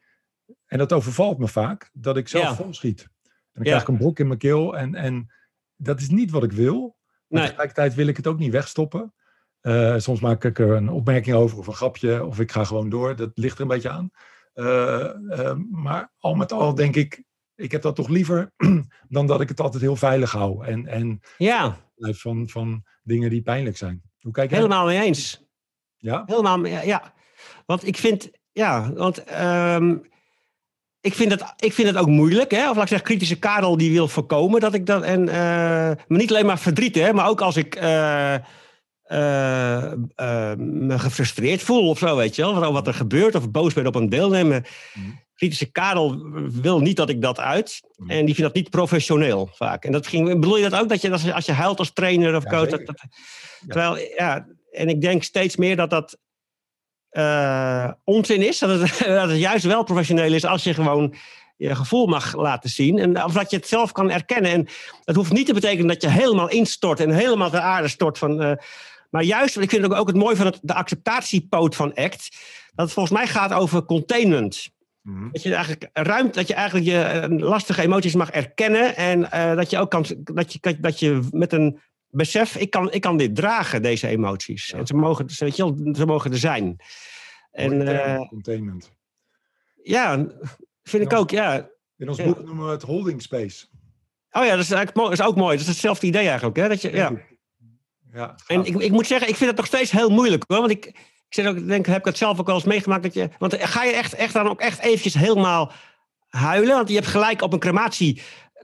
en 0.66 0.78
dat 0.78 0.94
overvalt 0.94 1.38
me 1.38 1.48
vaak, 1.48 1.90
dat 1.94 2.18
ik 2.18 2.28
zelf 2.28 2.44
Ja. 2.44 2.56
vol 2.56 2.74
schiet. 2.74 3.02
En 3.02 3.10
dan 3.54 3.64
Ja. 3.64 3.70
krijg 3.70 3.82
ik 3.82 3.88
een 3.88 3.98
brok 3.98 4.20
in 4.20 4.28
mijn 4.28 4.40
keel 4.40 4.78
en, 4.78 4.96
en 4.96 5.32
dat 5.76 6.00
is 6.00 6.10
niet 6.10 6.32
wat 6.32 6.44
ik 6.44 6.52
wil. 6.52 6.98
Maar 7.28 7.40
Nee. 7.40 7.48
tegelijkertijd 7.50 7.94
wil 7.96 8.08
ik 8.08 8.18
het 8.18 8.28
ook 8.28 8.40
niet 8.40 8.52
wegstoppen. 8.52 9.14
Eh, 9.62 9.98
soms 9.98 10.20
maak 10.20 10.44
ik 10.44 10.60
er 10.60 10.70
een 10.72 10.90
opmerking 10.90 11.36
over 11.36 11.58
of 11.58 11.68
een 11.68 11.74
grapje 11.74 12.26
of 12.26 12.40
ik 12.40 12.52
ga 12.52 12.64
gewoon 12.64 12.90
door. 12.90 13.16
Dat 13.16 13.32
ligt 13.34 13.56
er 13.56 13.62
een 13.62 13.68
beetje 13.68 13.90
aan. 13.90 14.10
Eh, 14.54 15.04
eh, 15.40 15.58
maar 15.72 16.12
al 16.20 16.36
met 16.36 16.52
al 16.52 16.76
denk 16.76 16.96
ik, 16.96 17.24
ik 17.64 17.72
heb 17.72 17.82
dat 17.82 17.96
toch 17.96 18.08
liever 18.08 18.52
dan 19.16 19.28
dat 19.28 19.42
ik 19.42 19.50
het 19.50 19.60
altijd 19.60 19.82
heel 19.82 19.96
veilig 19.96 20.32
hou. 20.32 20.66
En, 20.66 20.88
en 20.88 21.22
ja, 21.38 21.78
blijf 21.96 22.22
van, 22.22 22.50
van 22.50 22.84
dingen 23.04 23.30
die 23.30 23.42
pijnlijk 23.42 23.78
zijn. 23.78 24.02
Hoe 24.20 24.32
kijk 24.32 24.50
jij? 24.50 24.60
helemaal 24.60 24.86
mee 24.86 25.02
eens. 25.02 25.46
Ja? 25.98 26.24
Helemaal, 26.26 26.60
mee- 26.60 26.86
ja. 26.86 27.14
Want 27.66 27.88
ik 27.88 27.98
vind, 27.98 28.32
ja, 28.52 28.94
want 28.94 29.24
ehm, 29.24 29.98
ik, 31.02 31.14
vind 31.14 31.32
het, 31.32 31.54
ik 31.58 31.74
vind 31.74 31.88
het 31.88 31.98
ook 31.98 32.08
moeilijk, 32.08 32.52
hè. 32.52 32.70
Of 32.70 32.76
laat 32.76 32.84
ik 32.84 32.90
zeggen, 32.90 33.08
kritische 33.08 33.40
Karel 33.40 33.78
die 33.78 33.92
wil 33.92 34.08
voorkomen 34.08 34.60
dat 34.60 34.74
ik 34.74 34.86
dat, 34.86 35.04
en, 35.04 35.30
eh, 35.30 35.36
maar 35.36 36.06
niet 36.08 36.30
alleen 36.30 36.46
maar 36.46 36.60
verdriet, 36.60 36.96
hè, 36.96 37.14
maar 37.14 37.30
ook 37.30 37.42
als 37.42 37.58
ik 37.58 37.76
eh, 37.76 38.36
eh, 39.14 39.92
eh, 40.16 40.58
me 40.58 41.00
gefrustreerd 41.00 41.62
voel 41.62 41.90
of 41.90 41.98
zo, 41.98 42.16
weet 42.16 42.36
je 42.36 42.42
wel. 42.42 42.60
Wat, 42.60 42.72
wat 42.72 42.88
er 42.88 42.94
gebeurt, 42.94 43.36
of 43.36 43.52
boos 43.52 43.74
ben 43.74 43.88
op 43.88 43.96
een 43.96 44.10
deelnemer. 44.10 44.68
Mhm. 44.94 45.10
Kritische 45.36 45.72
Karel 45.72 46.18
wil 46.52 46.80
niet 46.80 46.96
dat 46.96 47.10
ik 47.10 47.22
dat 47.22 47.40
uit. 47.40 47.82
Mhm. 47.96 48.10
En 48.10 48.26
die 48.26 48.36
vindt 48.36 48.54
dat 48.54 48.62
niet 48.62 48.70
professioneel 48.70 49.50
vaak. 49.54 49.86
En 49.86 49.92
dat 49.92 50.08
ging, 50.08 50.40
bedoel 50.40 50.58
je 50.58 50.70
dat 50.70 50.80
ook, 50.80 50.90
dat 50.90 51.02
je 51.02 51.12
als, 51.12 51.32
als 51.32 51.46
je 51.46 51.52
huilt 51.52 51.80
als 51.80 51.94
trainer 51.94 52.36
of 52.36 52.44
Ja, 52.44 52.50
coach? 52.50 52.70
Dat, 52.70 52.86
dat- 52.86 53.06
Terwijl, 53.68 53.98
ja, 54.18 54.48
en 54.72 54.90
ik 54.90 55.02
denk 55.02 55.24
steeds 55.24 55.56
meer 55.56 55.76
dat 55.76 55.90
dat 55.90 56.18
eh, 57.10 57.92
onzin 58.04 58.48
is. 58.48 58.60
Dat 58.60 58.80
het, 58.80 58.98
dat 59.20 59.30
het 59.30 59.40
juist 59.40 59.66
wel 59.66 59.84
professioneel 59.84 60.34
is 60.34 60.46
als 60.46 60.64
je 60.64 60.74
gewoon 60.74 61.16
je 61.58 61.76
gevoel 61.76 62.06
mag 62.06 62.36
laten 62.36 62.70
zien. 62.70 63.00
En, 63.00 63.24
of 63.24 63.34
dat 63.34 63.50
je 63.50 63.58
het 63.58 63.68
zelf 63.68 63.92
kan 63.92 64.12
erkennen. 64.12 64.52
En 64.52 64.68
dat 65.04 65.16
hoeft 65.16 65.32
niet 65.32 65.46
te 65.46 65.54
betekenen 65.54 65.88
dat 65.88 66.02
je 66.02 66.10
helemaal 66.10 66.50
instort 66.50 67.00
en 67.00 67.12
helemaal 67.12 67.50
ter 67.50 67.60
aarde 67.60 67.88
stort. 67.88 68.18
Van, 68.18 68.60
maar 69.14 69.24
juist, 69.24 69.58
ik 69.58 69.70
vind 69.70 69.84
het 69.84 69.94
ook, 69.94 70.08
het 70.08 70.16
mooi 70.16 70.36
van 70.36 70.46
het, 70.46 70.60
de 70.62 70.74
acceptatiepoot 70.74 71.76
van 71.76 71.94
ACT. 71.94 72.30
Dat 72.76 72.86
het 72.86 72.94
volgens 72.94 73.18
mij 73.18 73.28
gaat 73.28 73.54
over 73.54 73.86
containment. 73.86 74.70
Mhm. 75.02 75.32
Dat 75.32 75.44
je 75.44 75.54
eigenlijk 75.54 75.90
ruimte, 75.94 76.38
dat 76.38 76.48
je 76.48 76.54
eigenlijk 76.54 76.86
je 76.86 77.02
eh, 77.02 77.30
lastige 77.30 77.82
emoties 77.82 78.16
mag 78.16 78.32
erkennen. 78.32 78.96
En 78.96 79.32
eh, 79.32 79.56
dat 79.56 79.70
je 79.70 79.78
ook 79.78 79.90
kan, 79.90 80.06
dat 80.18 80.54
je, 80.54 80.78
dat 80.80 81.00
je 81.00 81.28
met 81.32 81.54
een 81.54 81.80
besef, 82.08 82.56
ik 82.56 82.70
kan, 82.70 82.92
ik 82.92 83.02
kan 83.02 83.18
dit 83.18 83.36
dragen, 83.36 83.82
deze 83.82 84.08
emoties. 84.08 84.68
Ja. 84.68 84.78
En 84.78 84.88
ze 84.88 84.94
mogen, 84.94 85.30
ze, 85.30 85.44
weet 85.44 85.56
je 85.56 85.64
wel, 85.64 85.96
ze 85.96 86.06
mogen 86.06 86.32
er 86.32 86.38
zijn. 86.38 86.76
En 87.52 87.88
eh, 87.88 88.28
containment. 88.28 88.92
ja, 89.84 90.28
vind 90.84 91.04
ik 91.04 91.14
ook, 91.14 91.30
ja. 91.30 91.70
In 91.98 92.10
ons 92.10 92.24
boek 92.24 92.44
noemen 92.44 92.66
we 92.66 92.72
het 92.72 92.82
holding 92.82 93.22
space. 93.22 93.68
Oh 94.32 94.44
ja, 94.44 94.50
dat 94.50 94.64
is 94.64 94.72
eigenlijk 94.72 94.96
dat 94.96 95.20
is 95.20 95.26
ook 95.26 95.36
mooi. 95.36 95.52
Dat 95.52 95.62
is 95.62 95.68
hetzelfde 95.68 96.08
idee 96.08 96.28
eigenlijk, 96.28 96.58
hè? 96.58 96.68
Dat 96.68 96.82
je, 96.82 96.92
ja. 96.92 97.12
Ja, 98.14 98.36
En 98.48 98.66
ik, 98.66 98.76
ik 98.76 98.92
moet 98.92 99.08
zeggen, 99.08 99.30
ik 99.30 99.36
vind 99.36 99.50
het 99.50 99.58
nog 99.58 99.68
steeds 99.68 99.92
heel 99.92 100.10
moeilijk 100.10 100.44
hoor. 100.48 100.60
Want 100.60 100.72
ik, 100.72 100.86
ik 100.86 100.96
zit 101.30 101.48
ook, 101.48 101.68
denk, 101.68 101.86
heb 101.86 101.98
ik 102.00 102.06
het 102.06 102.18
zelf 102.18 102.40
ook 102.40 102.46
wel 102.46 102.56
eens 102.56 102.64
meegemaakt. 102.64 103.04
Dat 103.04 103.14
je, 103.14 103.30
want 103.38 103.56
ga 103.60 103.84
je 103.84 103.92
echt, 103.94 104.14
echt 104.14 104.34
dan 104.34 104.48
ook 104.48 104.60
echt 104.60 104.80
eventjes 104.80 105.14
helemaal 105.14 105.72
huilen? 106.28 106.76
Want 106.76 106.88
je 106.90 106.96
hebt 106.96 107.08
gelijk 107.08 107.42
op 107.42 107.54
een 107.54 107.60
crematie 107.60 108.22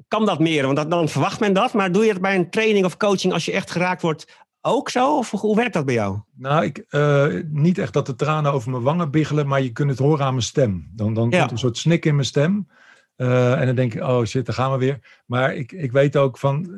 kan 0.08 0.26
dat 0.26 0.40
meer. 0.40 0.64
Want 0.66 0.76
dat, 0.78 0.92
dan 0.92 1.10
verwacht 1.10 1.40
men 1.40 1.54
dat. 1.54 1.74
Maar 1.74 1.92
doe 1.92 2.04
je 2.06 2.12
het 2.12 2.22
bij 2.22 2.36
een 2.36 2.50
training 2.50 2.86
of 2.86 2.98
coaching 2.98 3.34
als 3.34 3.46
je 3.46 3.52
echt 3.52 3.72
geraakt 3.72 4.02
wordt 4.02 4.38
ook 4.62 4.90
zo? 4.90 5.18
Of 5.18 5.32
hoe 5.32 5.56
werkt 5.56 5.74
dat 5.74 5.86
bij 5.86 5.94
jou? 5.94 6.20
Nou, 6.36 6.64
ik, 6.64 6.78
eh, 6.90 7.28
niet 7.48 7.78
echt 7.78 7.94
dat 7.94 8.06
de 8.06 8.16
tranen 8.16 8.52
over 8.52 8.72
mijn 8.72 8.84
wangen 8.84 9.12
biggelen, 9.12 9.48
maar 9.48 9.62
je 9.62 9.72
kunt 9.72 9.90
het 9.90 10.00
horen 10.00 10.26
aan 10.26 10.34
mijn 10.34 10.46
stem. 10.46 10.90
Dan, 10.96 11.14
dan 11.14 11.30
Ja. 11.30 11.40
komt 11.40 11.52
een 11.52 11.58
soort 11.58 11.78
snik 11.78 12.06
in 12.06 12.14
mijn 12.16 12.28
stem. 12.28 12.68
Eh, 13.16 13.60
en 13.60 13.66
dan 13.66 13.76
denk 13.76 13.94
ik, 13.94 14.02
oh 14.02 14.24
shit, 14.26 14.46
daar 14.46 14.56
gaan 14.56 14.72
we 14.72 14.78
weer. 14.78 15.22
Maar 15.26 15.56
ik, 15.56 15.72
ik 15.72 15.92
weet 15.92 16.18
ook 16.18 16.38
van, 16.38 16.72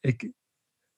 ik, 0.00 0.30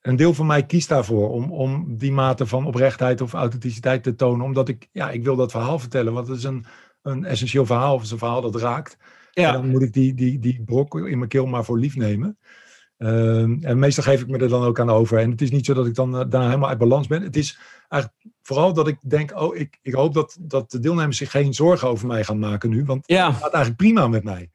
een 0.03 0.17
deel 0.17 0.35
van 0.35 0.47
mij 0.47 0.67
kiest 0.67 0.89
daarvoor 0.89 1.31
om, 1.31 1.53
om 1.53 1.97
die 1.97 2.13
mate 2.13 2.47
van 2.47 2.67
oprechtheid 2.67 3.21
of 3.21 3.33
authenticiteit 3.33 4.03
te 4.03 4.15
tonen. 4.15 4.45
Omdat 4.45 4.69
ik, 4.69 4.89
ja, 4.93 5.11
ik 5.11 5.25
wil 5.25 5.37
dat 5.37 5.51
verhaal 5.51 5.79
vertellen, 5.79 6.13
want 6.13 6.29
het 6.29 6.37
is 6.39 6.45
een, 6.45 6.65
een 7.03 7.25
essentieel 7.25 7.67
verhaal, 7.67 7.93
of 7.95 7.97
het 7.97 8.07
is 8.07 8.13
een 8.13 8.19
verhaal 8.19 8.41
dat 8.41 8.57
raakt. 8.57 8.97
En 9.33 9.43
Ja, 9.43 9.53
dan 9.53 9.69
moet 9.69 9.83
ik 9.83 9.93
die, 9.93 10.15
die, 10.15 10.39
die 10.39 10.63
brok 10.65 10.95
in 10.95 11.19
mijn 11.19 11.29
keel 11.29 11.47
maar 11.47 11.65
voor 11.65 11.79
lief 11.79 11.97
nemen. 11.97 12.39
Ehm, 13.01 13.57
en 13.61 13.79
meestal 13.79 14.05
geef 14.05 14.21
ik 14.21 14.29
me 14.29 14.39
er 14.39 14.49
dan 14.49 14.65
ook 14.65 14.81
aan 14.81 14.91
over. 14.91 15.19
En 15.19 15.31
het 15.31 15.43
is 15.43 15.51
niet 15.51 15.67
zo 15.67 15.75
dat 15.75 15.87
ik 15.87 15.95
dan 15.95 16.15
eh, 16.15 16.21
daarna 16.21 16.47
helemaal 16.47 16.69
uit 16.69 16.79
balans 16.79 17.07
ben. 17.07 17.23
Het 17.23 17.37
is 17.37 17.59
eigenlijk 17.89 18.25
vooral 18.43 18.73
dat 18.73 18.89
ik 18.89 18.99
denk, 19.01 19.41
oh, 19.41 19.57
ik, 19.57 19.79
ik 19.83 19.95
hoop 19.95 20.15
dat, 20.15 20.37
dat 20.41 20.71
de 20.71 20.79
deelnemers 20.79 21.17
zich 21.17 21.31
geen 21.31 21.55
zorgen 21.55 21.89
over 21.89 22.07
mij 22.07 22.25
gaan 22.25 22.39
maken 22.39 22.71
nu. 22.71 22.85
Want 22.85 23.03
ja. 23.07 23.27
het 23.27 23.37
gaat 23.37 23.53
eigenlijk 23.53 23.77
prima 23.77 24.09
met 24.09 24.25
mij. 24.25 24.51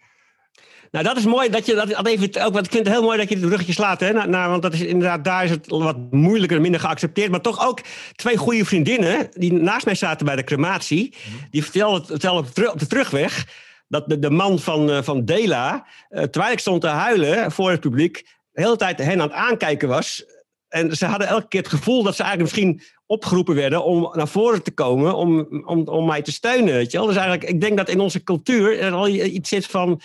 Nou, 0.91 1.05
dat 1.05 1.17
is 1.17 1.25
mooi 1.25 1.49
dat 1.49 1.65
je 1.65 1.73
dat, 1.73 2.07
even 2.07 2.45
ook. 2.45 2.53
Want 2.53 2.65
ik 2.65 2.71
vind 2.71 2.85
het 2.85 2.95
heel 2.95 3.03
mooi 3.03 3.17
dat 3.17 3.29
je 3.29 3.35
het 3.35 3.45
bruggetje 3.45 3.73
slaat. 3.73 3.99
Hè? 3.99 4.13
Nou, 4.13 4.29
nou, 4.29 4.49
want 4.49 4.61
dat 4.61 4.73
is 4.73 4.81
inderdaad, 4.81 5.23
daar 5.23 5.43
is 5.43 5.49
het 5.49 5.67
wat 5.67 6.11
moeilijker, 6.11 6.61
minder 6.61 6.79
geaccepteerd. 6.79 7.31
Maar 7.31 7.41
toch 7.41 7.67
ook 7.67 7.81
twee 8.15 8.37
goede 8.37 8.65
vriendinnen 8.65 9.29
die 9.33 9.53
naast 9.53 9.85
mij 9.85 9.95
zaten 9.95 10.25
bij 10.25 10.35
de 10.35 10.43
crematie. 10.43 11.13
Die 11.51 11.63
vertelden, 11.63 12.05
vertelden 12.05 12.39
op, 12.39 12.47
de 12.47 12.53
teru- 12.53 12.71
op 12.71 12.79
de 12.79 12.87
terugweg 12.87 13.45
dat 13.87 14.09
de, 14.09 14.19
de 14.19 14.29
man 14.29 14.59
van, 14.59 14.91
eh, 14.91 15.01
van 15.01 15.25
Dela, 15.25 15.87
eh, 16.09 16.23
terwijl 16.23 16.53
ik 16.53 16.59
stond 16.59 16.81
te 16.81 16.87
huilen 16.87 17.51
voor 17.51 17.71
het 17.71 17.79
publiek, 17.79 18.27
de 18.51 18.61
hele 18.61 18.75
tijd 18.75 18.97
hen 18.97 19.21
aan 19.21 19.27
het 19.27 19.37
aankijken 19.37 19.87
was. 19.87 20.25
En 20.67 20.95
ze 20.95 21.05
hadden 21.05 21.27
elke 21.27 21.47
keer 21.47 21.61
het 21.61 21.69
gevoel 21.69 22.03
dat 22.03 22.15
ze 22.15 22.23
eigenlijk 22.23 22.53
misschien 22.53 22.81
opgeroepen 23.05 23.55
werden 23.55 23.83
om 23.83 24.09
naar 24.13 24.27
voren 24.27 24.63
te 24.63 24.71
komen 24.71 25.15
om, 25.15 25.47
om, 25.65 25.87
om 25.87 26.05
mij 26.05 26.21
te 26.21 26.31
steunen. 26.31 26.73
Weet 26.73 26.91
je 26.91 26.97
wel? 26.97 27.07
Dus 27.07 27.15
eigenlijk, 27.15 27.49
ik 27.49 27.61
denk 27.61 27.77
dat 27.77 27.89
in 27.89 27.99
onze 27.99 28.23
cultuur 28.23 28.79
er 28.79 28.91
al 28.91 29.07
iets 29.07 29.49
zit 29.49 29.65
van 29.65 30.01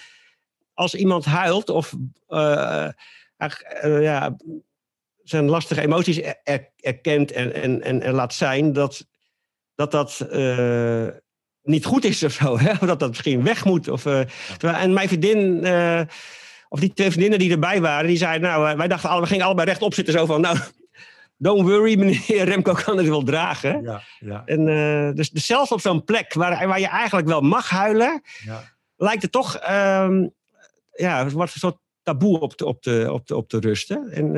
als 0.81 0.95
iemand 0.95 1.25
huilt 1.25 1.69
of 1.69 1.95
eh, 2.29 2.88
eh, 3.37 4.03
ja, 4.03 4.37
zijn 5.23 5.49
lastige 5.49 5.81
emoties 5.81 6.21
er, 6.45 6.69
erkent 6.77 7.33
en, 7.33 7.55
en, 7.55 7.83
en, 7.83 8.03
en, 8.03 8.12
laat 8.12 8.35
zijn, 8.35 8.73
dat 8.73 9.07
dat, 9.75 9.90
dat 9.90 10.27
uh, 10.33 11.07
niet 11.62 11.85
goed 11.85 12.05
is 12.05 12.23
of 12.23 12.33
zo. 12.33 12.59
Hè? 12.61 12.71
Of 12.71 12.79
dat 12.79 12.99
dat 12.99 13.09
misschien 13.09 13.45
weg 13.45 13.64
moet. 13.64 13.88
Of, 13.88 14.07
en 14.61 14.93
mijn 14.93 15.09
vriendin, 15.09 15.66
of 16.69 16.81
die 16.81 16.93
twee 16.93 17.11
vriendinnen 17.11 17.38
die 17.38 17.51
erbij 17.51 17.81
waren, 17.81 18.09
die 18.09 18.16
zeiden, 18.16 18.49
nou, 18.49 18.77
wij 18.77 18.88
dachten, 18.88 19.21
we 19.21 19.27
gingen 19.27 19.45
allebei 19.45 19.69
rechtop 19.69 19.95
zitten, 19.95 20.14
zo 20.14 20.27
van, 20.27 20.40
nou, 20.40 20.59
don't 21.37 21.69
worry, 21.69 21.99
meneer 21.99 22.45
Remco 22.45 22.73
kan 22.73 22.97
het 22.97 23.09
wel 23.09 23.23
dragen. 23.23 23.83
Ja, 23.83 24.03
ja. 24.19 24.43
En, 24.47 24.64
dus, 25.14 25.31
dus 25.31 25.47
zelfs 25.47 25.73
op 25.73 25.81
zo'n 25.81 26.05
plek 26.05 26.35
waar, 26.35 26.66
waar 26.66 26.81
je 26.81 26.88
eigenlijk 26.88 27.29
wel 27.29 27.40
mag 27.40 27.71
huilen, 27.71 28.23
ja. 28.45 28.62
lijkt 28.97 29.23
het 29.23 29.33
toch, 29.33 29.71
um, 29.71 30.33
ja, 31.00 31.28
wordt 31.28 31.54
een 31.54 31.60
soort 31.60 31.78
taboe 32.02 32.40
op 32.40 32.52
te, 32.52 32.66
op 32.66 32.82
te, 32.82 33.08
op 33.12 33.26
te, 33.26 33.36
op 33.36 33.48
te 33.48 33.60
rusten. 33.60 34.10
En, 34.10 34.32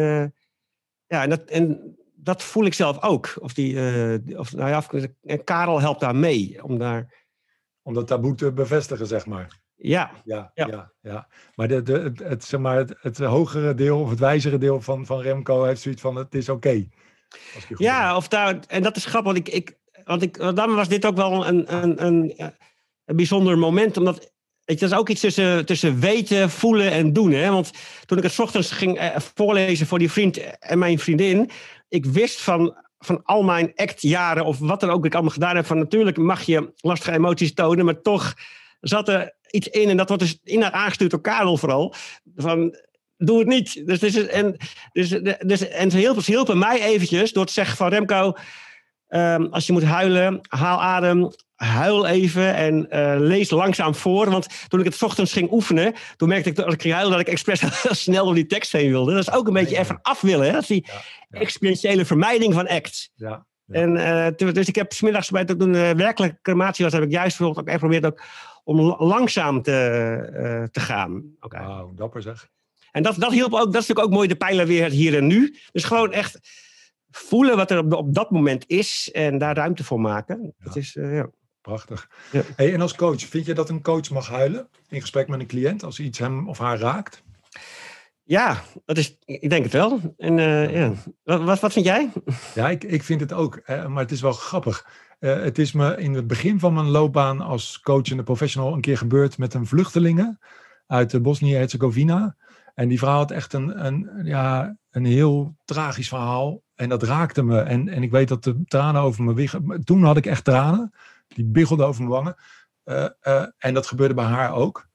ja, 1.07 1.22
en, 1.22 1.31
dat, 1.31 1.40
en 1.40 1.96
dat 2.14 2.42
voel 2.42 2.64
ik 2.64 2.75
zelf 2.75 3.03
ook. 3.03 3.35
Of 3.40 3.53
die, 3.53 3.75
uh, 3.75 4.38
of, 4.38 4.53
nou 4.53 4.70
ja, 4.70 5.09
en 5.22 5.44
Karel 5.44 5.81
helpt 5.81 6.01
daar 6.01 6.16
mee 6.16 6.64
om 6.64 6.79
daar. 6.79 7.20
Om 7.83 7.94
dat 7.94 8.07
taboe 8.07 8.35
te 8.35 8.53
bevestigen, 8.53 9.07
zeg 9.07 9.27
maar. 9.27 9.61
Ja. 9.75 10.11
Ja, 10.25 10.51
ja. 10.55 10.92
ja, 11.01 11.29
Maar, 11.55 11.68
de, 11.68 11.83
de, 11.83 11.92
het, 11.92 12.18
het, 12.18 12.44
zeg 12.44 12.61
maar 12.61 12.77
het, 12.77 12.94
het, 13.01 13.18
hogere 13.18 13.75
deel 13.75 14.01
of 14.01 14.11
het 14.11 14.18
wijzere 14.18 14.59
deel 14.59 14.81
van, 14.81 15.07
van 15.07 15.20
Remco 15.20 15.64
heeft 15.64 15.81
zoiets 15.81 16.01
van: 16.01 16.16
het 16.16 16.35
is 16.35 16.48
oké. 16.48 16.87
ja, 17.77 18.16
of 18.16 18.29
daar, 18.29 18.59
en 18.68 18.83
dat 18.83 18.96
is 18.96 19.05
grappig. 19.05 19.33
Want 19.33 19.48
ik, 19.48 19.55
ik, 19.55 19.79
want 20.05 20.22
ik, 20.22 20.37
want 20.37 20.57
dan 20.57 20.75
was 20.75 20.88
dit 20.88 21.07
ook 21.07 21.16
wel 21.16 21.46
een, 21.46 21.75
een, 21.75 22.05
een, 22.05 22.35
een 23.05 23.16
bijzonder 23.16 23.59
moment. 23.59 23.96
Omdat 23.96 24.32
Weet 24.64 24.81
dat 24.81 24.90
is 24.90 24.96
ook 24.96 25.09
iets 25.09 25.20
tussen, 25.20 25.66
tussen 25.66 26.01
weten, 26.01 26.51
voelen 26.51 26.90
en 26.90 27.12
doen. 27.12 27.33
Hè? 27.33 27.51
Want 27.51 27.70
toen 28.07 28.18
ik 28.18 28.25
het 28.25 28.38
ochtends 28.38 28.70
ging 28.70 28.98
eh, 28.98 29.16
voorlezen 29.35 29.87
voor 29.87 29.98
die 29.98 30.11
vriend 30.11 30.59
en 30.59 30.79
mijn 30.79 30.98
vriendin, 30.98 31.51
ik 31.88 32.07
wist 32.07 32.40
van, 32.40 32.77
van 32.98 33.20
al 33.25 33.42
mijn 33.42 33.72
actjaren 33.75 34.44
of 34.44 34.59
wat 34.59 34.81
dan 34.81 34.90
ook 34.90 35.05
ik 35.05 35.12
allemaal 35.12 35.33
gedaan 35.33 35.57
heb, 35.57 35.66
van 35.66 35.79
natuurlijk 35.79 36.16
mag 36.16 36.42
je 36.42 36.72
lastige 36.77 37.12
emoties 37.12 37.55
tonen, 37.55 37.85
maar 37.85 38.01
toch 38.01 38.35
zat 38.81 39.09
er 39.09 39.35
iets 39.51 39.68
in 39.68 39.88
en 39.88 39.96
dat 39.96 40.09
wordt 40.09 40.22
dus 40.22 40.38
in 40.44 40.62
haar 40.62 40.72
aangestuurd 40.72 41.11
door 41.11 41.20
Karel 41.20 41.57
vooral, 41.57 41.94
van 42.37 42.77
doe 43.16 43.38
het 43.38 43.48
niet. 43.48 43.87
Dus, 43.87 43.98
dus, 43.98 44.27
en, 44.27 44.57
dus, 44.92 45.09
dus, 45.38 45.68
en 45.68 45.90
ze 45.90 46.14
hielpen, 46.25 46.59
mij 46.59 46.83
eventjes 46.83 47.33
door 47.33 47.46
te 47.46 47.53
zeggen 47.53 47.77
van 47.77 47.88
Remco, 47.88 48.33
um, 49.09 49.46
als 49.46 49.66
je 49.66 49.72
moet 49.72 49.85
huilen, 49.85 50.40
haal 50.48 50.83
adem, 50.83 51.31
huil 51.64 52.07
even 52.07 52.55
en 52.55 52.87
uh, 52.90 53.14
lees 53.18 53.51
langzaam 53.51 53.94
voor. 53.94 54.31
Want 54.31 54.68
toen 54.68 54.81
ik 54.81 54.87
het 54.87 55.03
ochtends 55.03 55.33
ging 55.33 55.53
oefenen, 55.53 55.94
toen 56.16 56.29
merkte 56.29 56.48
ik 56.48 56.57
dat 56.57 56.72
ik 56.72 56.83
ging 56.83 56.94
huilen 56.94 57.12
dat 57.12 57.20
ik 57.20 57.29
expres 57.29 57.61
heel 57.83 57.94
snel 57.94 58.25
door 58.25 58.35
die 58.35 58.46
tekst 58.46 58.72
heen 58.72 58.90
wilde. 58.90 59.12
Dat 59.12 59.29
is 59.29 59.33
ook 59.33 59.46
een 59.46 59.53
beetje 59.53 59.79
even 59.79 59.98
af 60.03 60.20
willen. 60.20 60.46
Hè? 60.46 60.53
Dat 60.53 60.62
is 60.62 60.68
die 60.68 60.87
experientiële 61.31 62.05
vermijding 62.05 62.55
van 62.55 62.68
act. 62.68 63.11
Ja, 63.14 63.46
En, 63.66 63.96
uh, 63.96 64.53
dus 64.53 64.68
ik 64.68 64.75
heb 64.75 64.92
smiddags 64.92 65.31
bij 65.31 65.44
toen 65.44 65.72
de 65.72 65.79
uh, 65.79 65.90
werkelijke 65.90 66.38
crematie 66.42 66.85
was, 66.85 66.94
heb 66.94 67.03
ik 67.03 67.11
juist 67.11 67.40
ook 67.40 67.59
even 67.59 67.72
geprobeerd 67.72 68.07
ook 68.07 68.22
om 68.64 68.81
langzaam 68.98 69.62
te, 69.62 70.31
uh, 70.35 70.62
te 70.70 70.81
gaan. 70.81 71.22
Okay. 71.40 71.66
Wauw, 71.66 71.92
dapper 71.94 72.22
zeg. 72.22 72.48
En 72.92 73.03
dat, 73.03 73.16
dat 73.18 73.33
hielp 73.33 73.53
ook, 73.53 73.72
dat 73.72 73.83
is 73.83 73.88
natuurlijk 73.88 74.07
ook 74.07 74.12
mooi 74.12 74.29
de 74.29 74.37
pijler 74.37 74.66
weer 74.66 74.85
het 74.85 74.92
hier 74.92 75.16
en 75.16 75.27
nu. 75.27 75.57
Dus 75.72 75.85
gewoon 75.85 76.12
echt 76.12 76.38
voelen 77.11 77.57
wat 77.57 77.70
er 77.70 77.79
op, 77.79 77.92
op 77.92 78.14
dat 78.14 78.31
moment 78.31 78.64
is 78.66 79.11
en 79.12 79.38
daar 79.38 79.57
ruimte 79.57 79.85
voor 79.85 80.01
maken. 80.01 80.55
Ja. 80.59 80.75
is, 80.75 80.92
ja. 80.92 81.31
Prachtig. 81.62 82.11
Ja. 82.33 82.42
Hey, 82.57 82.75
en 82.75 82.81
als 82.81 82.94
coach, 82.94 83.20
vind 83.20 83.46
je 83.46 83.55
dat 83.55 83.68
een 83.68 83.83
coach 83.83 84.11
mag 84.11 84.29
huilen 84.29 84.68
in 84.88 85.01
gesprek 85.01 85.29
met 85.29 85.40
een 85.40 85.46
cliënt 85.46 85.85
als 85.85 86.01
iets 86.01 86.18
hem 86.18 86.48
of 86.48 86.59
haar 86.59 86.79
raakt? 86.79 87.22
Ja, 88.22 88.62
dat 88.85 88.98
is, 88.98 89.16
ik 89.25 89.51
denk 89.51 89.62
het 89.62 89.72
wel. 89.72 90.14
En, 90.16 90.38
uh, 90.38 90.75
ja. 90.75 90.92
wat, 91.22 91.61
wat 91.61 91.72
vind 91.72 91.87
jij? 91.87 92.12
Ja, 92.55 92.70
ik, 92.70 92.85
ik 92.85 93.03
vind 93.03 93.20
het 93.20 93.33
ook. 93.33 93.62
maar 93.66 94.03
het 94.03 94.11
is 94.12 94.20
wel 94.20 94.33
grappig. 94.33 94.87
Uh, 95.20 95.42
het 95.42 95.59
is 95.59 95.72
me 95.72 95.96
in 95.96 96.14
het 96.14 96.27
begin 96.27 96.59
van 96.59 96.75
mijn 96.75 96.88
loopbaan 96.88 97.40
als 97.40 97.81
coach 97.81 98.11
en 98.11 98.25
professional 98.25 98.72
een 98.72 98.81
keer 98.81 98.98
gebeurd 98.98 99.38
met 99.38 99.55
een 99.55 99.66
vluchtelingen 99.66 100.38
uit 100.87 101.22
Bosnië-Herzegovina. 101.22 102.37
En 102.75 102.88
die 102.88 102.98
vrouw 102.98 103.16
had 103.16 103.31
echt 103.31 103.53
een, 103.53 103.87
een, 103.87 104.11
ja, 104.22 104.77
een 104.90 105.05
heel 105.05 105.57
tragisch 105.64 106.09
verhaal. 106.09 106.62
En 106.75 106.88
dat 106.88 107.03
raakte 107.03 107.42
me. 107.42 107.61
En, 107.61 107.88
en 107.88 108.03
ik 108.03 108.11
weet 108.11 108.29
dat 108.29 108.44
de 108.44 108.62
tranen 108.64 109.03
over 109.03 109.25
me 109.25 109.35
wegen. 109.35 109.85
Toen 109.85 110.05
had 110.05 110.16
ik 110.16 110.27
echt 110.27 110.44
tranen. 110.44 110.92
Die 111.35 111.45
biggelde 111.45 111.85
over 111.85 112.01
mijn 112.01 112.12
wangen. 112.14 112.37
Uh, 112.85 113.09
uh, 113.23 113.47
en 113.59 113.75
dat 113.75 113.87
gebeurde 113.87 114.14
bij 114.14 114.25
haar 114.25 114.53
ook. 114.53 114.88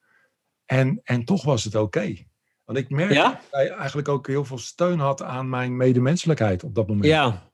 En, 0.66 1.00
en 1.04 1.26
toch 1.26 1.44
was 1.44 1.64
het 1.64 1.76
oké. 1.76 2.16
Want 2.66 2.78
ik 2.80 2.90
merkte 2.90 3.14
ja? 3.14 3.30
dat 3.30 3.42
hij 3.52 3.70
eigenlijk 3.70 4.08
ook 4.08 4.28
heel 4.28 4.46
veel 4.46 4.58
steun 4.58 5.00
had 5.00 5.24
aan 5.24 5.50
mijn 5.50 5.78
medemenselijkheid 5.78 6.64
op 6.64 6.76
dat 6.76 6.88
moment. 6.88 7.06
Ja. 7.06 7.52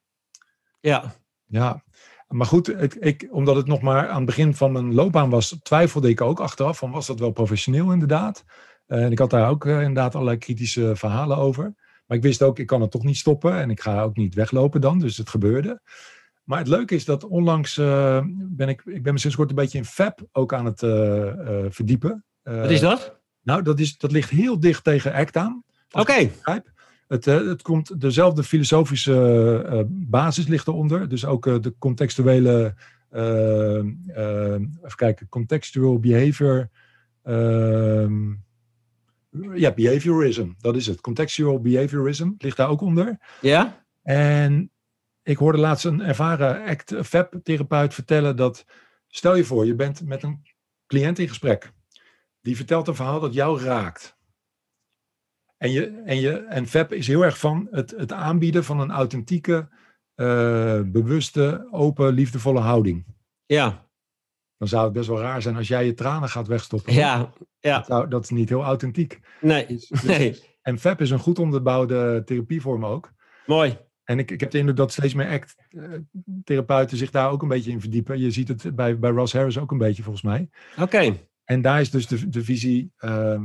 Ja. 0.80 1.14
Ja. 1.46 1.84
Maar 2.28 2.48
goed, 2.48 2.82
ik, 2.82 2.96
ik, 2.96 3.28
omdat 3.32 3.56
het 3.56 3.68
nog 3.68 3.82
maar 3.82 4.08
aan 4.08 4.16
het 4.16 4.26
begin 4.26 4.56
van 4.56 4.72
mijn 4.72 4.94
loopbaan 4.94 5.30
was, 5.30 5.58
twijfelde 5.62 6.10
ik 6.10 6.22
ook 6.22 6.40
achteraf 6.40 6.78
van 6.78 6.92
was 6.92 7.08
dat 7.08 7.20
wel 7.20 7.32
professioneel 7.32 7.92
inderdaad. 7.92 8.44
Uh, 8.88 9.04
en 9.04 9.12
ik 9.12 9.20
had 9.20 9.30
daar 9.30 9.50
ook 9.50 9.66
inderdaad 9.66 10.16
allerlei 10.16 10.38
kritische 10.38 10.96
verhalen 10.96 11.38
over. 11.38 11.64
Maar 12.06 12.18
ik 12.18 12.24
wist 12.24 12.42
ook, 12.42 12.60
ik 12.60 12.68
kan 12.68 12.82
het 12.82 12.92
toch 12.92 13.04
niet 13.04 13.18
stoppen 13.18 13.54
en 13.54 13.70
ik 13.70 13.82
ga 13.82 14.04
ook 14.04 14.16
niet 14.16 14.36
weglopen 14.36 14.82
dan. 14.82 15.00
Dus 15.00 15.18
het 15.18 15.30
gebeurde. 15.30 15.82
Maar 16.44 16.60
het 16.60 16.68
leuke 16.68 16.96
is 16.96 17.06
dat 17.06 17.24
onlangs 17.24 17.78
uh, 17.78 18.22
ben 18.34 18.70
ik, 18.70 18.82
ik 18.86 19.04
ben 19.04 19.14
me 19.14 19.20
sinds 19.20 19.36
kort 19.36 19.50
een 19.50 19.56
beetje 19.56 19.78
in 19.78 19.86
Fab 19.86 20.20
ook 20.32 20.54
aan 20.54 20.66
het 20.66 20.82
uh, 20.82 20.92
uh, 20.92 21.66
verdiepen. 21.70 22.26
Wat 22.44 22.72
is 22.72 22.80
dat? 22.80 23.22
Nou, 23.42 23.62
dat, 23.62 23.80
is, 23.80 23.98
dat 23.98 24.12
ligt 24.12 24.30
heel 24.30 24.60
dicht 24.60 24.84
tegen 24.84 25.14
ACT 25.14 25.38
aan. 25.38 25.64
Oké. 25.92 26.02
Okay. 26.02 26.64
Het, 27.08 27.26
het 27.26 27.62
komt, 27.62 28.02
dezelfde 28.02 28.44
filosofische 28.44 29.86
basis 29.90 30.48
ligt 30.48 30.68
eronder. 30.68 31.10
Dus 31.10 31.26
ook 31.26 31.44
de 31.64 31.76
contextuele, 31.80 32.76
even 33.12 34.96
kijken, 34.96 35.30
contextual 35.30 36.00
behavior. 36.00 36.70
Ehm, 37.24 38.32
ja, 39.54 39.72
behaviorism, 39.72 40.48
dat 40.60 40.76
is 40.76 40.88
het. 40.88 41.02
Contextual 41.02 41.60
behaviorism 41.60 42.32
ligt 42.38 42.58
daar 42.58 42.70
ook 42.70 42.82
onder. 42.82 43.18
Ja. 43.42 43.84
En 44.04 44.72
ik 45.24 45.38
hoorde 45.38 45.58
laatst 45.58 45.86
een 45.86 46.02
ervaren 46.02 46.64
ACT-FAB-therapeut 46.66 47.94
vertellen 47.94 48.36
dat, 48.36 48.66
stel 49.08 49.36
je 49.36 49.44
voor, 49.44 49.66
je 49.66 49.76
bent 49.76 50.06
met 50.06 50.24
een 50.24 50.42
cliënt 50.88 51.20
in 51.20 51.28
gesprek. 51.28 51.72
Die 52.42 52.56
vertelt 52.56 52.88
een 52.88 52.96
verhaal 52.96 53.20
dat 53.20 53.34
jou 53.34 53.62
raakt. 53.62 54.18
En, 55.58 55.72
je, 55.72 56.02
en, 56.06 56.20
je, 56.20 56.38
en 56.38 56.68
FAB 56.68 56.94
is 56.94 57.08
heel 57.08 57.24
erg 57.24 57.40
van 57.40 57.68
het, 57.72 57.92
het 57.92 58.12
aanbieden 58.12 58.64
van 58.64 58.80
een 58.80 58.92
authentieke, 58.92 59.70
uh, 60.16 60.82
bewuste, 60.86 61.68
open, 61.72 62.14
liefdevolle 62.14 62.60
houding. 62.60 63.06
Ja. 63.46 63.88
Dan 64.58 64.68
zou 64.68 64.84
het 64.84 64.94
best 64.94 65.08
wel 65.08 65.20
raar 65.20 65.42
zijn 65.42 65.56
als 65.56 65.68
jij 65.68 65.86
je 65.86 65.94
tranen 65.94 66.30
gaat 66.30 66.48
wegstoppen. 66.48 66.94
Ja, 66.94 67.34
ja. 67.60 67.78
Dat, 67.78 67.86
zou, 67.86 68.08
dat 68.08 68.24
is 68.24 68.30
niet 68.30 68.50
heel 68.50 68.64
authentiek. 68.64 69.20
Nee, 69.42 69.68
dus, 69.68 69.88
dus, 69.88 70.04
nee. 70.04 70.44
En 70.62 70.80
FAB 70.80 71.02
is 71.02 71.10
een 71.10 71.20
goed 71.20 71.40
onderbouwde 71.40 72.24
therapievorm 72.26 72.86
ook. 72.86 73.12
Mooi. 73.46 73.78
En 74.04 74.20
ik, 74.20 74.32
ik 74.32 74.40
heb 74.40 74.52
de 74.52 74.58
indruk 74.58 74.78
dat 74.78 74.92
steeds 74.92 75.14
meer 75.14 75.30
act-therapeuten 75.30 76.98
zich 76.98 77.12
daar 77.12 77.30
ook 77.30 77.42
een 77.42 77.48
beetje 77.48 77.72
in 77.72 77.82
verdiepen. 77.82 78.20
Je 78.20 78.32
ziet 78.32 78.48
het 78.48 78.76
bij, 78.76 79.00
bij 79.00 79.12
Ross 79.12 79.34
Harris 79.34 79.58
ook 79.58 79.72
een 79.72 79.78
beetje, 79.78 80.04
volgens 80.04 80.24
mij. 80.24 80.50
Oké. 80.78 81.18
En 81.44 81.62
daar 81.62 81.82
is 81.82 81.92
dus 81.92 82.08
de, 82.08 82.30
de 82.30 82.44
visie, 82.44 82.92
uh, 83.00 83.42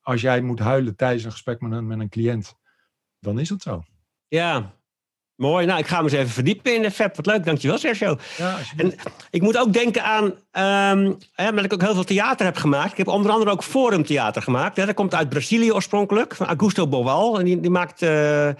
als 0.00 0.20
jij 0.20 0.40
moet 0.40 0.58
huilen 0.58 0.96
tijdens 0.96 1.24
een 1.24 1.32
gesprek 1.32 1.60
met 1.60 1.72
een, 1.72 1.86
met 1.86 2.00
een 2.00 2.08
cliënt, 2.08 2.54
dan 3.20 3.38
is 3.38 3.48
dat 3.48 3.62
zo. 3.62 3.82
Ja, 4.28 4.78
Mooi, 5.38 5.66
nou 5.66 5.78
ik 5.78 5.86
ga 5.86 5.96
me 5.96 6.02
eens 6.02 6.12
even 6.12 6.28
verdiepen 6.28 6.74
in 6.74 6.82
de 6.82 6.90
FAB. 6.90 7.16
Wat 7.16 7.26
leuk, 7.26 7.44
dankjewel 7.44 7.78
Sergio. 7.78 8.16
Ja, 8.36 8.58
en 8.76 8.94
ik 9.30 9.42
moet 9.42 9.58
ook 9.58 9.72
denken 9.72 10.02
aan, 10.02 10.24
um, 10.94 11.16
hè, 11.32 11.52
dat 11.52 11.64
ik 11.64 11.72
ook 11.72 11.82
heel 11.82 11.94
veel 11.94 12.04
theater 12.04 12.46
heb 12.46 12.56
gemaakt. 12.56 12.90
Ik 12.90 12.96
heb 12.96 13.08
onder 13.08 13.30
andere 13.30 13.50
ook 13.50 13.62
forumtheater 13.62 14.42
gemaakt. 14.42 14.76
Hè. 14.76 14.86
Dat 14.86 14.94
komt 14.94 15.14
uit 15.14 15.28
Brazilië 15.28 15.72
oorspronkelijk, 15.72 16.34
van 16.34 16.46
Augusto 16.46 16.88
Boal. 16.88 17.38
En 17.38 17.44
die, 17.44 17.60
die 17.60 17.70
maakt... 17.70 18.02
Uh, 18.02 18.50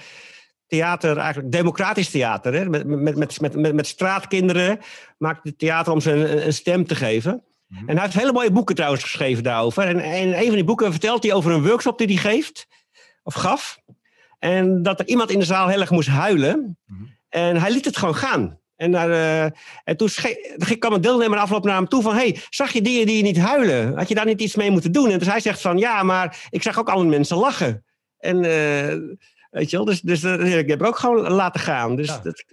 theater, 0.69 1.17
eigenlijk 1.17 1.53
democratisch 1.53 2.11
theater. 2.11 2.55
Hè? 2.55 2.69
Met, 2.69 2.87
met, 2.87 3.41
met, 3.41 3.57
met, 3.57 3.75
met 3.75 3.87
straatkinderen 3.87 4.79
maakt 5.19 5.41
het 5.43 5.59
theater 5.59 5.93
om 5.93 6.01
ze 6.01 6.13
een, 6.13 6.47
een 6.47 6.53
stem 6.53 6.87
te 6.87 6.95
geven. 6.95 7.43
Mhm. 7.67 7.89
En 7.89 7.95
hij 7.95 8.05
heeft 8.05 8.19
hele 8.19 8.33
mooie 8.33 8.51
boeken 8.51 8.75
trouwens 8.75 9.03
geschreven 9.03 9.43
daarover. 9.43 9.83
En, 9.83 10.01
in 10.01 10.33
een 10.33 10.47
van 10.47 10.55
die 10.55 10.65
boeken 10.65 10.91
vertelt 10.91 11.23
hij 11.23 11.33
over 11.33 11.53
een 11.53 11.67
workshop 11.67 11.99
die 11.99 12.07
hij 12.07 12.17
geeft, 12.17 12.67
of 13.23 13.35
gaf. 13.35 13.79
En 14.39 14.83
dat 14.83 15.01
er 15.01 15.07
iemand 15.07 15.31
in 15.31 15.39
de 15.39 15.45
zaal 15.45 15.69
heel 15.69 15.81
erg 15.81 15.91
moest 15.91 16.09
huilen. 16.09 16.79
Mhm. 16.87 17.03
En 17.29 17.57
hij 17.57 17.71
liet 17.71 17.85
het 17.85 17.97
gewoon 17.97 18.15
gaan. 18.15 18.59
En, 18.77 18.91
daar, 18.91 19.09
uh, 19.09 19.43
en 19.85 19.97
toen 19.97 20.09
kwam 20.79 20.93
een 20.93 21.01
deelnemer 21.01 21.39
afloop 21.39 21.65
naar 21.65 21.77
hem 21.77 21.89
toe 21.89 22.03
van... 22.03 22.15
hey, 22.15 22.41
zag 22.51 22.73
je 22.73 22.83
dingen 22.83 23.07
die 23.07 23.17
je 23.17 23.23
niet 23.23 23.39
huilen? 23.39 23.97
Had 23.97 24.09
je 24.09 24.15
daar 24.15 24.25
niet 24.25 24.41
iets 24.41 24.55
mee 24.55 24.71
moeten 24.71 24.93
doen? 24.93 25.11
En 25.11 25.19
dus 25.19 25.29
hij 25.29 25.41
zegt 25.41 25.61
van... 25.61 25.79
ja, 25.79 26.03
maar 26.03 26.47
ik 26.51 26.63
zag 26.63 26.79
ook 26.79 26.89
alle 26.89 27.05
mensen 27.05 27.37
lachen. 27.37 27.85
En... 28.19 28.45
Uh, 28.45 29.17
Weet 29.51 29.71
je 29.71 29.77
wel? 29.77 29.87
Dus, 29.87 30.01
dus 30.01 30.23
uh, 30.23 30.59
ik 30.59 30.69
heb 30.69 30.83
ook 30.83 30.99
gewoon 30.99 31.31
laten 31.31 31.61
gaan. 31.61 31.97
Dus 31.97 32.07
ja. 32.07 32.19
Dat, 32.19 32.45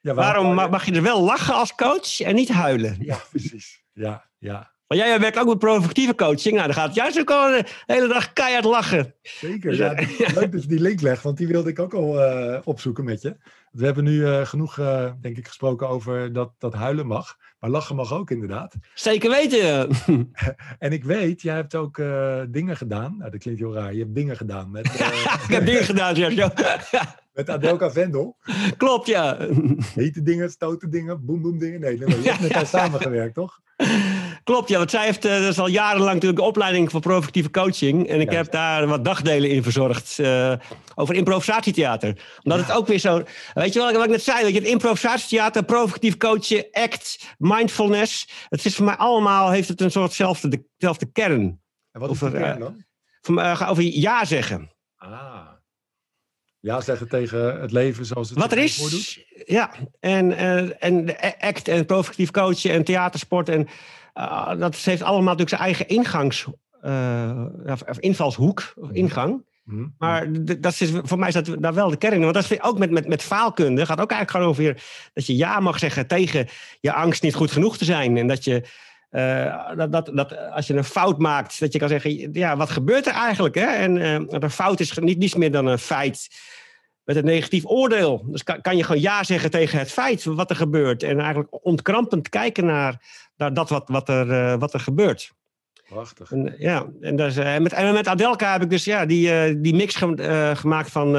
ja, 0.00 0.14
waarom 0.14 0.54
mag 0.54 0.84
je 0.84 0.92
er 0.92 1.02
wel 1.02 1.22
lachen 1.22 1.54
als 1.54 1.74
coach 1.74 2.20
en 2.20 2.34
niet 2.34 2.48
huilen? 2.48 2.96
Ja, 3.00 3.18
precies. 3.30 3.84
Ja, 3.92 4.30
ja. 4.38 4.72
Maar 4.92 5.00
jij 5.00 5.20
werkt 5.20 5.38
ook 5.38 5.46
met 5.46 5.58
provocatieve 5.58 6.14
coaching. 6.14 6.54
Nou, 6.54 6.66
dan 6.66 6.76
gaat 6.76 6.86
het 6.86 6.94
juist 6.94 7.18
ook 7.18 7.30
al 7.30 7.48
de 7.48 7.64
hele 7.86 8.08
dag 8.08 8.32
keihard 8.32 8.64
lachen. 8.64 9.14
Zeker, 9.22 9.70
dus, 9.70 9.78
ja. 9.78 9.92
Leuk 10.40 10.52
dat 10.52 10.62
je 10.62 10.68
die 10.68 10.80
link 10.80 11.00
legt, 11.00 11.22
want 11.22 11.36
die 11.36 11.46
wilde 11.46 11.70
ik 11.70 11.78
ook 11.78 11.94
al 11.94 12.18
uh, 12.18 12.58
opzoeken 12.64 13.04
met 13.04 13.22
je. 13.22 13.36
We 13.70 13.84
hebben 13.84 14.04
nu 14.04 14.12
uh, 14.12 14.46
genoeg, 14.46 14.76
uh, 14.76 15.12
denk 15.20 15.36
ik, 15.36 15.46
gesproken 15.46 15.88
over 15.88 16.32
dat, 16.32 16.52
dat 16.58 16.74
huilen 16.74 17.06
mag. 17.06 17.36
Maar 17.62 17.70
lachen 17.70 17.96
mag 17.96 18.12
ook 18.12 18.30
inderdaad. 18.30 18.74
Zeker 18.94 19.30
weten. 19.30 19.88
en 20.78 20.92
ik 20.92 21.04
weet, 21.04 21.42
jij 21.42 21.54
hebt 21.54 21.74
ook 21.74 21.96
dingen 22.48 22.76
gedaan. 22.76 23.16
Nou, 23.18 23.30
dat 23.30 23.40
klinkt 23.40 23.60
heel 23.60 23.74
raar. 23.74 23.92
Je 23.92 23.98
hebt 23.98 24.14
dingen 24.14 24.36
gedaan 24.36 24.70
met... 24.70 24.86
ik 25.46 25.46
heb 25.48 25.66
dingen 25.66 25.84
gedaan, 25.84 26.16
Sergio. 26.16 26.48
Met 27.34 27.48
Adelka 27.48 27.90
Vendel. 27.90 28.36
Klopt, 28.76 29.06
ja. 29.06 29.36
Hete 29.94 30.22
dingen, 30.22 30.50
stoute 30.50 30.88
dingen, 30.88 31.24
boem 31.24 31.42
boem 31.42 31.58
dingen. 31.58 31.80
Nee, 31.80 31.98
nee, 31.98 32.08
nee. 32.08 32.22
je 32.22 32.28
hebt 32.28 32.40
met 32.40 32.52
haar 32.52 32.66
samengewerkt, 32.66 33.34
toch? 33.34 33.60
Klopt, 34.44 34.68
ja. 34.68 34.78
Want 34.78 34.90
zij 34.90 35.04
heeft 35.04 35.24
uh, 35.24 35.38
dus 35.38 35.58
al 35.58 35.66
jarenlang 35.66 36.12
natuurlijk 36.12 36.40
een 36.40 36.46
opleiding 36.46 36.90
voor 36.90 37.00
provocatieve 37.00 37.50
coaching. 37.50 38.08
En 38.08 38.20
ik 38.20 38.30
heb 38.30 38.50
daar 38.50 38.86
wat 38.86 39.04
dagdelen 39.04 39.50
in 39.50 39.62
verzorgd. 39.62 40.18
Uh, 40.20 40.52
over 40.94 41.14
improvisatietheater. 41.14 42.20
Omdat 42.42 42.58
het 42.58 42.72
ook 42.72 42.86
weer 42.86 42.98
zo... 42.98 43.22
Weet 43.54 43.72
je 43.72 43.78
wel, 43.78 43.92
wat 43.92 44.04
ik 44.04 44.10
net 44.10 44.22
zei? 44.22 44.42
Weet 44.42 44.52
je, 44.52 44.58
het 44.58 44.68
improvisatietheater, 44.68 45.64
provocatief 45.64 46.16
coachen, 46.16 46.66
act, 46.72 47.34
mindfulness. 47.38 48.28
Het 48.48 48.64
is 48.64 48.76
voor 48.76 48.84
mij 48.84 48.96
allemaal, 48.96 49.50
heeft 49.50 49.68
het 49.68 49.80
een 49.80 49.90
soortzelfde 49.90 50.64
dezelfde 50.76 51.06
kern. 51.06 51.60
En 51.92 52.00
wat 52.00 52.10
is 52.10 52.22
over, 52.22 52.30
de 52.30 52.38
kern 52.38 52.58
dan? 52.58 52.84
Uh, 53.38 53.68
over 53.70 53.82
ja 53.82 54.24
zeggen. 54.24 54.70
Ah. 54.96 55.40
Ja 56.60 56.80
zeggen 56.80 57.08
tegen 57.08 57.60
het 57.60 57.72
leven 57.72 58.04
zoals 58.06 58.28
het 58.28 58.38
Wat 58.38 58.52
er 58.52 58.58
is. 58.58 58.76
Voordoet. 58.76 59.24
Ja, 59.44 59.70
en, 60.00 60.30
uh, 60.30 60.84
en 60.84 61.16
act 61.38 61.68
en 61.68 61.86
provocatief 61.86 62.30
coachen 62.30 62.70
en 62.70 62.84
theatersport. 62.84 63.48
En 63.48 63.68
uh, 64.14 64.58
dat 64.58 64.76
heeft 64.76 65.02
allemaal 65.02 65.22
natuurlijk 65.22 65.48
zijn 65.48 65.60
eigen 65.60 65.88
ingangs, 65.88 66.46
uh, 66.84 67.44
of 67.88 67.98
invalshoek, 67.98 68.72
of 68.76 68.90
ingang. 68.90 69.44
Mm-hmm. 69.64 69.94
Maar 69.98 70.26
dat 70.60 70.80
is, 70.80 70.90
voor 71.02 71.18
mij 71.18 71.28
is 71.28 71.34
dat 71.34 71.56
daar 71.58 71.74
wel 71.74 71.90
de 71.90 71.96
kern. 71.96 72.20
Want 72.20 72.34
dat 72.34 72.50
is 72.50 72.62
ook 72.62 72.78
met, 72.78 72.90
met, 72.90 73.08
met 73.08 73.22
faalkunde. 73.22 73.86
gaat 73.86 74.00
ook 74.00 74.10
eigenlijk 74.10 74.30
gewoon 74.30 74.46
over 74.46 74.82
dat 75.14 75.26
je 75.26 75.36
ja 75.36 75.60
mag 75.60 75.78
zeggen 75.78 76.06
tegen 76.06 76.48
je 76.80 76.92
angst 76.92 77.22
niet 77.22 77.34
goed 77.34 77.50
genoeg 77.50 77.76
te 77.76 77.84
zijn. 77.84 78.16
En 78.16 78.26
dat 78.26 78.44
je. 78.44 78.64
Uh, 79.10 79.76
dat, 79.76 79.92
dat, 79.92 80.10
dat 80.14 80.50
als 80.50 80.66
je 80.66 80.74
een 80.74 80.84
fout 80.84 81.18
maakt, 81.18 81.60
dat 81.60 81.72
je 81.72 81.78
kan 81.78 81.88
zeggen, 81.88 82.32
ja, 82.32 82.56
wat 82.56 82.70
gebeurt 82.70 83.06
er 83.06 83.12
eigenlijk? 83.12 83.54
Hè? 83.54 83.66
En 83.66 83.96
uh, 83.96 84.18
een 84.28 84.50
fout 84.50 84.80
is 84.80 84.98
niet 84.98 85.18
niets 85.18 85.34
meer 85.34 85.50
dan 85.50 85.66
een 85.66 85.78
feit 85.78 86.28
met 87.04 87.16
een 87.16 87.24
negatief 87.24 87.66
oordeel. 87.66 88.24
Dus 88.26 88.42
kan, 88.42 88.60
kan 88.60 88.76
je 88.76 88.84
gewoon 88.84 89.00
ja 89.00 89.24
zeggen 89.24 89.50
tegen 89.50 89.78
het 89.78 89.92
feit 89.92 90.24
wat 90.24 90.50
er 90.50 90.56
gebeurt. 90.56 91.02
En 91.02 91.18
eigenlijk 91.18 91.64
ontkrampend 91.64 92.28
kijken 92.28 92.64
naar, 92.64 93.02
naar 93.36 93.54
dat 93.54 93.68
wat, 93.68 93.88
wat, 93.88 94.08
er, 94.08 94.26
uh, 94.26 94.54
wat 94.58 94.74
er 94.74 94.80
gebeurt. 94.80 95.32
Prachtig. 95.88 96.32
En, 96.32 96.54
ja, 96.58 96.86
en, 97.00 97.16
dus, 97.16 97.36
uh, 97.36 97.58
met, 97.58 97.72
en 97.72 97.92
met 97.92 98.06
Adelka 98.06 98.52
heb 98.52 98.62
ik 98.62 98.70
dus 98.70 98.84
ja, 98.84 99.06
die, 99.06 99.50
uh, 99.50 99.62
die 99.62 99.74
mix 99.74 99.94
ge 99.94 100.52
gemaakt 100.56 100.90
van 100.90 101.16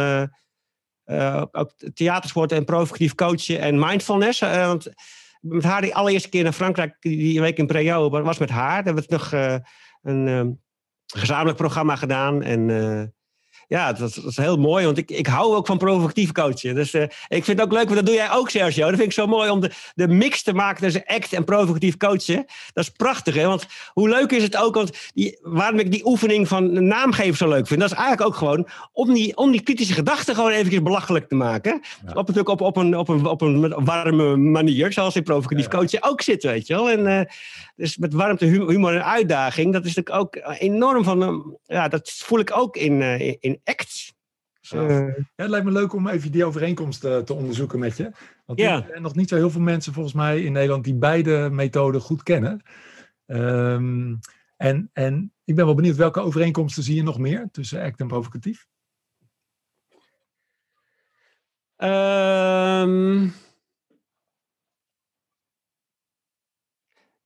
ook 1.52 1.72
theatersport 1.94 2.52
en 2.52 2.66
provocatief 2.66 3.16
coachen 3.16 3.60
en 3.60 3.80
mindfulness. 3.80 4.40
want 4.40 4.88
met 5.40 5.64
haar 5.64 5.82
die 5.82 5.96
allereerste 5.96 6.30
keer 6.30 6.44
naar 6.44 6.54
Frankrijk, 6.54 6.96
die 7.00 7.42
week 7.42 7.58
in 7.58 7.68
Preo, 7.68 8.10
was 8.10 8.38
met 8.38 8.50
haar. 8.50 8.84
Daar 8.84 8.94
hebben 8.94 9.04
we 9.08 9.16
nog 9.16 9.32
een 10.02 10.62
gezamenlijk 11.06 11.58
programma 11.58 11.96
gedaan. 11.96 12.42
En 12.44 12.70
ja, 13.74 13.94
dat, 13.94 14.14
dat, 14.14 14.26
is 14.26 14.38
heel 14.38 14.58
mooi, 14.58 14.86
want 14.86 14.98
ik, 14.98 15.12
ik 15.12 15.28
hou 15.28 15.56
ook 15.56 15.66
van 15.66 15.78
provocatief 15.78 16.32
coachen. 16.32 16.76
Dus 16.76 16.94
uh, 16.94 17.02
ik 17.28 17.44
vind 17.44 17.48
het 17.48 17.62
ook 17.62 17.72
leuk, 17.72 17.84
want 17.84 17.96
dat 17.96 18.06
doe 18.06 18.16
jij 18.16 18.32
ook, 18.32 18.50
Sergio. 18.50 18.86
Dat 18.86 18.96
vind 18.96 19.08
ik 19.08 19.14
zo 19.14 19.28
mooi 19.28 19.50
om 19.50 19.60
de, 19.60 19.72
de 19.96 20.08
mix 20.08 20.44
te 20.44 20.54
maken 20.54 20.82
tussen 20.82 21.04
act 21.06 21.34
en 21.34 21.44
provocatief 21.44 21.98
coachen. 21.98 22.46
Dat 22.74 22.84
is 22.84 22.90
prachtig, 22.90 23.36
hè? 23.36 23.48
Want 23.48 23.66
hoe 23.94 24.10
leuk 24.10 24.32
is 24.32 24.44
het 24.44 24.58
ook, 24.58 24.76
want 24.76 24.92
die, 25.14 25.38
waarom 25.42 25.80
ik 25.80 25.92
die 25.92 26.06
oefening 26.06 26.48
van 26.48 26.88
naamgeven 26.88 27.38
zo 27.38 27.50
leuk 27.50 27.68
vind, 27.68 27.80
dat 27.80 27.92
is 27.92 27.98
eigenlijk 27.98 28.28
ook 28.28 28.36
gewoon 28.36 28.68
om 28.92 29.14
die, 29.14 29.38
om 29.38 29.52
die 29.52 29.62
kritische 29.62 29.94
gedachten 29.94 30.36
gewoon 30.36 30.52
even 30.52 30.84
belachelijk 30.84 31.28
te 31.28 31.36
maken. 31.36 31.82
Ja. 32.06 32.10
Op, 32.10 32.16
natuurlijk 32.16 32.50
op, 32.50 32.62
op, 32.62 32.78
een, 32.78 32.98
op, 32.98 33.08
een, 33.08 33.26
op 33.26 33.42
een 33.42 33.86
warme 33.86 34.36
manier, 34.36 34.94
zoals 34.94 35.16
in 35.16 35.24
provocatief 35.24 35.72
ja, 35.72 35.78
coachen 35.78 36.04
ook 36.04 36.22
zit, 36.22 36.44
weet 36.44 36.68
je 36.68 36.74
wel. 36.74 36.90
En, 36.90 37.00
uh, 37.00 37.22
dus 37.76 37.98
met 37.98 38.14
warmte, 38.14 38.46
humor 38.46 38.96
en 38.96 39.06
uitdaging, 39.06 39.74
dat 39.74 39.86
is 39.86 39.96
natuurlijk 39.96 40.24
ook 40.26 40.58
enorm 40.60 41.04
van, 41.04 41.24
uh, 41.24 41.56
ja, 41.66 41.88
dat 41.88 42.12
voel 42.12 42.40
ik 42.40 42.58
ook 42.58 42.78
in, 42.78 43.02
in, 43.40 43.62
in 43.64 43.74
acts. 43.74 44.14
Uh, 44.74 45.08
ja, 45.08 45.14
het 45.36 45.50
lijkt 45.50 45.66
me 45.66 45.72
leuk 45.72 45.94
om 45.94 46.08
even 46.08 46.32
die 46.32 46.46
overeenkomst 46.46 47.04
uh, 47.06 47.18
te 47.18 47.34
onderzoeken 47.34 47.80
met 47.80 47.98
je. 47.98 48.12
Want 48.46 48.60
er 48.60 48.86
zijn 48.88 49.02
nog 49.02 49.16
niet 49.16 49.30
zo 49.30 49.36
heel 49.36 49.50
veel 49.50 49.62
mensen 49.62 49.94
volgens 49.94 50.14
mij 50.14 50.44
in 50.44 50.52
Nederland 50.52 50.84
die 50.84 50.96
beide 50.96 51.50
methoden 51.52 52.02
goed 52.02 52.24
kennen. 52.24 52.62
Um, 53.26 54.20
en, 54.58 54.90
en 54.94 55.34
ik 55.44 55.56
ben 55.56 55.66
wel 55.66 55.76
benieuwd, 55.76 55.96
welke 55.96 56.20
overeenkomsten 56.20 56.84
zie 56.84 56.96
je 56.96 57.04
nog 57.04 57.20
meer 57.20 57.50
tussen 57.52 57.82
act 57.82 58.00
en 58.00 58.08
provocatief? 58.08 58.68
Um, 61.78 63.34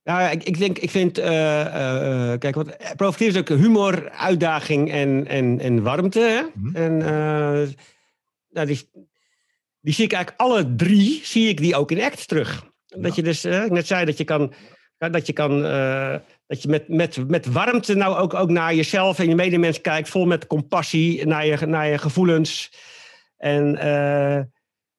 Nou, 0.08 0.30
ik, 0.30 0.44
ik 0.44 0.58
denk, 0.58 0.78
ik 0.78 0.90
vind, 0.90 1.18
uh, 1.18 1.24
uh, 1.24 2.32
kijk, 2.38 2.54
wat 2.54 2.76
provocatief 2.96 3.28
is 3.28 3.36
ook 3.36 3.48
humor, 3.48 4.10
uitdaging 4.10 4.90
en, 4.90 5.26
en, 5.26 5.60
en 5.60 5.82
warmte. 5.82 6.20
Hè? 6.20 6.42
Mm-hmm. 6.54 6.76
En 6.76 6.92
uh, 7.00 7.68
nou, 8.50 8.66
die, 8.66 8.90
die 9.80 9.94
zie 9.94 10.04
ik 10.04 10.12
eigenlijk 10.12 10.42
alle 10.42 10.74
drie, 10.74 11.20
zie 11.24 11.48
ik 11.48 11.56
die 11.56 11.76
ook 11.76 11.90
in 11.90 12.02
act 12.02 12.28
terug. 12.28 12.66
Ja. 12.86 13.02
Dat 13.02 13.14
je 13.14 13.22
dus, 13.22 13.44
ik 13.44 13.70
net 13.70 13.86
zei, 13.86 14.04
dat 14.04 14.16
je 14.18 14.24
kan, 14.24 14.52
dat 14.98 15.26
je 15.26 15.32
kan, 15.32 15.62
dat 16.46 16.62
je 16.62 16.68
met, 16.68 16.88
met, 16.88 17.28
met 17.28 17.46
warmte 17.46 17.94
nou 17.94 18.16
ook, 18.16 18.34
ook 18.34 18.50
naar 18.50 18.74
jezelf 18.74 19.18
en 19.18 19.28
je 19.28 19.34
medemens 19.34 19.80
kijkt, 19.80 20.08
vol 20.08 20.26
met 20.26 20.46
compassie 20.46 21.26
naar 21.26 21.46
je, 21.46 21.66
naar 21.66 21.88
je 21.88 21.98
gevoelens. 21.98 22.72
En 23.36 23.78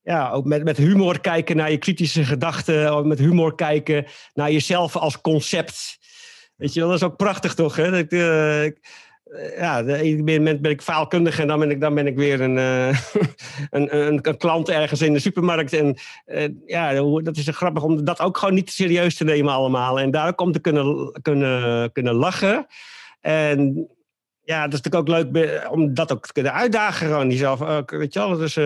ja, 0.02 0.32
ook 0.32 0.46
met, 0.46 0.64
met 0.64 0.78
humor 0.78 1.20
kijken 1.20 1.56
naar 1.56 1.72
je 1.72 1.78
kritische 1.78 2.26
gedachten. 2.26 3.08
Met 3.08 3.20
humor 3.20 3.56
kijken 3.56 4.06
naar 4.34 4.52
jezelf 4.52 4.96
als 4.96 5.22
concept. 5.22 5.98
Weet 6.56 6.74
je 6.74 6.80
wel, 6.80 6.90
dat 6.90 6.98
is 6.98 7.06
ook 7.06 7.18
prachtig 7.18 7.54
toch? 7.54 7.76
Hè? 7.76 7.92
Dat, 7.92 8.12
uh, 8.12 8.64
ik, 8.64 8.80
ja, 9.58 9.84
de 9.84 9.96
ene 9.96 10.38
moment 10.38 10.62
ben 10.62 10.72
ik 10.72 10.82
faalkundig 10.82 11.40
en 11.40 11.48
dan 11.48 11.60
ben 11.60 11.72
ik, 11.72 11.82
dan 11.82 11.96
ben 11.96 12.08
ik 12.08 12.16
weer 12.16 12.42
een, 12.42 12.58
uh, 12.68 13.00
een, 13.70 14.08
een, 14.08 14.38
klant 14.38 14.70
ergens 14.70 15.02
in 15.02 15.14
de 15.14 15.20
supermarkt. 15.20 15.74
En 15.74 15.98
ja, 16.66 16.94
dat 17.22 17.38
is 17.38 17.48
grappig 17.48 17.84
om 17.84 18.04
dat 18.04 18.20
ook 18.20 18.38
gewoon 18.38 18.54
niet 18.54 18.72
serieus 18.72 19.16
te 19.16 19.24
nemen 19.24 19.54
allemaal. 19.54 20.00
En 20.00 20.12
daar 20.12 20.28
ook 20.28 20.42
om 20.42 20.52
te 20.52 20.60
kunnen, 20.60 21.20
kunnen, 21.22 21.92
kunnen 21.92 22.14
lachen. 22.14 22.66
En 23.22 23.88
ja, 24.44 24.64
dat 24.68 24.74
is 24.74 24.82
natuurlijk 24.82 25.26
ook 25.26 25.34
leuk 25.34 25.68
om 25.72 25.94
dat 25.94 26.12
ook 26.12 26.26
te 26.26 26.34
kunnen 26.34 26.54
uitdagen. 26.54 27.08
Gewoon 27.08 27.30
jezelf, 27.30 27.60
weet 27.86 28.14
je 28.14 28.20
wel, 28.20 28.38
dus 28.38 28.58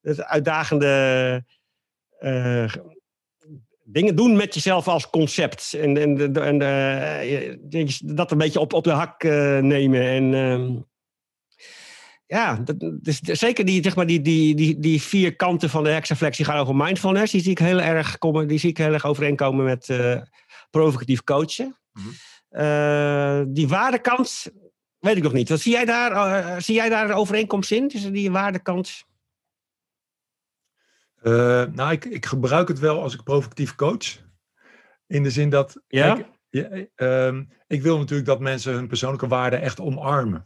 dus 0.00 0.20
uitdagende 0.20 1.44
uh, 2.20 2.72
dingen 3.84 4.16
doen 4.16 4.36
met 4.36 4.54
jezelf 4.54 4.88
als 4.88 5.10
concept. 5.10 5.74
En, 5.74 5.96
en, 5.96 6.34
en 6.34 6.60
uh, 7.72 7.94
dat 8.04 8.30
een 8.30 8.38
beetje 8.38 8.60
op, 8.60 8.72
op 8.72 8.84
de 8.84 8.90
hak 8.90 9.22
uh, 9.22 9.58
nemen. 9.58 10.02
En 10.02 10.32
uh, 10.32 10.76
ja, 12.26 12.56
dat, 12.56 12.80
dus 13.02 13.20
zeker 13.20 13.64
die, 13.64 13.82
zeg 13.82 13.96
maar, 13.96 14.06
die, 14.06 14.20
die, 14.20 14.54
die, 14.54 14.78
die 14.78 15.02
vier 15.02 15.36
kanten 15.36 15.70
van 15.70 15.84
de 15.84 15.90
hexaflex 15.90 16.38
gaan 16.38 16.58
over 16.58 16.76
mindfulness. 16.76 17.32
Die 17.32 17.42
zie 17.42 17.50
ik 17.50 17.58
heel 17.58 17.80
erg, 17.80 18.18
komen, 18.18 18.48
die 18.48 18.58
zie 18.58 18.70
ik 18.70 18.78
heel 18.78 18.92
erg 18.92 19.06
overeenkomen 19.06 19.64
met 19.64 19.98
provocatief 20.70 21.24
coachen. 21.24 21.78
Mm-hmm. 21.92 23.54
die 23.54 23.68
waardekant, 23.68 24.46
weet 24.98 25.16
ik 25.16 25.22
nog 25.22 25.32
niet. 25.32 25.48
Wat 25.48 25.60
zie 25.60 25.72
jij 25.72 25.84
daar, 25.84 26.62
zie 26.62 26.74
jij 26.74 26.88
daar 26.88 27.04
een 27.04 27.16
overeenkomst 27.16 27.70
in 27.70 27.88
tussen 27.88 28.12
die 28.12 28.30
waardekant? 28.30 29.08
Uh, 31.22 31.64
nou, 31.72 31.92
ik, 31.92 32.04
ik, 32.04 32.26
gebruik 32.26 32.68
het 32.68 32.78
wel 32.78 33.02
als 33.02 33.14
ik 33.14 33.22
provocatief 33.22 33.74
coach. 33.74 34.18
In 35.06 35.22
de 35.22 35.30
zin 35.30 35.50
dat. 35.50 35.82
Ja? 35.86 36.16
Ik, 36.16 36.26
ja, 36.50 36.86
um, 37.26 37.48
ik 37.66 37.82
wil 37.82 37.98
natuurlijk 37.98 38.28
dat 38.28 38.40
mensen 38.40 38.72
hun 38.72 38.88
persoonlijke 38.88 39.26
waarden 39.26 39.60
echt 39.60 39.80
omarmen. 39.80 40.44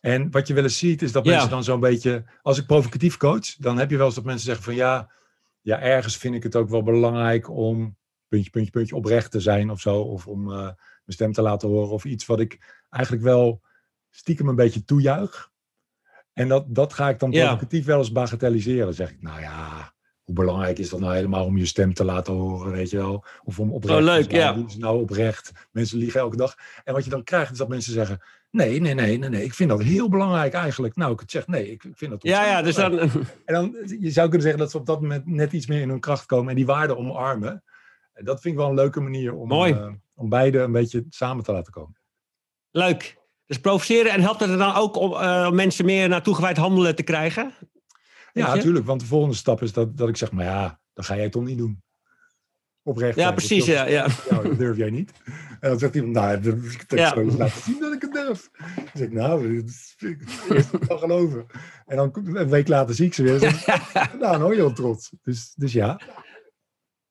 En 0.00 0.30
wat 0.30 0.46
je 0.46 0.54
wel 0.54 0.62
eens 0.62 0.78
ziet, 0.78 1.02
is 1.02 1.12
dat 1.12 1.24
ja. 1.24 1.30
mensen 1.30 1.50
dan 1.50 1.64
zo'n 1.64 1.80
beetje. 1.80 2.24
Als 2.42 2.58
ik 2.58 2.66
provocatief 2.66 3.16
coach, 3.16 3.56
dan 3.56 3.78
heb 3.78 3.90
je 3.90 3.96
wel 3.96 4.06
eens 4.06 4.14
dat 4.14 4.24
mensen 4.24 4.46
zeggen 4.46 4.64
van 4.64 4.74
ja. 4.74 5.12
Ja, 5.60 5.80
ergens 5.80 6.16
vind 6.16 6.34
ik 6.34 6.42
het 6.42 6.56
ook 6.56 6.68
wel 6.68 6.82
belangrijk 6.82 7.50
om. 7.50 7.96
puntje, 8.28 8.50
puntje, 8.50 8.70
puntje 8.70 8.96
oprecht 8.96 9.30
te 9.30 9.40
zijn 9.40 9.70
of 9.70 9.80
zo. 9.80 10.00
Of 10.00 10.26
om 10.26 10.50
uh, 10.50 10.56
mijn 10.56 10.76
stem 11.06 11.32
te 11.32 11.42
laten 11.42 11.68
horen. 11.68 11.90
Of 11.90 12.04
iets 12.04 12.26
wat 12.26 12.40
ik 12.40 12.84
eigenlijk 12.90 13.24
wel 13.24 13.62
stiekem 14.10 14.48
een 14.48 14.56
beetje 14.56 14.84
toejuich. 14.84 15.52
En 16.34 16.48
dat, 16.48 16.64
dat 16.68 16.92
ga 16.92 17.08
ik 17.08 17.18
dan 17.18 17.30
provocatief 17.30 17.80
ja. 17.80 17.86
wel 17.86 17.98
eens 17.98 18.12
bagatelliseren. 18.12 18.94
zeg 18.94 19.10
ik, 19.10 19.22
nou 19.22 19.40
ja, 19.40 19.92
hoe 20.24 20.34
belangrijk 20.34 20.78
is 20.78 20.88
dat 20.88 21.00
nou 21.00 21.14
helemaal 21.14 21.44
om 21.44 21.56
je 21.56 21.66
stem 21.66 21.94
te 21.94 22.04
laten 22.04 22.32
horen, 22.32 22.72
weet 22.72 22.90
je 22.90 22.96
wel? 22.96 23.24
Of 23.44 23.60
om 23.60 23.72
oprecht 23.72 23.98
oh, 23.98 24.04
leuk, 24.04 24.28
te 24.28 24.78
nou 24.78 25.00
oprecht? 25.00 25.52
Mensen 25.70 25.98
liegen 25.98 26.20
elke 26.20 26.36
dag. 26.36 26.56
En 26.84 26.94
wat 26.94 27.04
je 27.04 27.10
dan 27.10 27.24
krijgt 27.24 27.52
is 27.52 27.58
dat 27.58 27.68
mensen 27.68 27.92
zeggen, 27.92 28.20
nee, 28.50 28.80
nee, 28.80 28.94
nee, 28.94 29.18
nee, 29.18 29.28
nee. 29.28 29.44
Ik 29.44 29.54
vind 29.54 29.70
dat 29.70 29.82
heel 29.82 30.08
belangrijk 30.08 30.52
eigenlijk. 30.52 30.96
Nou, 30.96 31.12
ik 31.12 31.20
het 31.20 31.30
zeg, 31.30 31.46
nee, 31.46 31.70
ik, 31.70 31.84
vind 31.92 32.10
dat 32.10 32.22
Ja, 32.22 32.46
ja, 32.46 32.62
dus 32.62 32.74
dan... 32.74 32.98
En 32.98 33.54
dan, 33.54 33.76
je 34.00 34.10
zou 34.10 34.28
kunnen 34.28 34.42
zeggen 34.42 34.60
dat 34.60 34.70
ze 34.70 34.78
op 34.78 34.86
dat 34.86 35.00
moment 35.00 35.26
net 35.26 35.52
iets 35.52 35.66
meer 35.66 35.80
in 35.80 35.88
hun 35.88 36.00
kracht 36.00 36.26
komen 36.26 36.50
en 36.50 36.56
die 36.56 36.66
waarden 36.66 36.96
omarmen. 36.96 37.62
En 38.12 38.24
dat 38.24 38.40
vind 38.40 38.54
ik 38.54 38.60
wel 38.60 38.68
een 38.68 38.74
leuke 38.74 39.00
manier 39.00 39.34
om, 39.34 39.52
eh, 39.52 39.92
om 40.14 40.28
beide 40.28 40.58
een 40.58 40.72
beetje 40.72 41.04
samen 41.08 41.44
te 41.44 41.52
laten 41.52 41.72
komen. 41.72 41.96
Leuk. 42.70 43.22
Dus 43.54 43.62
provoceren 43.62 44.12
en 44.12 44.20
helpt 44.20 44.40
het 44.40 44.50
er 44.50 44.58
dan 44.58 44.74
ook 44.74 44.96
om 44.96 45.12
eh, 45.12 45.50
mensen 45.50 45.84
meer 45.84 46.08
naar 46.08 46.22
toegewijd 46.22 46.56
handelen 46.56 46.94
te 46.94 47.02
krijgen? 47.02 47.52
Ja, 48.32 48.54
natuurlijk. 48.54 48.86
Want 48.86 49.00
de 49.00 49.06
volgende 49.06 49.34
stap 49.36 49.62
is 49.62 49.72
dat, 49.72 49.96
dat 49.96 50.08
ik 50.08 50.16
zeg, 50.16 50.32
maar 50.32 50.44
ja, 50.44 50.80
dat 50.92 51.04
ga 51.04 51.16
jij 51.16 51.28
toch 51.28 51.44
niet 51.44 51.58
doen. 51.58 51.82
Oprecht. 52.82 53.16
Ja, 53.16 53.22
zijn. 53.22 53.34
precies. 53.34 53.64
Dat- 53.66 53.74
Ja, 53.74 53.84
ja. 53.86 54.06
Ja, 54.30 54.42
dat 54.42 54.58
durf 54.58 54.76
jij 54.76 54.90
niet. 54.90 55.12
En 55.60 55.68
dan 55.70 55.78
zegt 55.78 55.94
iemand, 55.94 56.14
nou, 56.14 56.40
dat 56.40 56.54
ik 56.72 56.84
het 56.88 56.98
Ja. 56.98 57.08
zo 57.14 57.24
laten 57.24 57.62
zien 57.62 57.80
dat 57.80 57.92
ik 57.92 58.02
het 58.02 58.12
durf. 58.12 58.50
Dan 58.76 58.84
zeg 58.94 59.06
ik, 59.06 59.12
nou, 59.12 59.56
dat 59.56 59.68
is- 59.68 59.94
ik 60.48 60.86
kan 60.88 60.98
geloven. 60.98 61.46
En 61.86 61.96
dan 61.96 62.10
een 62.14 62.48
week 62.48 62.68
later 62.68 62.94
zie 62.94 63.06
ik 63.06 63.14
ze 63.14 63.22
weer. 63.22 63.40
nou, 63.94 64.18
dan 64.20 64.40
hoor 64.40 64.50
je 64.54 64.60
heel 64.60 64.72
trots. 64.72 65.10
Dus, 65.22 65.52
dus 65.56 65.72
ja, 65.72 66.00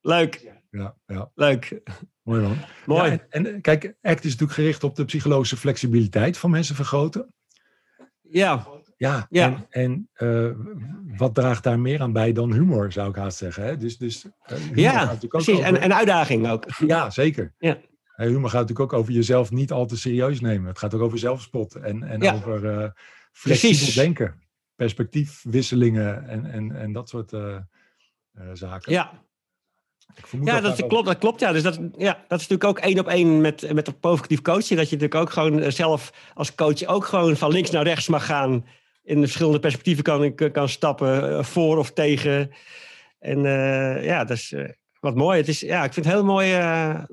Leuk. 0.01 0.51
Ja, 0.82 0.95
ja, 1.05 1.32
Leuk. 1.36 1.82
mooi 2.24 2.41
man. 2.41 2.57
Mooi. 2.86 3.11
Ja, 3.11 3.17
en, 3.30 3.45
en 3.53 3.61
kijk, 3.61 3.86
ACT 4.01 4.24
is 4.24 4.32
natuurlijk 4.32 4.51
gericht 4.59 4.84
op 4.84 4.95
de 4.95 5.05
psychologische 5.05 5.57
flexibiliteit 5.57 6.38
van 6.38 6.49
mensen 6.51 6.76
vergroten. 6.76 7.34
Ja. 8.21 8.67
Ja, 8.97 9.26
Ja. 9.30 9.45
en, 9.45 9.67
en 9.69 10.09
eh, 10.13 10.51
wat 11.17 11.36
draagt 11.36 11.63
daar 11.63 11.80
meer 11.80 12.01
aan 12.01 12.13
bij 12.13 12.32
dan 12.32 12.53
humor, 12.53 12.91
zou 12.91 13.09
ik 13.09 13.15
haast 13.15 13.38
zeggen. 13.38 13.63
Hè? 13.63 13.78
Dus, 13.78 13.97
dus, 13.97 14.26
eh, 14.43 14.76
Ja, 14.76 15.15
precies. 15.28 15.59
En, 15.59 15.67
over- 15.71 15.82
en 15.82 15.93
uitdaging 15.95 16.49
ook. 16.49 16.65
Ja, 16.88 17.09
zeker. 17.09 17.53
Ja. 17.57 17.78
Humor 18.15 18.49
gaat 18.49 18.61
natuurlijk 18.61 18.93
ook 18.93 18.99
over 18.99 19.13
jezelf 19.13 19.51
niet 19.51 19.71
al 19.71 19.86
te 19.86 19.97
serieus 19.97 20.41
nemen. 20.41 20.67
Het 20.67 20.80
gaat 20.80 20.93
ook 20.93 21.01
over 21.01 21.17
zelfspot 21.17 21.76
en, 21.76 22.03
en 22.03 22.21
Ja. 22.21 22.34
over 22.34 22.65
eh 22.65 22.89
flexibel 23.32 23.76
Precies. 23.78 23.95
denken. 23.95 24.41
Perspectiefwisselingen 24.76 26.28
en, 26.28 26.45
en, 26.45 26.71
en 26.76 26.91
dat 26.91 27.09
soort 27.09 27.30
zaken. 28.53 28.91
Ja, 28.91 29.24
ja 30.43 30.62
dat 30.62 30.88
klopt, 30.88 31.06
dat 31.06 31.18
klopt. 31.18 31.39
Ja. 31.39 31.51
Dus 31.51 31.64
dat, 31.64 31.80
ja, 31.97 32.14
dat 32.28 32.39
is 32.39 32.47
natuurlijk 32.47 32.64
ook 32.64 32.80
één 32.80 32.99
op 32.99 33.08
één 33.08 33.41
met, 33.41 33.74
met 33.74 33.88
een 33.88 33.99
positief 33.99 34.41
coaching. 34.41 34.80
Dat 34.80 34.89
je 34.89 34.95
natuurlijk 34.95 35.16
ook 35.16 35.30
gewoon 35.30 35.60
eh, 35.60 35.72
zelf 35.72 36.14
als 36.34 36.56
coach 36.56 36.86
ook 36.86 37.06
gewoon 37.06 37.38
van 37.38 37.51
links 37.51 37.70
naar 37.72 37.84
rechts 37.84 38.08
mag 38.08 38.26
gaan. 38.26 38.66
In 39.04 39.16
de 39.16 39.26
verschillende 39.26 39.60
perspectieven 39.60 40.04
kan, 40.04 40.36
kan 40.51 40.70
stappen, 40.70 41.38
eh, 41.38 41.43
voor 41.43 41.78
of 41.78 41.91
tegen. 41.91 42.51
En 43.20 43.45
eh, 43.45 44.06
ja, 44.06 44.24
dat 44.24 44.38
is 44.38 44.54
wat 44.99 45.16
mooi. 45.16 45.38
Het 45.38 45.47
is, 45.47 45.60
ja, 45.60 45.84
ik 45.84 45.93
vind 45.93 46.06
het 46.06 46.16
heel 46.16 46.24
mooi. 46.26 46.54
eh, 46.54 47.04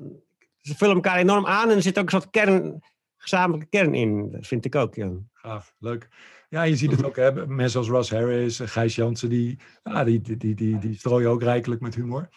ze 0.61 0.75
vullen 0.75 0.95
elkaar 0.95 1.17
enorm 1.17 1.45
aan 1.45 1.69
en 1.69 1.75
er 1.75 1.81
zit 1.81 1.99
ook 1.99 2.05
een 2.05 2.11
soort 2.21 2.29
kern, 2.29 2.83
gezamenlijke 3.17 3.69
kern 3.69 3.93
in. 3.93 4.31
Dat 4.31 4.47
vind 4.47 4.65
ik 4.65 4.75
ook, 4.75 4.95
ja. 4.95 5.09
Gaaf, 5.33 5.73
leuk. 5.79 6.09
Ja, 6.49 6.63
je 6.63 6.75
ziet 6.75 6.91
het 6.91 7.03
ook, 7.03 7.15
hè, 7.15 7.47
mensen 7.47 7.79
als 7.79 7.89
Ross 7.89 8.09
Harris, 8.09 8.59
Gijs 8.63 8.95
Jansen, 8.95 9.29
die, 9.29 9.59
ja, 9.83 10.03
die, 10.03 10.21
die, 10.21 10.37
die, 10.37 10.55
die, 10.55 10.79
die 10.79 10.97
strooien 10.97 11.29
ook 11.29 11.43
rijkelijk 11.43 11.81
met 11.81 11.95
humor. 11.95 12.29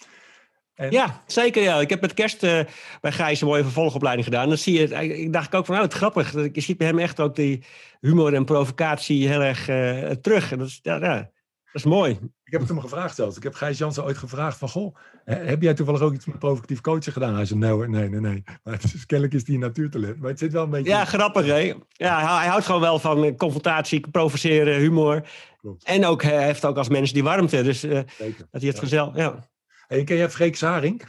En, 0.75 0.91
Ja, 0.91 1.23
zeker. 1.27 1.63
Ja. 1.63 1.81
Ik 1.81 1.91
heb 1.91 2.01
met 2.01 2.15
kerst 2.15 2.43
eh, 2.43 2.61
bij 3.01 3.13
Gijs 3.13 3.41
een 3.41 3.47
mooie 3.47 3.63
vervolgopleiding 3.63 4.27
gedaan. 4.27 4.49
Dan 4.49 4.59
zie 4.59 4.75
je 4.75 4.81
het. 4.95 5.11
Ik 5.19 5.33
dacht 5.33 5.55
ook 5.55 5.65
van, 5.67 5.75
nou, 5.75 5.87
het 5.87 5.97
grappig. 5.97 6.33
Je 6.33 6.61
ziet 6.61 6.79
bij 6.79 6.87
hem 6.87 6.99
echt 6.99 7.21
ook 7.21 7.37
die 7.37 7.65
humor 8.01 8.35
en 8.35 8.45
provocatie 8.45 9.29
heel 9.29 9.43
erg 9.43 9.69
eh, 9.69 10.11
terug. 10.11 10.53
En 10.53 10.59
dat 10.59 10.67
is, 10.67 10.79
ja, 10.83 10.97
ja, 10.97 11.17
dat 11.17 11.31
is 11.73 11.85
mooi. 11.85 12.19
Ik 12.45 12.53
heb 12.53 12.61
het 12.61 12.71
hem 12.71 12.81
gevraagd 12.81 13.15
zelfs. 13.15 13.37
Ik 13.37 13.43
heb 13.43 13.55
Gijs 13.55 13.79
Jansen 13.79 14.05
ooit 14.05 14.19
gevraagd 14.19 14.59
van, 14.59 14.69
goh, 14.69 14.97
heb 15.25 15.63
jij 15.63 15.75
toevallig 15.75 16.01
ook 16.01 16.15
iets 16.15 16.25
met 16.25 16.39
provocatief 16.39 16.81
coachen 16.81 17.13
gedaan? 17.13 17.35
Hij 17.35 17.45
zei, 17.45 17.59
nee 17.59 17.71
hoor, 17.71 17.91
nee, 17.91 18.09
nee, 18.09 18.21
nee. 18.21 18.43
Maar 18.63 18.75
het 18.75 18.85
is, 18.95 19.07
kennelijk 19.07 19.35
is 19.37 19.45
die 19.45 19.59
natuurtalent. 19.59 20.21
Maar 20.21 20.31
het 20.31 20.39
zit 20.39 20.53
wel 20.53 20.63
een 20.65 20.71
beetje... 20.71 20.91
Ja, 20.91 21.05
grappig, 21.05 21.47
hè? 21.47 21.75
Ja, 21.89 22.39
hij, 22.39 22.49
houdt 22.49 22.67
gewoon 22.67 22.81
wel 22.81 22.99
van 22.99 23.25
eh, 23.25 23.37
confrontatie, 23.37 24.11
provoceren, 24.11 24.79
humor. 24.79 25.23
Klopt, 25.61 25.85
En 25.85 26.07
ook, 26.07 26.23
hij 26.23 26.45
heeft 26.45 26.65
ook 26.65 26.77
als 26.77 26.89
mens 26.89 27.13
die 27.13 27.23
warmte. 27.23 27.63
Dus 27.63 27.83
eh, 27.83 27.91
zeker. 28.19 28.47
dat 28.51 28.61
hij 28.61 28.71
het 28.71 28.75
Ja. 28.75 28.79
vanzelf... 28.81 29.17
Ja. 29.17 29.53
Hey, 29.87 30.05
ken 30.05 30.17
jij 30.17 30.31
Freek 30.31 30.57
Sarink? 30.57 31.05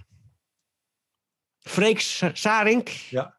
Freek 1.59 1.99
Sarink. 2.33 2.87
Ja. 2.89 3.37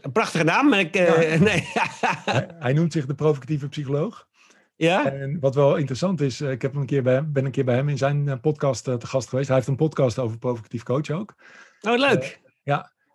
Een 0.00 0.12
Prachtige 0.12 0.44
naam, 0.44 0.68
maar 0.68 0.80
ik... 0.80 0.94
eh, 0.94 1.32
Ja. 1.32 1.38
nee. 1.44 1.62
hij, 2.24 2.54
hij 2.58 2.72
noemt 2.72 2.92
zich 2.92 3.06
de 3.06 3.14
provocatieve 3.14 3.68
psycholoog. 3.68 4.28
ja? 4.76 5.12
En 5.12 5.40
wat 5.40 5.54
wel 5.54 5.76
interessant 5.76 6.20
is, 6.20 6.40
eh, 6.40 6.50
ik 6.50 6.62
heb 6.62 6.74
een 6.74 6.86
keer 6.86 7.02
bij 7.02 7.14
hem, 7.14 7.32
ben 7.32 7.44
een 7.44 7.50
keer 7.50 7.64
bij 7.64 7.74
hem 7.74 7.88
in 7.88 7.98
zijn 7.98 8.28
eh, 8.28 8.40
podcast 8.40 8.84
te 8.84 9.06
gast 9.06 9.28
geweest. 9.28 9.46
Hij 9.48 9.56
heeft 9.56 9.68
een 9.68 9.76
podcast 9.76 10.18
over 10.18 10.38
provocatief 10.38 10.82
coach 10.82 11.10
ook. 11.10 11.34
Oh, 11.80 11.98
leuk. 11.98 12.40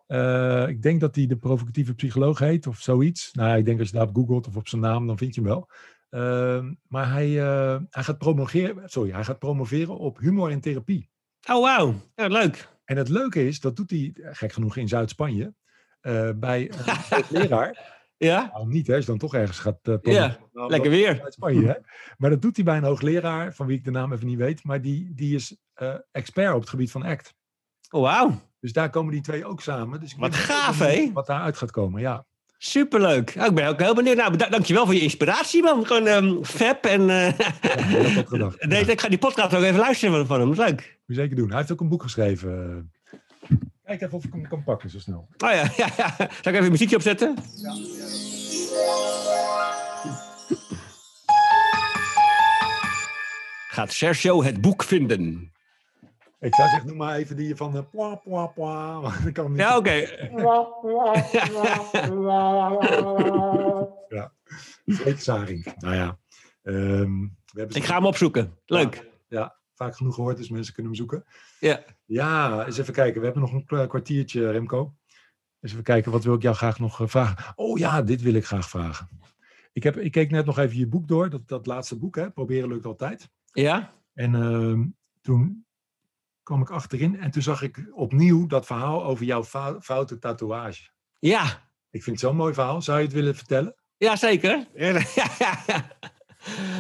Eh, 0.08 0.68
ik 0.68 0.82
denk 0.82 1.00
dat 1.02 1.16
hij 1.16 1.26
de 1.28 1.38
provocatieve 1.38 1.94
psycholoog 1.94 2.40
heet 2.40 2.68
of 2.68 2.80
zoiets. 2.80 3.34
Nou, 3.34 3.50
ja, 3.50 3.56
ik 3.56 3.66
denk 3.66 3.80
als 3.80 3.88
je 3.90 3.96
daarop 3.96 4.16
googelt 4.16 4.48
of 4.48 4.56
op 4.56 4.68
zijn 4.68 4.82
naam, 4.82 5.08
dan 5.08 5.18
vind 5.18 5.36
je 5.36 5.42
hem 5.42 5.50
wel. 5.50 5.70
Ehm, 6.14 6.74
maar 6.88 7.12
hij, 7.12 7.42
eh, 7.42 7.80
hij, 7.90 8.04
gaat 8.04 8.18
promoveren, 8.18 8.90
sorry, 8.90 9.12
hij 9.12 9.24
gaat 9.24 9.40
promoveren 9.40 9.98
op 9.98 10.18
humor 10.20 10.52
en 10.52 10.60
therapie. 10.62 11.10
Oh, 11.50 11.62
wauw. 11.62 11.94
Ja, 12.16 12.28
leuk. 12.28 12.70
En 12.86 12.98
het 12.98 13.10
leuke 13.10 13.48
is, 13.48 13.60
dat 13.60 13.76
doet 13.76 13.90
hij 13.90 14.12
gek 14.16 14.52
genoeg 14.54 14.78
in 14.78 14.88
Zuid-Spanje. 14.88 15.54
eh, 16.02 16.30
bij 16.36 16.72
een 16.72 17.24
leraar. 17.42 18.02
Ja? 18.18 18.50
Nou, 18.54 18.68
niet 18.68 18.88
hè, 18.88 18.96
als 18.96 19.06
je 19.06 19.10
dan 19.10 19.20
toch 19.20 19.34
ergens 19.34 19.60
gaat 19.60 19.80
uh, 19.84 19.96
Ja, 20.02 20.38
Lekker 20.68 20.90
weer. 20.90 21.22
uit 21.24 21.34
Spanje. 21.34 21.68
Hè? 21.68 21.74
Maar 22.18 22.30
dat 22.30 22.42
doet 22.42 22.56
hij 22.56 22.66
bij 22.66 22.78
een 22.78 22.84
hoogleraar, 22.84 23.54
van 23.54 23.68
wie 23.68 23.78
ik 23.78 23.84
de 23.84 23.92
naam 23.92 24.14
even 24.14 24.28
niet 24.28 24.38
weet. 24.38 24.64
Maar 24.64 24.82
die, 24.82 25.14
die 25.14 25.36
is 25.36 25.58
expert 26.12 26.54
op 26.54 26.60
het 26.60 26.70
gebied 26.70 26.92
van 26.92 27.04
ACT. 27.04 27.34
Oh, 27.90 28.02
wauw. 28.02 28.42
Dus 28.60 28.74
daar 28.74 28.90
komen 28.90 29.12
die 29.12 29.22
twee 29.22 29.46
ook 29.46 29.62
samen. 29.62 30.00
Dus 30.00 30.14
ik 30.14 30.20
Wat 30.20 30.36
gaaf, 30.36 30.80
hè? 30.80 31.12
Wat 31.14 31.26
daaruit 31.26 31.58
gaat 31.58 31.72
komen, 31.72 32.02
ja. 32.02 32.26
Superleuk. 32.66 33.36
Oh, 33.40 33.46
ik 33.46 33.54
ben 33.54 33.68
ook 33.68 33.80
heel 33.80 33.96
benieuwd. 33.96 34.16
Nou, 34.16 34.38
dankjewel 34.38 34.86
voor 34.86 34.94
je 34.94 35.02
inspiratie, 35.02 35.64
man. 35.64 35.86
Gewoon 35.86 36.08
ehm 36.08 36.44
fab. 36.44 36.86
En 36.86 37.10
eh, 37.10 37.38
ja 38.70 38.88
ik 38.88 39.02
ga 39.02 39.10
die 39.10 39.18
podcast 39.18 39.56
ook 39.56 39.64
even 39.64 39.80
luisteren 39.80 40.28
van, 40.28 40.40
hem. 40.40 40.56
Dat 40.56 40.60
is 40.60 40.66
leuk. 40.66 41.00
Moet 41.06 41.16
je 41.18 41.22
zeker 41.22 41.36
doen. 41.36 41.48
Hij 41.48 41.58
heeft 41.58 41.72
ook 41.72 41.82
een 41.82 41.90
boek 41.90 42.02
geschreven. 42.02 42.92
Kijk 43.84 44.02
even 44.02 44.18
of 44.18 44.24
ik 44.24 44.32
hem 44.32 44.48
kan 44.48 44.64
pakken 44.64 44.90
zo 44.90 45.00
snel. 45.00 45.28
Oh 45.38 45.52
ja, 45.52 45.72
ja, 45.78 45.88
ja. 45.98 46.16
Zal 46.18 46.28
ik 46.28 46.46
even 46.46 46.64
een 46.64 46.72
muziekje 46.72 46.96
opzetten? 46.96 47.36
Gaat 53.68 53.94
Sergio 53.94 54.44
het 54.44 54.62
boek 54.62 54.84
vinden? 54.84 55.53
Ik 56.44 56.56
zou 56.56 56.70
zeggen, 56.70 56.88
noem 56.88 56.98
maar 56.98 57.16
even 57.16 57.36
die 57.36 57.56
van 57.56 57.76
uh, 57.76 57.82
pwa, 57.92 58.16
pwa, 58.16 58.48
pwa. 58.48 59.12
Ja, 59.56 59.78
oké. 59.78 60.08
Freek 64.86 65.20
Saring. 65.20 65.74
Nou 65.80 65.96
ja. 65.96 66.20
ehm, 66.64 67.20
we 67.22 67.60
hebben 67.60 67.76
Ik 67.78 67.84
ga 67.84 67.96
hem 67.96 68.06
opzoeken. 68.06 68.58
Leuk. 68.66 69.10
Ja, 69.28 69.56
vaak 69.74 69.96
genoeg 69.96 70.16
gehoord, 70.16 70.38
dus 70.38 70.50
mensen 70.50 70.74
kunnen 70.74 70.92
hem 70.92 71.02
zoeken. 71.02 71.26
Ja. 71.60 71.84
Ja, 72.06 72.66
eens 72.66 72.78
even 72.78 72.94
kijken. 72.94 73.20
We 73.20 73.26
hebben 73.26 73.44
nog 73.44 73.54
een 73.54 73.66
kwa- 73.66 73.88
kwartiertje, 73.88 74.52
Remco. 74.52 74.94
Eens 75.60 75.72
even 75.72 75.84
kijken, 75.84 76.12
wat 76.12 76.24
wil 76.24 76.34
ik 76.34 76.42
jou 76.42 76.56
graag 76.56 76.80
nog 76.80 77.02
eh, 77.02 77.08
vragen? 77.08 77.54
Oh 77.56 77.78
ja, 77.78 78.02
dit 78.02 78.22
wil 78.22 78.34
ik 78.34 78.46
graag 78.46 78.70
vragen. 78.70 79.10
Ik, 79.74 79.84
heb, 79.84 79.98
ik 79.98 80.12
keek 80.12 80.32
net 80.32 80.46
nog 80.46 80.58
even 80.58 80.78
je 80.78 80.88
boek 80.88 81.08
door, 81.08 81.30
dat, 81.30 81.48
dat 81.48 81.66
laatste 81.66 81.98
boek, 81.98 82.16
hè? 82.16 82.32
Proberen 82.32 82.70
lukt 82.70 82.86
altijd. 82.86 83.30
Ja? 83.52 83.94
En 84.14 84.36
ehm, 84.36 84.86
toen 85.22 85.63
kwam 86.44 86.62
ik 86.62 86.70
achterin 86.70 87.20
en 87.20 87.32
toen 87.32 87.42
zag 87.42 87.62
ik 87.62 87.86
opnieuw 87.94 88.48
dat 88.48 88.66
verhaal 88.66 89.04
over 89.04 89.26
jouw 89.26 89.44
fou- 89.44 89.82
foute 89.82 90.20
tatoeage. 90.20 90.90
Ja. 91.20 91.44
Ik 91.90 92.04
vind 92.04 92.20
het 92.20 92.20
zo'n 92.20 92.36
mooi 92.36 92.54
verhaal. 92.54 92.82
Zou 92.82 92.98
je 92.98 93.04
het 93.04 93.14
willen 93.14 93.36
vertellen? 93.36 93.76
Ja, 93.98 94.16
zeker. 94.16 94.68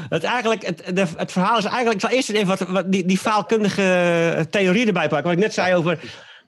Het, 0.09 0.23
eigenlijk, 0.23 0.65
het, 0.65 0.95
de, 0.95 1.05
het 1.17 1.31
verhaal 1.31 1.57
is 1.57 1.63
eigenlijk... 1.63 1.93
Ik 1.95 2.01
zal 2.01 2.09
eerst 2.09 2.29
even 2.29 2.47
wat, 2.47 2.59
wat 2.59 2.91
die, 2.91 3.05
die 3.05 3.17
faalkundige 3.17 4.47
theorie 4.49 4.87
erbij 4.87 5.07
pakken. 5.07 5.23
Wat 5.23 5.33
ik 5.33 5.43
net 5.43 5.53
zei 5.53 5.75
over... 5.75 5.99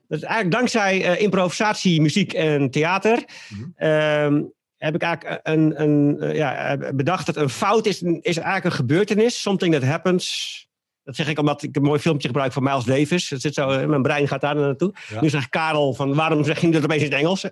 Dat 0.08 0.18
is 0.18 0.24
eigenlijk 0.24 0.56
dankzij 0.56 1.06
eh, 1.06 1.22
improvisatie, 1.22 2.02
muziek 2.02 2.34
en 2.34 2.72
theater... 2.72 3.24
Mhm. 3.50 3.64
ehm, 3.76 4.44
heb 4.78 4.96
ik 4.96 5.02
eigenlijk 5.02 5.40
een, 5.44 5.82
een, 5.82 6.34
ja, 6.36 6.78
bedacht 6.94 7.26
dat 7.26 7.36
een 7.36 7.50
fout 7.50 7.86
is, 7.86 8.02
is 8.02 8.38
eigenlijk 8.38 8.66
een 8.66 8.72
gebeurtenis. 8.72 9.42
Something 9.42 9.74
that 9.74 9.84
happens. 9.84 10.68
Dat 11.06 11.16
zeg 11.16 11.28
ik 11.28 11.40
omdat 11.40 11.64
ik 11.64 11.76
een 11.76 11.82
mooi 11.82 12.00
filmpje 12.00 12.28
gebruik 12.28 12.52
van 12.54 12.64
Miles 12.64 12.84
Davis. 12.84 13.30
Dat 13.30 13.42
zit 13.42 13.54
zo, 13.54 13.70
eh, 13.70 13.86
mijn 13.88 14.02
brein 14.02 14.28
gaat 14.28 14.42
daar 14.42 14.56
naartoe. 14.56 14.94
Ja. 15.10 15.22
Nu 15.22 15.30
zegt 15.30 15.50
Karel 15.50 15.94
van 15.94 16.14
waarom 16.16 16.44
zeg 16.44 16.62
je 16.62 16.70
dat 16.70 16.84
opeens 16.84 17.04
in 17.04 17.10
het 17.12 17.20
Engels? 17.20 17.44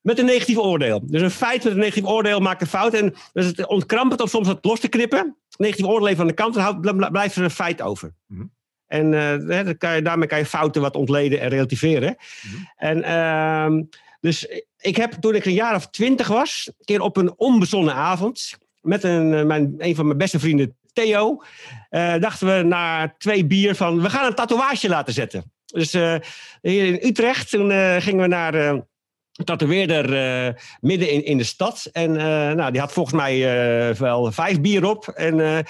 met 0.00 0.18
een 0.18 0.24
negatief 0.24 0.56
oordeel. 0.56 1.00
Dus 1.04 1.22
een 1.22 1.30
feit 1.30 1.64
met 1.64 1.72
een 1.72 1.78
negatief 1.78 2.04
oordeel 2.04 2.40
maakt 2.40 2.60
een 2.60 2.66
fout. 2.66 2.94
En 2.94 3.14
dus 3.32 3.46
het 3.46 3.66
ontkrampt 3.66 4.12
het 4.12 4.20
om 4.20 4.28
soms 4.28 4.48
het 4.48 4.64
los 4.64 4.80
te 4.80 4.88
knippen. 4.88 5.36
Negatief 5.56 5.86
oordeel 5.86 6.08
even 6.08 6.20
aan 6.20 6.26
de 6.26 6.32
kant 6.32 6.56
en 6.56 6.62
houdt- 6.62 6.80
bl- 6.80 7.10
blijft 7.10 7.36
er 7.36 7.42
een 7.42 7.50
feit 7.50 7.82
over. 7.82 8.14
Mhm. 8.26 8.44
En 8.86 9.14
eh, 9.48 9.64
dan 9.64 9.76
kan 9.76 9.96
je, 9.96 10.02
daarmee 10.02 10.28
kan 10.28 10.38
je 10.38 10.46
fouten 10.46 10.82
wat 10.82 10.96
ontleden 10.96 11.40
en 11.40 11.48
relativeren. 11.48 12.16
Mhm. 12.42 12.56
En 12.76 13.02
ehm, 13.02 13.82
dus 14.20 14.46
ik 14.78 14.96
heb 14.96 15.12
toen 15.12 15.34
ik 15.34 15.44
een 15.44 15.52
jaar 15.52 15.74
of 15.74 15.86
twintig 15.88 16.28
was, 16.28 16.70
een 16.78 16.84
keer 16.84 17.00
op 17.00 17.16
een 17.16 17.32
onbezonnen 17.38 17.94
avond, 17.94 18.58
met 18.80 19.02
een, 19.04 19.34
eh, 19.34 19.44
mijn, 19.44 19.74
een 19.78 19.94
van 19.94 20.06
mijn 20.06 20.18
beste 20.18 20.38
vrienden, 20.38 20.76
Theo, 20.98 21.42
eh, 21.90 22.18
dachten 22.18 22.56
we 22.56 22.62
na 22.62 23.14
twee 23.18 23.46
bier 23.46 23.74
van, 23.74 24.02
we 24.02 24.10
gaan 24.10 24.26
een 24.26 24.34
tatoeage 24.34 24.88
laten 24.88 25.14
zetten. 25.14 25.52
Dus 25.72 25.94
eh, 25.94 26.14
hier 26.62 26.84
in 26.86 27.08
Utrecht, 27.08 27.50
toen 27.50 27.70
eh, 27.70 27.96
gingen 27.96 28.22
we 28.22 28.26
naar 28.26 28.82
tatoeëerder 29.44 30.14
eh, 30.14 30.54
midden 30.80 31.10
in, 31.10 31.24
in 31.24 31.38
de 31.38 31.44
stad. 31.44 31.88
En 31.92 32.12
nou, 32.56 32.70
die 32.70 32.80
had 32.80 32.92
volgens 32.92 33.16
mij 33.16 33.38
wel 33.98 34.32
vijf 34.32 34.60
bier 34.60 34.84
op. 34.84 35.08
En, 35.08 35.36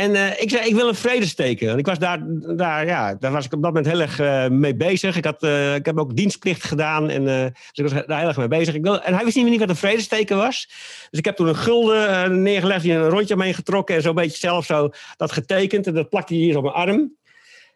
En 0.00 0.14
eh, 0.14 0.42
ik 0.42 0.50
zei, 0.50 0.68
ik 0.68 0.74
wil 0.74 0.88
een 0.88 0.94
vredesteken. 0.94 1.70
En 1.70 1.78
ik 1.78 1.86
was 1.86 1.98
daar, 1.98 2.18
daar, 2.56 2.86
ja, 2.86 3.14
daar 3.14 3.32
was 3.32 3.44
ik 3.44 3.52
op 3.52 3.62
dat 3.62 3.72
moment 3.72 3.90
heel 3.90 4.00
erg 4.00 4.18
eh, 4.18 4.48
mee 4.48 4.74
bezig. 4.74 5.16
Ik, 5.16 5.24
had, 5.24 5.42
eh, 5.42 5.74
ik 5.74 5.86
heb 5.86 5.98
ook 5.98 6.16
dienstplicht 6.16 6.64
gedaan. 6.64 7.10
En, 7.10 7.24
dus 7.24 7.52
ik 7.72 7.82
was 7.82 8.06
daar 8.06 8.18
heel 8.18 8.28
erg 8.28 8.36
mee 8.36 8.48
bezig. 8.48 8.74
Ik 8.74 8.82
wil, 8.82 9.02
en 9.02 9.14
hij 9.14 9.24
wist 9.24 9.36
niet, 9.36 9.46
niet 9.46 9.60
wat 9.60 9.68
een 9.68 9.76
vredesteken 9.76 10.36
was. 10.36 10.66
Dus 11.10 11.18
ik 11.18 11.24
heb 11.24 11.36
toen 11.36 11.48
een 11.48 11.56
gulden 11.56 12.42
neergelegd, 12.42 12.82
die 12.82 12.92
een 12.92 13.08
rondje 13.08 13.36
mee 13.36 13.54
getrokken. 13.54 13.94
En 13.94 14.02
zo'n 14.02 14.14
beetje 14.14 14.38
zelf 14.38 14.64
zo 14.64 14.90
dat 15.16 15.32
getekend. 15.32 15.86
En 15.86 15.94
dat 15.94 16.08
plakte 16.08 16.34
hij 16.34 16.42
hier 16.42 16.56
op 16.56 16.62
mijn 16.62 16.74
arm. 16.74 17.16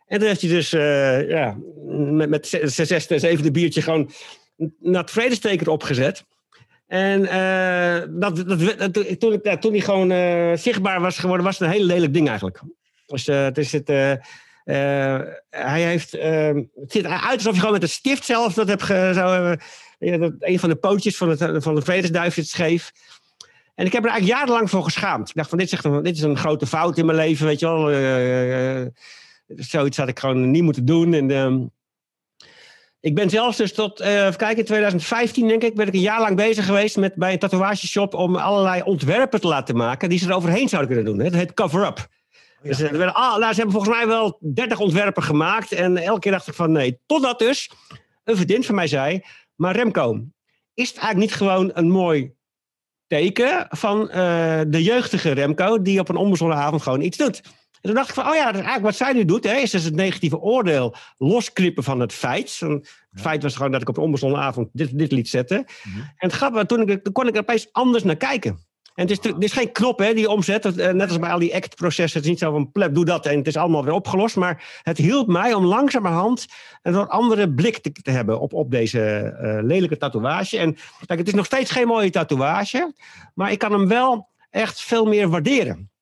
En 0.06 0.18
toen 0.18 0.28
heeft 0.28 0.40
hij 0.40 0.50
dus 0.50 0.70
ja, 1.28 1.56
met, 1.86 2.28
met 2.28 2.46
zijn 2.46 2.86
zesde, 2.86 3.18
zevende 3.18 3.50
biertje 3.50 3.82
gewoon 3.82 4.10
naar 4.80 5.00
het 5.00 5.10
vredesteken 5.10 5.66
opgezet. 5.66 6.24
En 6.94 7.20
uh, 7.22 8.20
dat, 8.20 8.36
dat, 8.36 9.20
toen, 9.20 9.40
toen 9.60 9.72
hij 9.72 9.80
gewoon 9.80 10.10
uh, 10.10 10.56
zichtbaar 10.56 11.00
was 11.00 11.18
geworden, 11.18 11.44
was 11.46 11.58
het 11.58 11.68
een 11.68 11.74
hele 11.74 11.86
lelijk 11.86 12.12
ding 12.12 12.28
eigenlijk. 12.28 12.60
Dus 13.06 13.28
uh, 13.28 13.42
het 13.42 13.58
is 13.58 13.72
het. 13.72 13.88
hij 15.50 15.82
heeft. 15.82 16.12
het 16.12 16.92
ziet 16.92 17.04
eruit 17.04 17.36
alsof 17.36 17.52
je 17.52 17.58
gewoon 17.58 17.72
met 17.72 17.82
een 17.82 17.88
stift 17.88 18.24
zelf 18.24 18.54
dat 18.54 18.68
hebt. 18.68 18.82
Ge, 18.82 19.10
zo, 19.14 19.56
dat, 20.18 20.32
een 20.38 20.58
van 20.58 20.68
de 20.68 20.76
pootjes 20.76 21.16
van, 21.16 21.28
het, 21.28 21.62
van 21.62 21.74
de 21.74 21.82
vredesduif 21.82 22.34
zit 22.34 22.48
scheef. 22.48 22.92
En 23.74 23.86
ik 23.86 23.92
heb 23.92 24.04
er 24.04 24.10
eigenlijk 24.10 24.38
jarenlang 24.38 24.70
voor 24.70 24.84
geschaamd. 24.84 25.28
Ik 25.28 25.34
dacht 25.34 25.48
van 25.48 25.58
dit 25.58 25.72
is, 25.72 25.84
een, 25.84 26.02
dit 26.02 26.16
is 26.16 26.22
een 26.22 26.36
grote 26.36 26.66
fout 26.66 26.98
in 26.98 27.06
mijn 27.06 27.18
leven, 27.18 27.46
weet 27.46 27.60
je 27.60 27.66
wel. 27.66 28.90
zoiets 29.56 29.96
had 29.96 30.08
ik 30.08 30.18
gewoon 30.18 30.50
niet 30.50 30.62
moeten 30.62 30.84
doen. 30.84 31.14
En 31.14 31.30
ehm, 31.30 31.58
ik 33.04 33.14
ben 33.14 33.30
zelfs 33.30 33.56
dus 33.56 33.72
tot, 33.72 34.00
uh, 34.00 34.26
even 34.26 34.36
kijken, 34.36 34.58
in 34.58 34.64
2015 34.64 35.48
denk 35.48 35.62
ik, 35.62 35.74
ben 35.74 35.86
ik 35.86 35.94
een 35.94 36.00
jaar 36.00 36.20
lang 36.20 36.36
bezig 36.36 36.64
geweest 36.64 36.96
met, 36.96 37.14
bij 37.14 37.32
een 37.32 37.38
tatoeageshop 37.38 38.14
om 38.14 38.36
allerlei 38.36 38.82
ontwerpen 38.82 39.40
te 39.40 39.46
laten 39.46 39.76
maken 39.76 40.08
die 40.08 40.18
ze 40.18 40.28
er 40.28 40.34
overheen 40.34 40.68
zouden 40.68 40.94
kunnen 40.94 41.12
doen. 41.12 41.24
Het 41.24 41.34
heet 41.34 41.54
cover-up. 41.54 42.06
Dus, 42.62 42.78
werden, 42.78 43.14
ah, 43.14 43.38
nou, 43.38 43.52
ze 43.52 43.60
hebben 43.60 43.72
volgens 43.72 43.96
mij 43.96 44.06
wel 44.06 44.38
30 44.40 44.78
ontwerpen 44.78 45.22
gemaakt 45.22 45.72
en 45.72 45.96
elke 45.96 46.20
keer 46.20 46.32
dacht 46.32 46.48
ik 46.48 46.54
van 46.54 46.72
nee. 46.72 47.00
Totdat 47.06 47.38
dus 47.38 47.70
een 48.24 48.36
vriendin 48.36 48.64
van 48.64 48.74
mij 48.74 48.86
zei, 48.86 49.24
maar 49.54 49.76
Remco, 49.76 50.24
is 50.74 50.88
het 50.88 50.98
eigenlijk 50.98 51.30
niet 51.30 51.34
gewoon 51.34 51.70
een 51.74 51.90
mooi 51.90 52.34
teken 53.06 53.66
van 53.68 54.00
uh, 54.00 54.60
de 54.66 54.82
jeugdige 54.82 55.30
Remco 55.30 55.82
die 55.82 56.00
op 56.00 56.08
een 56.08 56.16
onbezonnen 56.16 56.58
avond 56.58 56.82
gewoon 56.82 57.00
iets 57.00 57.16
doet? 57.16 57.42
En 57.84 57.90
toen 57.90 57.98
dacht 57.98 58.08
ik 58.08 58.14
van, 58.14 58.28
oh 58.28 58.34
ja, 58.34 58.44
dat 58.44 58.54
is 58.54 58.66
eigenlijk 58.66 58.84
wat 58.84 59.06
zij 59.06 59.12
nu 59.12 59.24
doet. 59.24 59.44
Hè, 59.44 59.54
is 59.54 59.70
dus 59.70 59.84
het 59.84 59.94
negatieve 59.94 60.38
oordeel 60.38 60.94
losknippen 61.16 61.84
van 61.84 62.00
het 62.00 62.12
feit. 62.12 62.60
het 62.60 62.88
feit 63.14 63.42
was 63.42 63.56
gewoon 63.56 63.72
dat 63.72 63.80
ik 63.80 63.88
op 63.88 63.96
een 63.96 64.02
onbezonnen 64.02 64.40
avond 64.40 64.68
dit, 64.72 64.98
dit 64.98 65.12
liet 65.12 65.28
zetten. 65.28 65.64
Mhm. 65.82 65.98
En 65.98 66.14
het 66.16 66.32
grappige, 66.32 66.66
toen, 66.66 66.88
ik, 66.88 67.08
kon 67.12 67.26
ik 67.26 67.34
er 67.34 67.40
opeens 67.40 67.68
anders 67.72 68.02
naar 68.02 68.16
kijken. 68.16 68.58
En 68.94 69.08
het 69.08 69.10
is, 69.10 69.32
het 69.32 69.42
is 69.42 69.52
geen 69.52 69.72
knop 69.72 69.98
hè, 69.98 70.14
die 70.14 70.28
omzet. 70.28 70.64
Eh, 70.64 70.92
net 70.92 71.08
als 71.08 71.18
bij 71.18 71.30
al 71.30 71.38
die 71.38 71.54
act-processen. 71.54 72.18
Het 72.18 72.24
is 72.24 72.30
niet 72.30 72.38
zo 72.38 72.50
van 72.50 72.72
plep, 72.72 72.94
doe 72.94 73.04
dat 73.04 73.26
en 73.26 73.38
het 73.38 73.46
is 73.46 73.56
allemaal 73.56 73.84
weer 73.84 73.94
opgelost. 73.94 74.36
Maar 74.36 74.80
het 74.82 74.98
hielp 74.98 75.28
mij 75.28 75.54
om 75.54 75.64
langzamerhand 75.64 76.46
een 76.82 76.96
andere 76.96 77.54
blik 77.54 77.78
te, 77.78 77.92
te 77.92 78.10
hebben 78.10 78.40
op, 78.40 78.52
op 78.52 78.70
deze 78.70 79.34
uh, 79.42 79.58
lelijke 79.62 79.96
tatoeage. 79.96 80.58
En 80.58 80.76
kijk, 81.06 81.18
het 81.18 81.28
is 81.28 81.34
nog 81.34 81.46
steeds 81.46 81.70
geen 81.70 81.86
mooie 81.86 82.10
tatoeage. 82.10 82.92
Maar 83.34 83.52
ik 83.52 83.58
kan 83.58 83.72
hem 83.72 83.88
wel 83.88 84.28
echt 84.50 84.82
veel 84.82 85.04
meer 85.04 85.28
waarderen. 85.28 85.92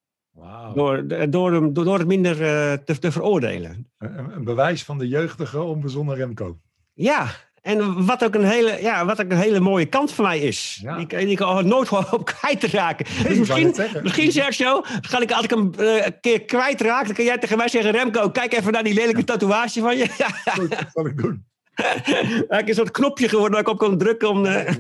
Door, 0.74 1.30
door, 1.30 1.52
hem, 1.52 1.72
door 1.72 1.98
het 1.98 2.06
minder 2.06 2.32
uh, 2.32 2.72
te, 2.84 2.98
te, 2.98 3.12
veroordelen. 3.12 3.90
Een, 3.98 4.34
een, 4.34 4.44
bewijs 4.44 4.84
van 4.84 4.98
de 4.98 5.08
jeugdige 5.08 5.62
onbezonnen 5.62 6.16
Remco. 6.16 6.58
Ja, 6.92 7.26
en 7.62 8.06
wat 8.06 8.24
ook 8.24 8.34
een 8.34 8.44
hele, 8.44 8.78
ja, 8.80 9.04
wat 9.04 9.20
ook 9.20 9.30
een 9.30 9.36
hele 9.36 9.60
mooie 9.60 9.86
kant 9.86 10.12
van 10.12 10.24
mij 10.24 10.38
is. 10.38 10.78
Ja. 10.82 10.96
Die, 10.96 11.06
die 11.06 11.28
ik 11.28 11.64
nooit 11.64 11.88
gewoon 11.88 12.06
op 12.10 12.24
kwijt 12.24 12.60
te 12.60 12.66
raken. 12.66 13.06
Dus 13.28 13.38
misschien, 13.38 13.74
misschien 14.02 14.32
Sergio, 14.32 14.80
ga 14.82 15.20
ik 15.20 15.32
als 15.32 15.44
ik 15.44 15.50
hem 15.50 15.70
uh, 15.78 16.06
een 16.06 16.20
keer 16.20 16.42
kwijtraak, 16.42 17.06
dan 17.06 17.14
kan 17.14 17.24
jij 17.24 17.38
tegen 17.38 17.56
mij 17.56 17.68
zeggen: 17.68 17.90
Remco, 17.90 18.30
kijk 18.30 18.52
even 18.52 18.72
naar 18.72 18.84
die 18.84 18.94
lelijke 18.94 19.24
tatoeage 19.24 19.80
van 19.80 19.96
je. 19.96 20.06
Goed, 20.44 20.70
dat 20.70 20.86
zal 20.92 21.06
ik 21.06 21.16
doen. 21.16 21.44
ik 22.48 22.62
is 22.62 22.68
een 22.68 22.74
soort 22.74 22.90
knopje 22.90 23.28
geworden 23.28 23.52
waar 23.52 23.60
ik 23.60 23.68
op 23.68 23.78
kan 23.78 23.98
drukken. 23.98 24.28
Om, 24.28 24.44
uh... 24.44 24.70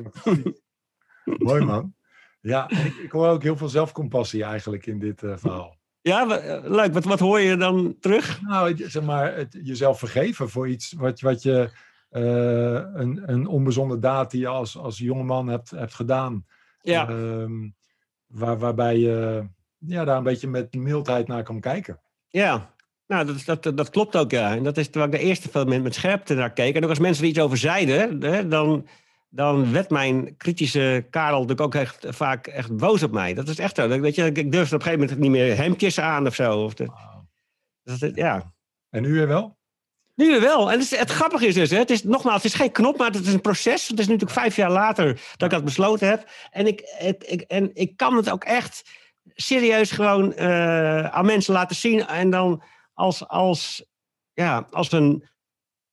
Mooi 1.24 1.64
man. 1.64 1.94
Ja, 2.42 2.70
ik, 2.70 2.94
ik, 3.02 3.10
hoor 3.10 3.28
ook 3.28 3.42
heel 3.42 3.56
veel 3.56 3.68
zelfcompassie 3.68 4.44
eigenlijk 4.44 4.86
in 4.86 4.98
dit 4.98 5.22
uh, 5.22 5.36
verhaal. 5.36 5.76
Ja, 6.00 6.38
eh, 6.38 6.70
leuk. 6.70 6.92
Wat, 6.92 7.04
wat 7.04 7.18
hoor 7.18 7.40
je 7.40 7.56
dan 7.56 7.96
terug? 8.00 8.40
Nou, 8.42 8.76
zeg 8.76 9.02
maar, 9.02 9.36
het, 9.36 9.58
jezelf 9.62 9.98
vergeven 9.98 10.48
voor 10.48 10.68
iets 10.68 10.92
wat, 10.92 11.20
wat 11.20 11.42
je, 11.42 11.70
uh, 12.10 13.00
een, 13.00 13.22
een 13.32 13.46
onbezonde 13.46 13.98
daad 13.98 14.30
die 14.30 14.40
je 14.40 14.46
als, 14.46 14.78
als 14.78 14.98
jongeman 14.98 15.48
hebt, 15.48 15.70
hebt 15.70 15.94
gedaan. 15.94 16.46
Ja. 16.80 17.10
Uh, 17.10 17.70
waar, 18.26 18.58
waarbij 18.58 18.98
je 18.98 19.46
ja, 19.78 20.04
daar 20.04 20.16
een 20.16 20.22
beetje 20.22 20.48
met 20.48 20.74
mildheid 20.74 21.28
naar 21.28 21.42
kan 21.42 21.60
kijken. 21.60 22.00
Ja, 22.28 22.74
nou, 23.06 23.26
dat, 23.26 23.62
dat, 23.62 23.76
dat 23.76 23.90
klopt 23.90 24.16
ook, 24.16 24.30
ja. 24.30 24.56
En 24.56 24.62
dat 24.62 24.76
is 24.76 24.88
terwijl 24.88 25.12
ik 25.12 25.18
de 25.18 25.26
eerste 25.26 25.48
veel 25.48 25.64
met, 25.64 25.82
met 25.82 25.94
scherpte 25.94 26.34
naar 26.34 26.52
keek. 26.52 26.74
En 26.74 26.82
ook 26.82 26.88
als 26.88 26.98
mensen 26.98 27.24
er 27.24 27.30
iets 27.30 27.40
over 27.40 27.56
zeiden, 27.56 28.22
hè, 28.22 28.48
dan 28.48 28.86
dan 29.34 29.72
werd 29.72 29.90
mijn 29.90 30.36
kritische 30.36 31.06
Karel 31.10 31.40
natuurlijk 31.40 31.60
ook 31.60 31.74
echt, 31.74 32.06
vaak 32.08 32.46
echt 32.46 32.76
boos 32.76 33.02
op 33.02 33.12
mij. 33.12 33.34
Dat 33.34 33.48
is 33.48 33.58
echt 33.58 33.76
zo. 33.76 33.88
Weet 33.88 34.14
je, 34.14 34.24
ik 34.24 34.52
durfde 34.52 34.74
op 34.74 34.80
een 34.80 34.86
gegeven 34.86 35.00
moment 35.00 35.18
niet 35.18 35.30
meer 35.30 35.56
hemdjes 35.56 36.00
aan 36.00 36.26
of 36.26 36.34
zo. 36.34 36.62
Of 36.62 36.74
de, 36.74 36.88
dat, 37.82 38.10
ja. 38.14 38.52
En 38.90 39.02
nu 39.02 39.12
weer 39.12 39.28
wel? 39.28 39.58
Nu 40.14 40.26
weer 40.26 40.40
wel. 40.40 40.72
En 40.72 40.78
het, 40.78 40.98
het 40.98 41.10
grappige 41.10 41.46
is 41.46 41.54
dus, 41.54 41.70
hè, 41.70 41.78
het 41.78 41.90
is 41.90 42.04
nogmaals, 42.04 42.42
het 42.42 42.52
is 42.52 42.58
geen 42.58 42.72
knop, 42.72 42.98
maar 42.98 43.10
het 43.10 43.26
is 43.26 43.32
een 43.32 43.40
proces. 43.40 43.88
Het 43.88 43.98
is 43.98 44.06
natuurlijk 44.06 44.32
vijf 44.32 44.56
jaar 44.56 44.70
later 44.70 45.12
dat 45.36 45.42
ik 45.42 45.50
dat 45.50 45.64
besloten 45.64 46.08
heb. 46.08 46.30
En 46.50 46.66
ik, 46.66 46.80
ik, 47.26 47.40
en 47.40 47.70
ik 47.74 47.96
kan 47.96 48.16
het 48.16 48.30
ook 48.30 48.44
echt 48.44 48.90
serieus 49.24 49.90
gewoon 49.90 50.32
uh, 50.36 51.04
aan 51.04 51.26
mensen 51.26 51.54
laten 51.54 51.76
zien. 51.76 52.06
En 52.06 52.30
dan 52.30 52.62
als, 52.94 53.28
als, 53.28 53.84
ja, 54.32 54.66
als 54.70 54.92
een, 54.92 55.28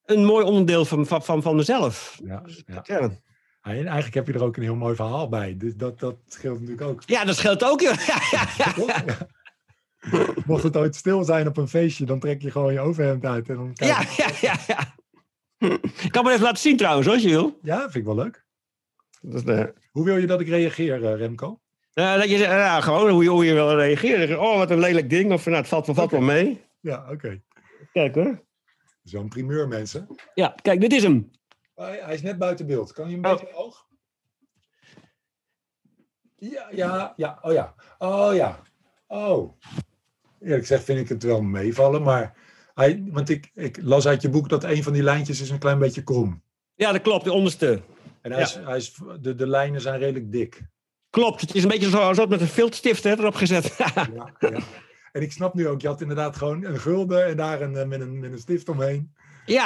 een 0.04 0.24
mooi 0.24 0.44
onderdeel 0.44 0.84
van, 0.84 1.06
van, 1.06 1.42
van 1.42 1.56
mezelf. 1.56 2.20
Ja, 2.24 2.42
ja. 2.82 3.10
En 3.62 3.72
eigenlijk 3.72 4.14
heb 4.14 4.26
je 4.26 4.32
er 4.32 4.42
ook 4.42 4.56
een 4.56 4.62
heel 4.62 4.74
mooi 4.74 4.94
verhaal 4.94 5.28
bij. 5.28 5.56
Dus 5.56 5.76
dat, 5.76 6.00
dat 6.00 6.16
scheelt 6.26 6.60
natuurlijk 6.60 6.88
ook. 6.88 7.02
Ja, 7.06 7.24
dat 7.24 7.36
scheelt 7.36 7.64
ook. 7.64 7.80
Ja, 7.90 7.96
ja, 8.30 8.48
ja, 8.56 9.28
Mocht 10.46 10.62
het 10.62 10.76
ooit 10.76 10.96
stil 10.96 11.24
zijn 11.24 11.46
op 11.46 11.56
een 11.56 11.68
feestje, 11.68 12.04
dan 12.04 12.18
trek 12.18 12.42
je 12.42 12.50
gewoon 12.50 12.72
je 12.72 12.80
overhemd 12.80 13.24
uit. 13.24 13.48
En 13.48 13.56
dan 13.56 13.70
ja, 13.74 14.02
ja, 14.16 14.28
ja, 14.40 14.54
ja. 14.66 14.94
Ik 16.02 16.12
kan 16.12 16.24
me 16.24 16.30
even 16.30 16.42
laten 16.42 16.62
zien 16.62 16.76
trouwens, 16.76 17.08
als 17.08 17.22
je 17.22 17.28
wil. 17.28 17.58
Ja, 17.62 17.80
vind 17.80 17.94
ik 17.94 18.04
wel 18.04 18.14
leuk. 18.14 18.44
Hoe 19.90 20.04
wil 20.04 20.16
je 20.16 20.26
dat 20.26 20.40
ik 20.40 20.48
reageer, 20.48 21.04
eh, 21.04 21.16
Remco? 21.16 21.60
Uh, 21.94 22.14
dat 22.14 22.30
je, 22.30 22.38
uh, 22.38 22.82
gewoon 22.82 23.10
hoe 23.10 23.22
je, 23.22 23.28
hoe 23.28 23.44
je 23.44 23.54
wil 23.54 23.76
reageren. 23.76 24.40
Oh, 24.40 24.56
wat 24.56 24.70
een 24.70 24.78
lelijk 24.78 25.10
ding. 25.10 25.32
Of 25.32 25.44
nou, 25.44 25.56
het 25.56 25.68
valt, 25.68 25.86
valt 25.90 26.10
wel 26.10 26.20
mee. 26.20 26.60
Ja, 26.80 27.06
oké. 27.10 27.42
Kijk 27.92 28.14
hoor. 28.14 28.44
Zo'n 29.02 29.28
primeur, 29.28 29.68
mensen. 29.68 30.06
Ja, 30.34 30.54
kijk, 30.62 30.80
dit 30.80 30.92
is 30.92 31.02
hem. 31.02 31.30
Hij, 31.80 32.14
is 32.14 32.22
net 32.22 32.38
buiten 32.38 32.66
beeld. 32.66 32.92
Kan 32.92 33.10
je 33.10 33.16
een 33.16 33.24
oh. 33.26 33.30
beetje 33.30 33.54
oog? 33.54 33.86
Ja, 36.36 36.68
ja, 36.70 37.12
ja. 37.16 37.38
Oh 37.42 37.52
ja. 37.52 37.74
Oh 37.98 38.34
ja. 38.34 38.62
Oh. 39.06 39.58
Eerlijk 40.40 40.60
gezegd 40.60 40.84
vind 40.84 40.98
ik 40.98 41.08
het 41.08 41.22
wel 41.22 41.42
meevallen, 41.42 42.02
maar 42.02 42.36
hij, 42.74 43.04
want 43.10 43.28
ik, 43.28 43.50
ik 43.54 43.78
las 43.82 44.06
uit 44.06 44.22
je 44.22 44.28
boek 44.28 44.48
dat 44.48 44.64
een 44.64 44.82
van 44.82 44.92
die 44.92 45.02
lijntjes 45.02 45.40
is 45.40 45.50
een 45.50 45.58
klein 45.58 45.78
beetje 45.78 46.02
krom. 46.02 46.42
Ja, 46.74 46.92
dat 46.92 47.02
klopt, 47.02 47.24
de 47.24 47.32
onderste. 47.32 47.80
En 48.20 48.32
hij 48.32 48.42
is, 48.42 48.54
hij 48.54 48.76
is, 48.76 49.00
de, 49.20 49.34
de 49.34 49.46
lijnen 49.46 49.80
zijn 49.80 49.98
redelijk 49.98 50.32
dik. 50.32 50.62
Klopt, 51.10 51.40
het 51.40 51.54
is 51.54 51.62
een 51.62 51.68
beetje 51.68 51.88
zoals 51.88 52.16
zo 52.16 52.26
met 52.26 52.40
een 52.40 52.46
filtstift 52.46 53.04
erop 53.04 53.34
gezet. 53.34 53.74
ja, 53.78 54.08
ja. 54.38 54.58
En 55.12 55.22
ik 55.22 55.32
snap 55.32 55.54
nu 55.54 55.68
ook, 55.68 55.80
je 55.80 55.86
had 55.86 56.00
inderdaad 56.00 56.36
gewoon 56.36 56.64
een 56.64 56.78
gulden 56.78 57.26
en 57.26 57.36
daar 57.36 57.60
een, 57.60 57.88
met, 57.88 58.00
een, 58.00 58.18
met 58.18 58.32
een 58.32 58.38
stift 58.38 58.68
omheen. 58.68 59.14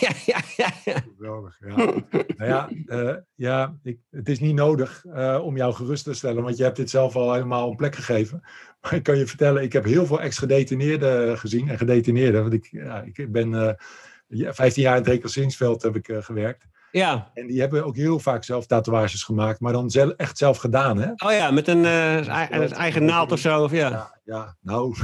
Ja, 0.00 0.12
ja, 0.26 0.40
ja, 0.56 0.72
ja. 0.84 1.02
Geweldig, 1.16 1.58
ja. 1.60 1.76
nou 1.76 2.04
ja, 2.36 2.70
uh, 2.86 3.16
ja 3.34 3.76
ik, 3.82 3.98
het 4.10 4.28
is 4.28 4.40
niet 4.40 4.54
nodig 4.54 5.04
uh, 5.06 5.40
om 5.42 5.56
jou 5.56 5.74
gerust 5.74 6.04
te 6.04 6.14
stellen, 6.14 6.42
want 6.42 6.56
je 6.56 6.62
hebt 6.62 6.76
dit 6.76 6.90
zelf 6.90 7.16
al 7.16 7.32
helemaal 7.32 7.70
een 7.70 7.76
plek 7.76 7.94
gegeven. 7.94 8.40
Maar 8.80 8.94
ik 8.94 9.02
kan 9.02 9.18
je 9.18 9.26
vertellen, 9.26 9.62
ik 9.62 9.72
heb 9.72 9.84
heel 9.84 10.06
veel 10.06 10.20
ex-gedetineerden 10.20 11.38
gezien 11.38 11.68
en 11.68 11.78
gedetineerden. 11.78 12.40
Want 12.40 12.52
ik, 12.52 12.68
ja, 12.70 13.02
ik 13.12 13.32
ben 13.32 13.52
uh, 13.52 13.68
eh, 13.68 14.52
15 14.52 14.82
jaar 14.82 14.96
in 14.96 15.02
het 15.02 15.82
heb 15.82 15.96
ik 15.96 16.24
gewerkt. 16.24 16.66
Ja. 16.92 17.30
En 17.34 17.46
die 17.46 17.60
hebben 17.60 17.84
ook 17.84 17.96
heel 17.96 18.18
vaak 18.18 18.44
zelf 18.44 18.66
tatoeages 18.66 19.22
gemaakt, 19.22 19.60
maar 19.60 19.72
dan 19.72 19.90
zelf, 19.90 20.10
echt 20.10 20.38
zelf 20.38 20.58
gedaan. 20.58 20.98
Hè? 20.98 21.10
Oh 21.10 21.32
ja, 21.32 21.50
met 21.50 21.68
een, 21.68 21.82
uh, 21.84 22.28
eigen 22.72 23.04
naald 23.04 23.32
of 23.32 23.38
zo. 23.38 23.62
Of 23.62 23.72
ja. 23.72 23.88
ja. 23.88 24.20
Ja, 24.24 24.56
nou, 24.60 24.96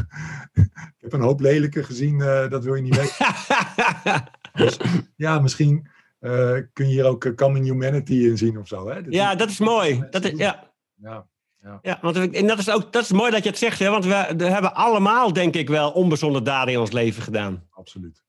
ik 0.96 0.96
heb 0.98 1.12
een 1.12 1.20
hoop 1.20 1.40
lelijke 1.40 1.82
gezien, 1.82 2.18
uh, 2.18 2.48
dat 2.48 2.64
wil 2.64 2.74
je 2.74 2.82
niet 2.82 2.96
weten. 2.96 3.26
dus, 4.64 4.78
ja, 5.16 5.38
misschien 5.38 5.88
uh, 6.20 6.58
kun 6.72 6.88
je 6.88 6.92
hier 6.92 7.04
ook 7.04 7.36
Common 7.36 7.62
Humanity 7.62 8.12
in 8.12 8.38
zien 8.38 8.58
of 8.58 8.68
zo. 8.68 8.88
Hè? 8.88 9.02
Dat 9.02 9.12
ja, 9.12 9.34
dat 9.34 9.48
is 9.48 9.58
mooi. 9.58 10.04
Dat 10.10 10.24
is, 10.24 10.38
ja. 10.38 10.72
Ja. 10.94 11.26
Ja. 11.62 11.78
ja, 11.82 11.98
want 12.02 12.30
en 12.30 12.46
dat 12.46 12.58
is 12.58 12.70
ook 12.70 12.92
dat 12.92 13.02
is 13.02 13.12
mooi 13.12 13.30
dat 13.30 13.42
je 13.42 13.48
het 13.48 13.58
zegt, 13.58 13.78
hè? 13.78 13.90
want 13.90 14.04
we, 14.04 14.34
we 14.36 14.44
hebben 14.44 14.74
allemaal, 14.74 15.32
denk 15.32 15.54
ik, 15.54 15.68
wel 15.68 15.90
onbezonde 15.90 16.42
daden 16.42 16.74
in 16.74 16.80
ons 16.80 16.92
leven 16.92 17.22
gedaan. 17.22 17.66
Absoluut. 17.70 18.22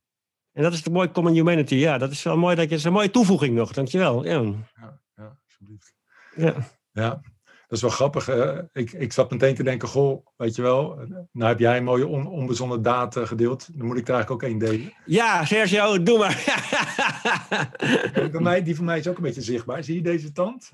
En 0.53 0.63
dat 0.63 0.73
is 0.73 0.83
de 0.83 0.89
mooie 0.89 1.11
common 1.11 1.33
humanity. 1.33 1.75
Ja, 1.75 1.97
dat 1.97 2.11
is 2.11 2.23
wel 2.23 2.37
mooi. 2.37 2.55
Dat 2.55 2.63
je, 2.63 2.69
dat 2.69 2.79
is 2.79 2.85
een 2.85 2.91
mooie 2.91 3.11
toevoeging 3.11 3.55
nog. 3.55 3.71
Dankjewel. 3.71 4.25
Ja, 4.25 4.41
ja, 4.75 4.99
ja 5.15 5.37
alsjeblieft. 5.43 5.93
Ja. 6.35 6.53
ja. 6.91 7.09
dat 7.43 7.77
is 7.77 7.81
wel 7.81 7.89
grappig. 7.89 8.29
ik, 8.73 8.91
ik 8.91 9.13
zat 9.13 9.31
meteen 9.31 9.55
te 9.55 9.63
denken, 9.63 9.87
goh, 9.87 10.25
weet 10.35 10.55
je 10.55 10.61
wel, 10.61 10.95
nou 11.31 11.49
heb 11.49 11.59
jij 11.59 11.77
een 11.77 11.83
mooie 11.83 12.07
on, 12.07 12.27
onbezonnen 12.27 12.81
daad 12.81 13.15
gedeeld. 13.17 13.77
Dan 13.77 13.87
moet 13.87 13.97
ik 13.97 14.07
er 14.07 14.13
eigenlijk 14.13 14.43
ook 14.43 14.49
één 14.49 14.59
delen. 14.59 14.93
Ja, 15.05 15.45
Sergio, 15.45 16.03
doe 16.03 16.17
maar. 16.17 16.43
Kijk, 18.13 18.31
bij 18.31 18.41
mij, 18.41 18.63
die 18.63 18.75
van 18.75 18.85
mij 18.85 18.99
is 18.99 19.07
ook 19.07 19.17
een 19.17 19.23
beetje 19.23 19.41
zichtbaar. 19.41 19.83
Zie 19.83 19.95
je 19.95 20.01
deze 20.01 20.31
tand? 20.31 20.71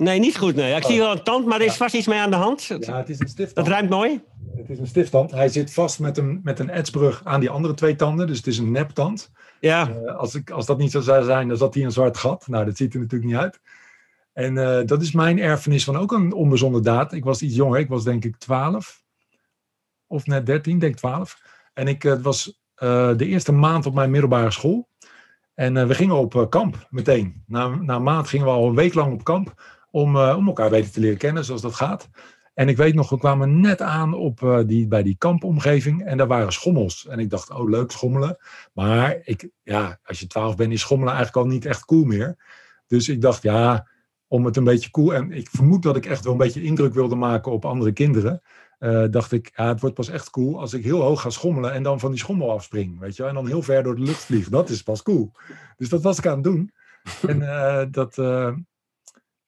Nee, 0.00 0.18
niet 0.18 0.38
goed. 0.38 0.54
Nee. 0.54 0.74
Ik 0.74 0.84
zie 0.84 0.98
wel 0.98 1.12
een 1.12 1.22
tand, 1.22 1.46
maar 1.46 1.58
er 1.60 1.64
is 1.66 1.70
Ja. 1.72 1.76
vast 1.78 1.94
iets 1.94 2.06
mee 2.06 2.18
aan 2.18 2.30
de 2.30 2.36
hand. 2.36 2.62
Ja, 2.64 2.74
het 2.96 3.08
is 3.08 3.18
een 3.18 3.24
Dat 3.26 3.28
stifttand. 3.28 3.68
ruimt 3.68 3.90
mooi. 3.90 4.22
Het 4.56 4.70
is 4.70 4.78
een 4.78 4.86
stifttand. 4.86 5.30
Hij 5.30 5.48
zit 5.48 5.72
vast 5.72 5.98
met 6.00 6.18
een, 6.18 6.40
met 6.42 6.58
een 6.58 6.70
etsbrug 6.70 7.20
aan 7.24 7.40
die 7.40 7.50
andere 7.50 7.74
twee 7.74 7.96
tanden. 7.96 8.26
Dus 8.26 8.36
het 8.36 8.46
is 8.46 8.58
een 8.58 8.70
neptand. 8.70 9.30
Ja. 9.60 9.88
Eh, 9.90 10.16
als, 10.16 10.34
ik, 10.34 10.50
als 10.50 10.66
dat 10.66 10.78
niet 10.78 10.90
zo 10.90 11.00
zou 11.00 11.24
zijn, 11.24 11.48
dan 11.48 11.56
zat 11.56 11.74
hij 11.74 11.84
een 11.84 11.92
zwart 11.92 12.16
gat. 12.16 12.46
Nou, 12.48 12.64
dat 12.64 12.76
ziet 12.76 12.94
er 12.94 13.00
natuurlijk 13.00 13.30
niet 13.30 13.40
uit. 13.40 13.60
En 14.32 14.58
eh, 14.58 14.86
dat 14.86 15.02
is 15.02 15.12
mijn 15.12 15.38
erfenis 15.38 15.84
van 15.84 15.96
ook 15.96 16.12
een 16.12 16.32
onbezonnen 16.32 16.82
daad. 16.82 17.12
Ik 17.12 17.24
was 17.24 17.42
iets 17.42 17.54
jonger. 17.54 17.78
Ik 17.78 17.88
was 17.88 18.04
denk 18.04 18.24
ik 18.24 18.36
12. 18.36 19.02
Of 20.06 20.26
net 20.26 20.46
13, 20.46 20.78
denk 20.78 20.96
12. 20.96 21.40
En 21.74 21.88
ik 21.88 22.04
eh, 22.04 22.10
het 22.10 22.22
was 22.22 22.58
de 23.16 23.26
eerste 23.26 23.52
maand 23.52 23.86
op 23.86 23.94
mijn 23.94 24.10
middelbare 24.10 24.50
school. 24.50 24.88
En 25.54 25.88
we 25.88 25.94
gingen 25.94 26.16
op 26.16 26.46
kamp 26.48 26.86
meteen. 26.90 27.42
Na, 27.46 27.68
na 27.68 27.94
een 27.94 28.02
maand 28.02 28.28
gingen 28.28 28.46
we 28.46 28.52
al 28.52 28.68
een 28.68 28.74
week 28.74 28.94
lang 28.94 29.12
op 29.12 29.24
kamp. 29.24 29.54
Om, 29.90 30.16
eh, 30.16 30.34
om 30.36 30.46
elkaar 30.46 30.70
beter 30.70 30.90
te 30.92 31.00
leren 31.00 31.18
kennen, 31.18 31.44
zoals 31.44 31.62
dat 31.62 31.74
gaat. 31.74 32.08
En 32.54 32.68
ik 32.68 32.76
weet 32.76 32.94
nog, 32.94 33.10
we 33.10 33.18
kwamen 33.18 33.60
net 33.60 33.80
aan 33.82 34.14
op, 34.14 34.42
eh, 34.42 34.58
die, 34.66 34.88
bij 34.88 35.02
die 35.02 35.16
kampomgeving. 35.18 36.04
En 36.04 36.16
daar 36.16 36.26
waren 36.26 36.52
schommels. 36.52 37.06
En 37.06 37.18
ik 37.18 37.30
dacht, 37.30 37.50
oh 37.50 37.68
leuk, 37.68 37.90
schommelen. 37.90 38.36
Maar 38.72 39.18
ik, 39.22 39.50
ja, 39.62 39.98
als 40.04 40.20
je 40.20 40.26
twaalf 40.26 40.56
bent, 40.56 40.72
is 40.72 40.80
schommelen 40.80 41.14
eigenlijk 41.14 41.46
al 41.46 41.52
niet 41.52 41.66
echt 41.66 41.84
cool 41.84 42.04
meer. 42.04 42.36
Dus 42.86 43.08
ik 43.08 43.20
dacht, 43.20 43.42
ja, 43.42 43.88
om 44.26 44.44
het 44.44 44.56
een 44.56 44.64
beetje 44.64 44.90
cool. 44.90 45.14
En 45.14 45.32
ik 45.32 45.48
vermoed 45.50 45.82
dat 45.82 45.96
ik 45.96 46.06
echt 46.06 46.24
wel 46.24 46.32
een 46.32 46.38
beetje 46.38 46.62
indruk 46.62 46.94
wilde 46.94 47.14
maken 47.14 47.52
op 47.52 47.64
andere 47.64 47.92
kinderen. 47.92 48.42
eh, 48.78 49.04
dacht 49.10 49.32
ik, 49.32 49.52
ja, 49.54 49.68
het 49.68 49.80
wordt 49.80 49.94
pas 49.94 50.08
echt 50.08 50.30
cool 50.30 50.60
als 50.60 50.72
ik 50.72 50.84
heel 50.84 51.00
hoog 51.00 51.20
ga 51.20 51.30
schommelen 51.30 51.72
en 51.72 51.82
dan 51.82 52.00
van 52.00 52.10
die 52.10 52.20
schommel 52.20 52.50
afspring. 52.50 52.98
Weet 52.98 53.16
je? 53.16 53.24
En 53.24 53.34
dan 53.34 53.46
heel 53.46 53.62
ver 53.62 53.82
door 53.82 53.96
de 53.96 54.02
lucht 54.02 54.24
vlieg. 54.24 54.48
Dat 54.48 54.68
is 54.68 54.82
pas 54.82 55.02
cool. 55.02 55.32
Dus 55.76 55.88
dat 55.88 56.02
was 56.02 56.18
ik 56.18 56.26
aan 56.26 56.34
het 56.34 56.44
doen. 56.44 56.72
En 57.26 57.38
dat 57.90 58.16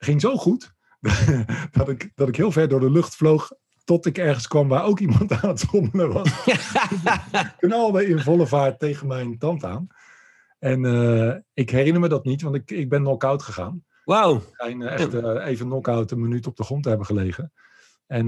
ging 0.04 0.20
zo 0.20 0.36
goed 0.36 0.74
dat, 1.78 1.88
ik, 1.88 2.10
dat 2.14 2.28
ik 2.28 2.36
heel 2.36 2.52
ver 2.52 2.68
door 2.68 2.80
de 2.80 2.90
lucht 2.90 3.16
vloog. 3.16 3.52
Tot 3.84 4.06
ik 4.06 4.18
ergens 4.18 4.48
kwam 4.48 4.68
waar 4.68 4.84
ook 4.84 4.98
iemand 4.98 5.32
aan 5.42 5.48
het 5.48 5.60
schommelen 5.60 6.12
was 6.12 6.44
knalde 7.58 8.06
in 8.06 8.20
volle 8.20 8.46
vaart 8.46 8.78
tegen 8.78 9.06
mijn 9.06 9.38
tand 9.38 9.64
aan. 9.64 9.86
En 10.58 10.84
eh, 10.84 11.36
ik 11.54 11.70
herinner 11.70 12.00
me 12.00 12.08
dat 12.08 12.24
niet, 12.24 12.42
want 12.42 12.54
ik, 12.54 12.70
ik 12.70 12.88
ben 12.88 13.02
knock-out 13.02 13.42
gegaan. 13.42 13.84
Wauw. 14.04 14.36
Ik 14.36 14.42
schijn 14.52 14.82
eh, 14.82 14.92
echt 14.92 15.14
eh, 15.14 15.46
even 15.46 15.66
knock-out 15.66 16.10
een 16.10 16.20
minuut 16.20 16.46
op 16.46 16.56
de 16.56 16.64
grond 16.64 16.82
te 16.82 16.88
hebben 16.88 17.06
gelegen. 17.06 17.52
En 18.06 18.26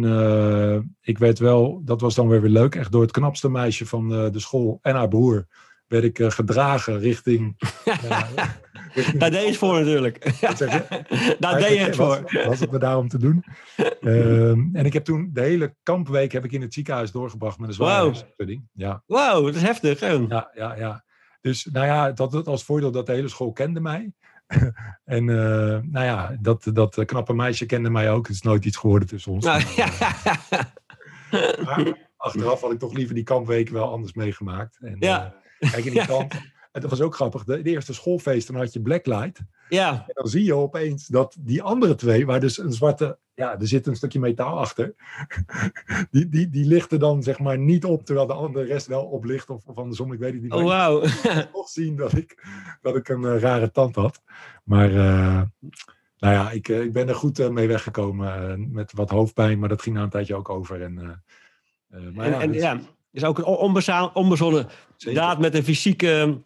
ik 1.00 1.18
werd 1.18 1.38
wel, 1.38 1.80
dat 1.84 2.00
was 2.00 2.14
dan 2.14 2.28
weer 2.28 2.40
weer 2.40 2.50
leuk, 2.50 2.74
echt 2.74 2.92
door 2.92 3.02
het 3.02 3.10
knapste 3.10 3.50
meisje 3.50 3.86
van 3.86 4.08
de 4.08 4.40
school 4.40 4.78
en 4.82 4.94
haar 4.94 5.08
broer 5.08 5.46
werd 5.86 6.04
ik 6.04 6.22
gedragen 6.22 6.98
richting... 6.98 7.56
eh, 8.94 9.12
Daar 9.20 9.30
deed 9.30 9.40
je 9.40 9.46
het 9.48 9.56
voor 9.56 9.78
natuurlijk. 9.78 10.38
Wat 10.40 10.56
zeg 10.56 10.72
je? 10.72 11.36
Daar 11.40 11.58
deed 11.58 11.68
je 11.78 11.78
het 11.84 11.96
was, 11.96 12.18
voor. 12.18 12.44
Was 12.46 12.60
het 12.60 12.70
me 12.70 12.78
daarom 12.78 13.08
te 13.08 13.18
doen. 13.18 13.44
Ehm, 14.00 14.60
en 14.72 14.84
ik 14.84 14.92
heb 14.92 15.04
toen 15.04 15.30
de 15.32 15.40
hele 15.40 15.74
kampweek 15.82 16.32
heb 16.32 16.44
ik 16.44 16.52
in 16.52 16.60
het 16.60 16.74
ziekenhuis 16.74 17.10
doorgebracht 17.10 17.58
met 17.58 17.68
een 17.68 17.74
zware 17.74 17.92
Wauw. 17.92 18.06
hersenschudding. 18.06 18.68
Ja, 18.72 19.02
Wauw, 19.06 19.44
dat 19.44 19.54
is 19.54 19.62
heftig. 19.62 20.00
hè? 20.00 20.06
ja, 20.08 20.50
ja, 20.54 20.76
ja. 20.76 21.04
Dus 21.40 21.64
nou 21.72 21.86
ja, 21.86 22.12
dat 22.12 22.32
had 22.32 22.46
als 22.46 22.64
voordeel 22.64 22.90
dat 22.90 23.06
de 23.06 23.12
hele 23.12 23.28
school 23.28 23.52
kende 23.52 23.80
mij. 23.80 24.12
en 25.04 25.28
eh, 25.28 25.80
nou 25.82 26.04
ja, 26.04 26.36
dat, 26.40 26.70
dat 26.72 26.98
eh, 26.98 27.04
knappe 27.04 27.34
meisje 27.34 27.66
kende 27.66 27.90
mij 27.90 28.10
ook. 28.10 28.26
Het 28.26 28.36
is 28.36 28.42
nooit 28.42 28.64
iets 28.64 28.76
geworden 28.76 29.08
tussen 29.08 29.32
ons. 29.32 29.44
Nou, 29.44 29.62
Maar 31.64 32.08
achteraf 32.16 32.60
had 32.60 32.72
ik 32.72 32.78
toch 32.78 32.92
liever 32.92 33.14
die 33.14 33.24
kampweken 33.24 33.74
wel 33.74 33.90
anders 33.92 34.12
meegemaakt. 34.12 34.78
En, 34.80 34.96
Ja. 35.00 35.34
eh, 35.58 35.70
kijk, 35.72 35.84
in 35.84 35.92
die 35.92 36.06
kamp, 36.06 36.32
en 36.74 36.80
dat 36.80 36.90
was 36.90 37.00
ook 37.00 37.14
grappig. 37.14 37.44
De, 37.44 37.62
de 37.62 37.70
eerste 37.70 37.94
schoolfeest, 37.94 38.46
dan 38.46 38.56
had 38.56 38.72
je 38.72 38.80
blacklight. 38.80 39.40
ja. 39.68 39.92
En 39.92 40.12
dan 40.14 40.26
zie 40.26 40.44
je 40.44 40.54
opeens 40.54 41.06
dat 41.06 41.36
die 41.40 41.62
andere 41.62 41.94
twee, 41.94 42.26
waar 42.26 42.40
dus 42.40 42.58
een 42.58 42.72
zwarte, 42.72 43.18
ja, 43.34 43.60
er 43.60 43.66
zit 43.66 43.86
een 43.86 43.96
stukje 43.96 44.18
metaal 44.18 44.58
achter, 44.58 44.94
die, 46.10 46.28
die, 46.28 46.48
die 46.48 46.66
lichten 46.66 46.98
dan 46.98 47.22
zeg 47.22 47.38
maar 47.38 47.58
niet 47.58 47.84
op, 47.84 48.04
terwijl 48.04 48.26
de 48.26 48.32
andere 48.32 48.64
rest 48.64 48.86
wel 48.86 49.04
oplicht, 49.04 49.50
of, 49.50 49.66
of 49.66 49.76
andersom, 49.76 50.12
ik 50.12 50.18
weet 50.18 50.32
het 50.32 50.42
niet. 50.42 50.52
Oh, 50.52 50.64
wauw. 50.64 51.00
toch 51.52 51.68
zien 51.68 51.96
dat 51.96 52.16
ik, 52.16 52.46
dat 52.82 52.96
ik 52.96 53.08
een 53.08 53.24
eh, 53.24 53.40
rare 53.40 53.70
tand 53.70 53.94
had. 53.94 54.22
Maar 54.64 54.88
eh, 54.90 55.42
nou 56.18 56.34
ja, 56.34 56.50
ik, 56.50 56.68
eh, 56.68 56.82
ik 56.82 56.92
ben 56.92 57.08
er 57.08 57.14
goed 57.14 57.50
mee 57.50 57.68
weggekomen 57.68 58.68
met 58.72 58.92
wat 58.92 59.10
hoofdpijn, 59.10 59.58
maar 59.58 59.68
dat 59.68 59.82
ging 59.82 59.96
na 59.96 60.02
een 60.02 60.10
tijdje 60.10 60.34
ook 60.34 60.48
over. 60.48 60.82
En, 60.82 60.94
maar 62.14 62.26
En, 62.26 62.30
ja, 62.30 62.40
en 62.40 62.54
is 62.54 62.62
ja, 62.62 62.80
is 63.12 63.24
ook 63.24 63.38
een 63.38 64.14
onbezonnen 64.14 64.68
daad 64.96 65.38
met 65.38 65.54
een 65.54 65.64
fysieke. 65.64 66.42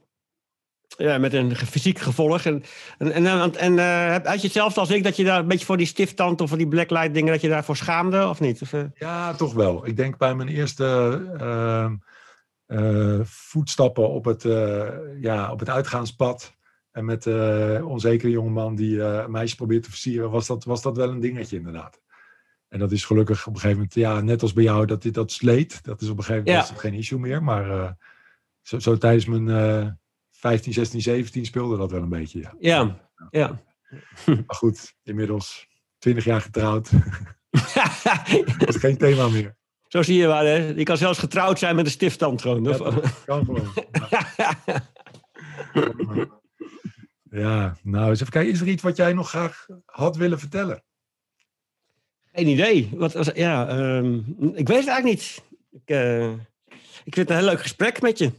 Ja, 0.97 1.19
met 1.19 1.33
een 1.33 1.57
fysiek 1.57 1.99
gevolg. 1.99 2.45
En, 2.45 2.63
en, 2.99 3.13
en, 3.13 3.27
en, 3.27 3.55
en, 3.57 3.79
eh, 3.79 4.27
had 4.31 4.41
je 4.41 4.47
hetzelfde 4.47 4.81
als 4.81 4.91
ik, 4.91 5.03
dat 5.05 5.17
je 5.17 5.25
daar 5.25 5.39
een 5.39 5.49
beetje 5.49 5.67
voor 5.67 5.77
die 5.77 5.87
stifttand 5.87 6.41
of 6.41 6.49
voor 6.49 6.59
die 6.59 6.69
blacklight 6.69 7.15
dingen, 7.15 7.33
dat 7.33 7.41
je 7.41 7.49
daarvoor 7.49 7.77
schaamde 7.77 8.29
of 8.29 8.41
niet? 8.41 8.63
Of, 8.63 8.73
eh, 8.73 8.85
Ja, 8.95 9.35
toch 9.35 9.55
wel. 9.55 9.87
Ik 9.87 9.97
denk 9.97 10.17
bij 10.19 10.35
mijn 10.35 10.49
eerste 10.49 10.85
ehm, 11.39 11.95
eh, 12.67 13.21
voetstappen 13.25 14.09
op 14.09 14.25
het, 14.25 14.43
ja, 15.21 15.53
op 15.53 15.59
het 15.59 15.69
uitgaanspad. 15.69 16.57
En 16.93 17.05
met 17.05 17.27
onzekere 17.83 18.31
jongeman 18.31 18.75
die 18.75 19.03
een 19.03 19.31
meisje 19.31 19.57
probeert 19.57 19.83
te 19.83 19.91
versieren, 19.91 20.31
was 20.31 20.47
dat, 20.47 20.65
was 20.65 20.83
dat 20.83 20.97
wel 20.97 21.11
een 21.11 21.21
dingetje 21.21 21.57
inderdaad. 21.57 22.01
En 22.69 22.79
dat 22.79 22.93
is 22.93 23.05
gelukkig 23.05 23.47
op 23.47 23.55
een 23.55 23.61
gegeven 23.61 23.77
moment, 23.77 23.95
ja, 23.95 24.21
net 24.21 24.43
als 24.43 24.53
bij 24.53 24.65
jou, 24.65 24.87
dat 24.87 25.03
dit 25.03 25.15
dat 25.15 25.33
sleet. 25.33 25.85
Dat 25.85 26.01
is 26.01 26.09
op 26.09 26.19
een 26.19 26.25
gegeven 26.25 26.47
moment 26.53 26.69
Ja. 26.69 26.75
geen 26.75 26.95
issue 26.95 27.19
meer. 27.19 27.43
Maar 27.43 27.97
zo, 28.63 28.79
zo 28.79 28.97
tijdens 28.97 29.27
mijn 29.27 29.99
15, 30.39 30.73
16, 30.73 31.01
17 31.01 31.47
speelde 31.47 31.77
dat 31.77 31.91
wel 31.91 32.03
een 32.03 32.09
beetje. 32.09 32.41
Ja. 32.41 32.55
ja, 32.59 33.11
ja. 33.31 33.63
Maar 34.27 34.57
goed, 34.57 34.95
inmiddels 35.03 35.69
20 35.99 36.25
jaar 36.25 36.41
getrouwd. 36.41 36.91
dat 38.59 38.69
is 38.69 38.77
geen 38.77 38.97
thema 38.97 39.29
meer. 39.29 39.57
Zo 39.87 40.03
zie 40.03 40.17
je 40.17 40.27
wel, 40.27 40.45
hè? 40.45 40.55
Je 40.55 40.83
kan 40.83 40.97
zelfs 40.97 41.19
getrouwd 41.19 41.59
zijn 41.59 41.77
met 41.77 41.85
een 41.85 41.91
stifttand 41.91 42.43
gewoon. 42.43 42.65
Ja, 42.65 42.77
dat 42.79 43.23
kan 43.25 43.45
gewoon. 43.45 43.73
Ja, 47.31 47.77
nou 47.83 48.09
eens 48.09 48.21
even 48.21 48.33
kijken. 48.33 48.53
Is 48.53 48.61
er 48.61 48.69
iets 48.69 48.83
wat 48.83 48.97
jij 48.97 49.13
nog 49.13 49.29
graag 49.29 49.67
had 49.85 50.17
willen 50.17 50.39
vertellen? 50.39 50.83
Geen 52.33 52.47
idee. 52.47 52.91
Wat 52.95 53.13
was, 53.13 53.31
ja, 53.35 53.69
ehm, 53.69 54.15
ik 54.55 54.69
weet 54.69 54.79
het 54.79 54.89
eigenlijk 54.89 55.05
niet. 55.05 55.43
Ik, 55.71 55.89
eh, 55.89 56.33
ik 57.05 57.15
vind 57.15 57.17
het 57.17 57.31
een 57.31 57.37
heel 57.37 57.45
leuk 57.45 57.61
gesprek 57.61 58.01
met 58.01 58.19
je. 58.19 58.33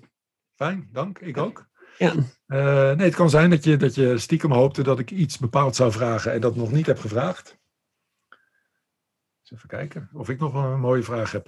Fijn, 0.55 0.89
dank. 0.91 1.19
Ik 1.19 1.37
ook. 1.37 1.67
Ja. 1.99 2.13
Eh, 2.45 2.95
nee, 2.95 3.05
het 3.05 3.15
kan 3.15 3.29
zijn 3.29 3.49
dat 3.49 3.63
je, 3.63 3.77
dat 3.77 3.95
je 3.95 4.17
stiekem 4.17 4.51
hoopte 4.51 4.83
dat 4.83 4.99
ik 4.99 5.11
iets 5.11 5.37
bepaald 5.37 5.75
zou 5.75 5.91
vragen 5.91 6.31
en 6.31 6.41
dat 6.41 6.55
nog 6.55 6.71
niet 6.71 6.85
heb 6.85 6.99
gevraagd. 6.99 7.57
Eens 9.39 9.51
even 9.51 9.69
kijken 9.69 10.09
of 10.13 10.29
ik 10.29 10.39
nog 10.39 10.53
een 10.53 10.79
mooie 10.79 11.03
vraag 11.03 11.31
heb. 11.31 11.47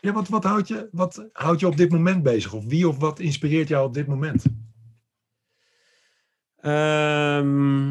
Ja, 0.00 0.12
wat, 0.12 0.28
wat, 0.28 0.44
houdt 0.44 0.68
je, 0.68 0.88
wat 0.92 1.28
houdt 1.32 1.60
je 1.60 1.66
op 1.66 1.76
dit 1.76 1.90
moment 1.90 2.22
bezig? 2.22 2.52
Of 2.52 2.64
wie 2.64 2.88
of 2.88 2.98
wat 2.98 3.18
inspireert 3.18 3.68
jou 3.68 3.86
op 3.86 3.94
dit 3.94 4.06
moment? 4.06 4.44
Ehm, 6.56 7.90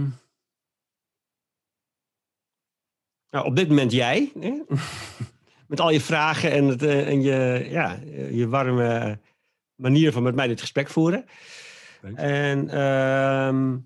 nou, 3.29 3.45
op 3.45 3.55
dit 3.55 3.67
moment 3.67 3.91
jij. 3.91 4.31
Hè? 4.39 4.61
met 5.67 5.79
al 5.79 5.89
je 5.89 6.01
vragen 6.01 6.51
en, 6.51 6.65
het, 6.65 6.83
eh, 6.83 7.07
en 7.07 7.21
je, 7.21 7.67
ja, 7.69 7.99
je 8.31 8.47
warme 8.47 9.19
manier 9.77 10.11
van 10.11 10.23
met 10.23 10.35
mij 10.35 10.47
dit 10.47 10.59
gesprek 10.59 10.89
voeren. 10.89 11.25
Thanks. 12.01 12.21
En 12.21 12.69
ehm, 12.69 13.77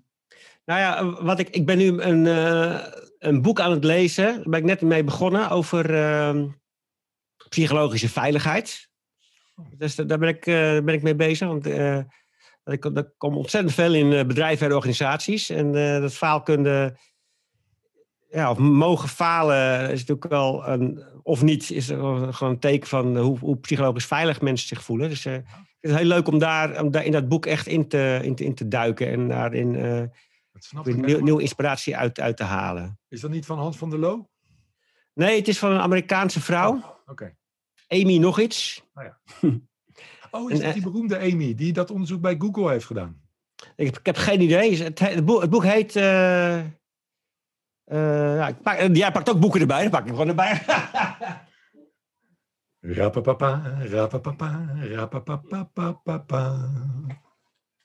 nou 0.64 0.80
ja, 0.80 1.22
wat 1.24 1.38
ik, 1.38 1.48
ik 1.48 1.66
ben 1.66 1.78
nu 1.78 2.00
een, 2.00 2.26
eh, 2.26 2.78
een 3.18 3.42
boek 3.42 3.60
aan 3.60 3.70
het 3.70 3.84
lezen. 3.84 4.34
Daar 4.34 4.48
ben 4.48 4.58
ik 4.58 4.64
net 4.64 4.80
mee 4.80 5.04
begonnen 5.04 5.50
over 5.50 5.94
ehm, 5.94 6.48
psychologische 7.48 8.08
veiligheid. 8.08 8.90
Dus 9.76 9.94
da- 9.94 10.04
daar 10.04 10.18
ben 10.18 10.28
ik, 10.28 10.46
eh, 10.46 10.54
ben 10.54 10.94
ik 10.94 11.02
mee 11.02 11.14
bezig. 11.14 11.48
Want 11.48 11.66
eh, 11.66 12.00
dat 12.64 12.74
ik, 12.74 12.94
dat 12.94 13.14
komt 13.18 13.36
ontzettend 13.36 13.74
veel 13.74 13.94
in 13.94 14.26
bedrijven 14.26 14.66
en 14.66 14.74
organisaties. 14.74 15.50
En 15.50 15.72
dat 16.00 16.12
faalkunde, 16.12 16.96
ja, 18.30 18.50
of 18.50 18.58
mogen 18.58 19.08
falen, 19.08 19.82
is 19.90 19.98
natuurlijk 20.00 20.28
wel 20.28 20.66
een, 20.68 21.04
of 21.22 21.42
niet, 21.42 21.70
is 21.70 21.86
gewoon 21.86 22.32
een 22.40 22.58
teken 22.58 22.88
van 22.88 23.16
hoe, 23.16 23.38
hoe 23.38 23.58
psychologisch 23.58 24.06
veilig 24.06 24.40
mensen 24.40 24.68
zich 24.68 24.82
voelen. 24.82 25.08
Dus 25.08 25.26
het 25.82 25.90
is 25.90 25.96
heel 25.96 26.06
leuk 26.06 26.28
om 26.28 26.38
daar, 26.38 26.82
om 26.82 26.90
daar 26.90 27.04
in 27.04 27.12
dat 27.12 27.28
boek 27.28 27.46
echt 27.46 27.66
in 27.66 27.88
te, 27.88 28.20
in 28.22 28.34
te, 28.34 28.44
in 28.44 28.54
te 28.54 28.68
duiken 28.68 29.08
en 29.10 29.28
daarin 29.28 29.76
eh 29.76 30.02
nieuw, 30.84 31.20
nieuwe 31.20 31.42
inspiratie 31.42 31.96
uit, 31.96 32.20
uit 32.20 32.36
te 32.36 32.44
halen. 32.44 32.98
Is 33.08 33.20
dat 33.20 33.30
niet 33.30 33.46
van 33.46 33.58
Hans 33.58 33.76
van 33.76 33.90
der 33.90 33.98
Loo? 33.98 34.28
Nee, 35.14 35.38
het 35.38 35.48
is 35.48 35.58
van 35.58 35.70
een 35.72 35.80
Amerikaanse 35.80 36.40
vrouw, 36.40 36.72
Oh, 36.76 36.84
Oké. 37.06 37.36
Amy 37.88 38.18
nog 38.18 38.40
iets. 38.40 38.82
Oh, 40.30 40.50
is 40.50 40.58
En, 40.58 40.64
dat 40.64 40.74
die 40.74 40.82
beroemde 40.82 41.18
Amy 41.18 41.54
die 41.54 41.72
dat 41.72 41.90
onderzoek 41.90 42.20
bij 42.20 42.34
Google 42.38 42.70
heeft 42.70 42.84
gedaan? 42.84 43.20
Ik 43.76 43.86
heb, 43.86 43.98
ik 43.98 44.06
heb 44.06 44.16
geen 44.16 44.40
idee. 44.40 44.82
Het, 44.82 44.98
het, 44.98 45.24
boek, 45.24 45.40
het 45.40 45.50
boek 45.50 45.64
heet. 45.64 45.96
eh, 45.96 46.64
ja, 48.36 48.52
pak, 48.62 48.94
jij 48.96 49.12
pakt 49.12 49.30
ook 49.30 49.40
boeken 49.40 49.60
erbij, 49.60 49.82
dan 49.82 49.90
pak 49.90 50.00
ik 50.00 50.06
hem 50.06 50.14
gewoon 50.14 50.28
erbij. 50.28 50.62
Rapapapa, 52.84 53.62
rapapapa, 53.90 54.66
rapapapapapa. 55.50 56.70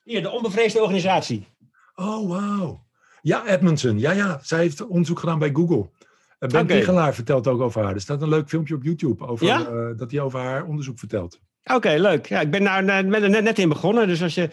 Hier, 0.04 0.22
de 0.22 0.30
onbevreesde 0.30 0.82
organisatie. 0.82 1.48
Oh, 1.96 2.30
wauw. 2.30 2.86
Ja, 3.22 3.46
Edmondson. 3.48 4.00
Ja, 4.00 4.12
ja. 4.12 4.40
Zij 4.44 4.60
heeft 4.60 4.88
onderzoek 4.88 5.20
gedaan 5.20 5.40
bij 5.40 5.50
Google. 5.54 5.90
Eh, 6.40 6.50
Ben 6.50 6.62
Oké. 6.62 6.74
Tigelaar 6.74 7.14
vertelt 7.14 7.48
ook 7.48 7.62
over 7.62 7.84
haar. 7.84 7.94
Er 7.94 8.02
staat 8.02 8.22
een 8.22 8.30
leuk 8.30 8.48
filmpje 8.50 8.76
op 8.76 8.84
YouTube 8.84 9.28
over 9.28 9.46
Ja? 9.46 9.60
eh, 9.66 9.98
dat 9.98 10.12
hij 10.12 10.20
over 10.20 10.40
haar 10.40 10.66
onderzoek 10.66 11.00
vertelt. 11.00 11.40
Oké, 11.64 11.90
leuk. 11.98 12.26
Ja, 12.26 12.42
ik 12.42 12.52
ben 12.52 12.64
daar 12.64 12.84
net, 12.84 13.06
net, 13.08 13.44
net 13.44 13.60
in 13.60 13.70
begonnen, 13.70 14.08
dus 14.08 14.22
als 14.24 14.36
je, 14.36 14.50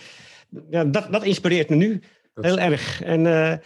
ja, 0.70 0.84
dat, 0.84 1.12
dat 1.12 1.24
inspireert 1.24 1.68
me 1.68 1.76
nu 1.76 2.03
Dat- 2.34 2.45
heel 2.45 2.59
erg. 2.59 3.03
En 3.03 3.26
eh, 3.26 3.59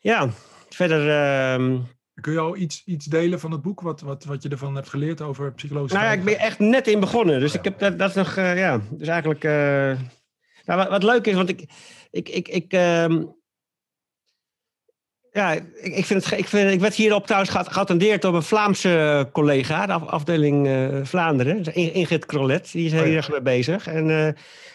ja, 0.00 0.28
verder... 0.68 1.10
ehm, 1.10 1.78
Kun 2.20 2.32
je 2.32 2.38
al 2.38 2.56
iets, 2.56 2.82
iets 2.84 3.06
delen 3.06 3.40
van 3.40 3.50
het 3.50 3.62
boek, 3.62 3.80
wat, 3.80 4.00
wat, 4.00 4.24
wat 4.24 4.42
je 4.42 4.48
ervan 4.48 4.74
hebt 4.74 4.88
geleerd 4.88 5.20
over 5.20 5.52
psychologische 5.52 5.96
Nou 5.96 6.08
ja, 6.10 6.16
ik 6.16 6.24
ben 6.24 6.38
echt 6.38 6.58
net 6.58 6.86
in 6.88 7.00
begonnen. 7.00 7.40
Dus 7.40 7.52
Ja. 7.52 7.58
ik 7.58 7.64
heb 7.64 7.78
dat, 7.78 7.98
dat 7.98 8.08
is 8.08 8.14
nog, 8.14 8.36
eh, 8.36 8.58
ja. 8.58 8.80
Dus 8.90 9.08
eigenlijk. 9.08 9.44
eh, 9.44 9.52
nou, 10.64 10.78
wat, 10.78 10.88
wat 10.88 11.02
leuk 11.02 11.26
is, 11.26 11.34
want 11.34 11.48
ik. 11.48 11.64
Ik, 12.10 12.28
ik, 12.28 12.48
ik, 12.48 12.72
ehm, 12.72 13.22
ja, 15.32 15.52
ik, 15.52 15.64
ik, 15.82 16.04
vind 16.04 16.24
het, 16.24 16.38
ik, 16.38 16.48
vind, 16.48 16.70
ik 16.72 16.80
werd 16.80 16.94
hierop 16.94 17.24
trouwens 17.26 17.52
geat- 17.52 17.72
geattendeerd 17.72 18.22
door 18.22 18.34
een 18.34 18.42
Vlaamse 18.42 19.28
collega, 19.32 19.86
de 19.86 19.92
af- 19.92 20.06
afdeling 20.06 20.66
eh, 20.66 20.98
Vlaanderen, 21.04 21.62
dus 21.62 21.74
In- 21.74 21.92
Ingrid 21.92 22.26
Krolet, 22.26 22.72
die 22.72 22.86
is 22.86 22.92
er 22.92 22.98
Oh 22.98 23.04
ja. 23.04 23.08
heel 23.08 23.16
erg 23.16 23.30
mee 23.30 23.42
bezig. 23.42 23.86
En 23.86 24.06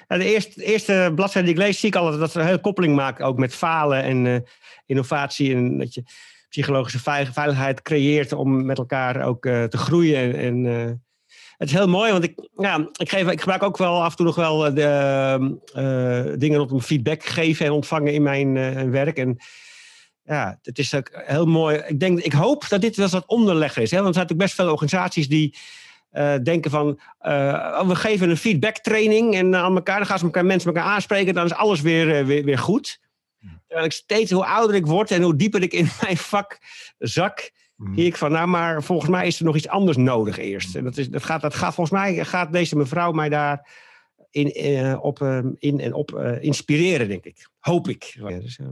ja, 0.08 0.18
de, 0.18 0.26
eerste, 0.26 0.64
eerste 0.64 1.12
bladzijde 1.16 1.48
die 1.48 1.58
ik 1.58 1.64
lees, 1.64 1.80
zie 1.80 1.90
ik 1.90 1.96
altijd 1.96 2.20
dat 2.20 2.32
ze 2.32 2.40
een 2.40 2.46
hele 2.46 2.60
koppeling 2.62 2.96
maken, 2.96 3.26
ook 3.26 3.38
met 3.38 3.56
falen 3.56 4.04
en 4.04 4.46
innovatie. 4.86 5.56
En 5.56 5.78
dat 5.78 5.94
je 5.94 6.04
psychologische 6.54 7.00
vei- 7.00 7.26
veiligheid 7.26 7.82
creëert 7.82 8.32
om 8.32 8.66
met 8.66 8.78
elkaar 8.78 9.24
ook 9.26 9.46
eh, 9.46 9.64
te 9.64 9.78
groeien. 9.78 10.18
En, 10.18 10.36
en, 10.36 10.66
eh, 10.66 10.92
het 11.58 11.70
is 11.70 11.74
heel 11.74 11.88
mooi, 11.88 12.12
want 12.12 12.24
ik, 12.24 12.50
ja, 12.56 12.90
ik, 12.94 13.10
geef, 13.10 13.30
ik 13.30 13.40
gebruik 13.40 13.64
ook 13.64 13.78
wel 13.78 14.04
af 14.04 14.10
en 14.10 14.16
toe 14.16 14.26
nog 14.26 14.36
wel 14.36 14.66
eh, 14.66 14.74
de 14.74 16.36
dingen 16.38 16.58
rondom 16.58 16.82
feedback 16.82 17.24
geven 17.24 17.66
en 17.66 17.72
ontvangen 17.72 18.14
in 18.14 18.22
mijn 18.22 18.54
werk. 18.92 19.18
En 19.18 19.38
ja, 20.24 20.60
het 20.62 20.80
is 20.80 20.96
ook 20.96 21.10
heel 21.14 21.46
mooi. 21.46 21.78
Ik, 21.88 22.00
denk, 22.00 22.20
ik 22.20 22.34
hoop 22.34 22.66
dat 22.70 22.82
dit 22.82 22.96
wel 22.96 23.10
wat 23.10 23.28
onderlegger 23.28 23.82
is. 23.82 23.92
Hè? 23.92 23.98
Want 23.98 24.08
er 24.08 24.14
zijn 24.14 24.28
natuurlijk 24.28 24.56
best 24.56 24.68
veel 24.68 24.72
organisaties 24.72 25.28
die 25.28 25.56
denken 26.44 26.72
van... 26.72 27.00
oh, 27.20 27.88
we 27.88 27.96
geven 27.96 28.30
een 28.30 28.38
feedback 28.38 28.78
training 28.78 29.36
en 29.36 29.56
aan 29.56 29.76
elkaar, 29.76 29.98
dan 29.98 30.06
gaan 30.06 30.20
ze 30.20 30.26
elkaar, 30.26 30.46
mensen 30.46 30.74
elkaar 30.74 30.92
aanspreken, 30.92 31.34
dan 31.34 31.46
is 31.46 31.54
alles 31.54 31.82
weer, 31.82 32.26
weer, 32.26 32.44
weer 32.44 32.60
goed. 32.60 33.00
Terwijl 33.68 33.86
ik 33.88 33.92
steeds, 33.92 34.32
hoe 34.32 34.46
ouder 34.46 34.76
ik 34.76 34.86
word 34.86 35.12
en 35.12 35.22
hoe 35.22 35.36
dieper 35.36 35.62
ik 35.62 35.74
in 35.74 35.88
mijn 36.02 36.18
vak 36.18 36.58
zak, 36.98 37.52
Mhm. 37.76 37.94
zie 37.96 38.06
ik 38.06 38.18
van, 38.18 38.32
nou, 38.32 38.48
maar 38.48 38.84
volgens 38.84 39.10
mij 39.10 39.28
is 39.28 39.40
er 39.40 39.46
nog 39.46 39.56
iets 39.56 39.68
anders 39.68 39.98
nodig 39.98 40.38
eerst. 40.38 40.76
En 40.76 40.84
dat, 40.84 40.98
is, 40.98 41.10
dat, 41.10 41.24
gaat, 41.24 41.42
dat 41.42 41.54
gaat, 41.56 41.74
volgens 41.74 42.00
mij 42.00 42.26
gaat 42.26 42.52
deze 42.52 42.76
mevrouw 42.76 43.12
mij 43.12 43.30
daar 43.30 43.70
in, 44.30 44.52
eh, 44.52 44.98
op, 45.04 45.22
eh, 45.22 45.40
in 45.58 45.80
en 45.80 45.94
op 45.94 46.16
eh, 46.16 46.44
inspireren, 46.44 47.08
denk 47.08 47.24
ik. 47.26 47.48
Hoop 47.60 47.88
ik. 47.88 48.04
Ja, 48.04 48.40
dus, 48.40 48.60
eh, 48.60 48.68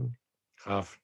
Gaaf. 0.54 1.00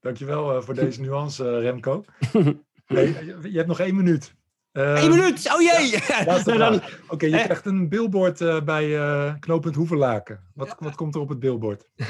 Dankjewel 0.00 0.56
eh, 0.56 0.62
voor 0.62 0.74
deze 0.84 1.00
nuance, 1.00 1.58
Remco. 1.58 2.04
Hey, 2.86 3.24
je 3.42 3.56
hebt 3.56 3.68
nog 3.68 3.80
één 3.80 3.96
minuut. 3.96 4.34
Eh, 4.72 5.02
Eén 5.02 5.10
minuut! 5.10 5.52
Oh 5.54 5.60
jee! 5.60 6.02
laatste 6.26 6.50
Nou, 6.56 6.58
dan, 6.58 6.74
vraag. 6.80 6.98
Oké, 7.08 7.26
je 7.26 7.36
eh. 7.36 7.44
krijgt 7.44 7.66
een 7.66 7.88
billboard 7.88 8.40
eh, 8.40 8.60
bij 8.60 8.96
eh 8.98 9.32
knooppunt 9.40 9.74
Hoevenlaken. 9.74 10.40
Wat, 10.54 10.74
wat 10.78 10.94
komt 10.94 11.14
er 11.14 11.20
op 11.20 11.28
het 11.28 11.38
billboard? 11.38 11.88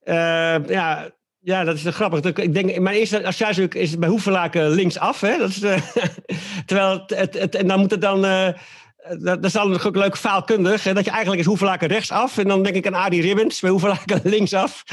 eh, 0.00 0.14
ja, 0.66 1.10
ja, 1.40 1.64
dat 1.64 1.74
is 1.74 1.84
grappig. 1.86 2.20
Ik- 2.20 2.38
Ik 2.38 2.54
denk, 2.54 2.78
mijn 2.78 2.96
eerste 2.96 3.18
associatie 3.24 3.68
is 3.68 3.90
het 3.90 4.00
bij 4.00 4.08
Hoevelaken 4.08 4.68
linksaf. 4.70 5.20
Hè? 5.20 5.38
Dat 5.38 5.48
is, 5.48 5.58
terwijl 6.66 6.90
het, 7.00 7.10
het, 7.18 7.34
het- 7.38 7.54
en 7.54 7.66
dan 7.66 7.78
moet 7.80 7.90
het 7.90 8.00
dan... 8.00 8.54
eh, 8.98 9.16
dat, 9.20 9.44
is 9.44 9.52
dan 9.52 9.80
ook 9.80 9.96
leuk 9.96 10.16
faalkundig. 10.16 10.82
Dat 10.82 11.04
je 11.04 11.10
eigenlijk 11.10 11.40
is 11.40 11.46
Hoevelaken 11.46 11.88
rechtsaf. 11.88 12.38
En 12.38 12.48
dan 12.48 12.62
denk 12.62 12.76
ik 12.76 12.86
aan 12.86 12.94
Arie 12.94 13.22
Ribbens 13.22 13.60
bij 13.60 13.70
Hoevelaken 13.70 14.20
linksaf. 14.24 14.84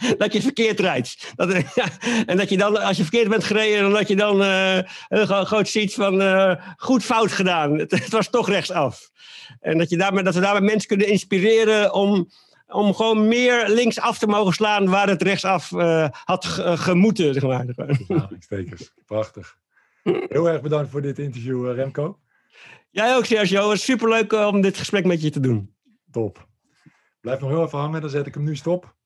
dat 0.18 0.32
je 0.32 0.42
verkeerd 0.42 0.80
rijdt. 0.80 1.32
Dat, 1.36 1.50
en 2.26 2.36
dat 2.36 2.48
je 2.48 2.56
dan, 2.56 2.82
als 2.82 2.96
je 2.96 3.02
verkeerd 3.02 3.28
bent 3.28 3.44
gereden, 3.44 3.90
dat 3.90 4.08
je 4.08 4.16
dan 4.16 4.42
heel 5.08 5.26
gro- 5.26 5.44
groot 5.44 5.68
ziet 5.68 5.94
van 5.94 6.20
eh, 6.20 6.52
goed 6.76 7.04
fout 7.04 7.32
gedaan. 7.32 7.78
Het, 7.78 8.08
was 8.08 8.30
toch 8.30 8.48
rechtsaf. 8.48 9.10
En 9.60 9.78
dat, 9.78 9.90
je 9.90 9.96
daarmee, 9.96 10.22
dat 10.22 10.34
we 10.34 10.40
daarmee 10.40 10.70
mensen 10.70 10.88
kunnen 10.88 11.06
inspireren 11.06 11.92
om, 11.92 12.30
om 12.66 12.94
gewoon 12.94 13.28
meer 13.28 13.68
linksaf 13.68 14.18
te 14.18 14.26
mogen 14.26 14.52
slaan 14.52 14.88
waar 14.88 15.08
het 15.08 15.22
rechtsaf 15.22 15.72
eh, 15.72 16.08
had 16.24 16.44
ge- 16.44 16.76
gemoeten. 16.76 17.34
Zeg 17.34 17.42
maar. 17.42 17.64
Prachtig. 19.06 19.56
Heel 20.02 20.48
erg 20.48 20.60
bedankt 20.60 20.90
voor 20.90 21.02
dit 21.02 21.18
interview, 21.18 21.72
Remco. 21.74 22.18
Jij 22.90 23.16
ook, 23.16 23.24
Sergio. 23.24 23.66
Was 23.66 23.84
superleuk 23.84 24.32
eh, 24.32 24.46
om 24.46 24.60
dit 24.60 24.78
gesprek 24.78 25.04
met 25.04 25.22
je 25.22 25.30
te 25.30 25.40
doen. 25.40 25.74
Top. 26.10 26.48
Blijf 27.20 27.40
nog 27.40 27.50
heel 27.50 27.64
even 27.64 27.78
hangen, 27.78 28.00
dan 28.00 28.10
zet 28.10 28.26
ik 28.26 28.34
hem 28.34 28.44
nu 28.44 28.56
stop. 28.56 28.96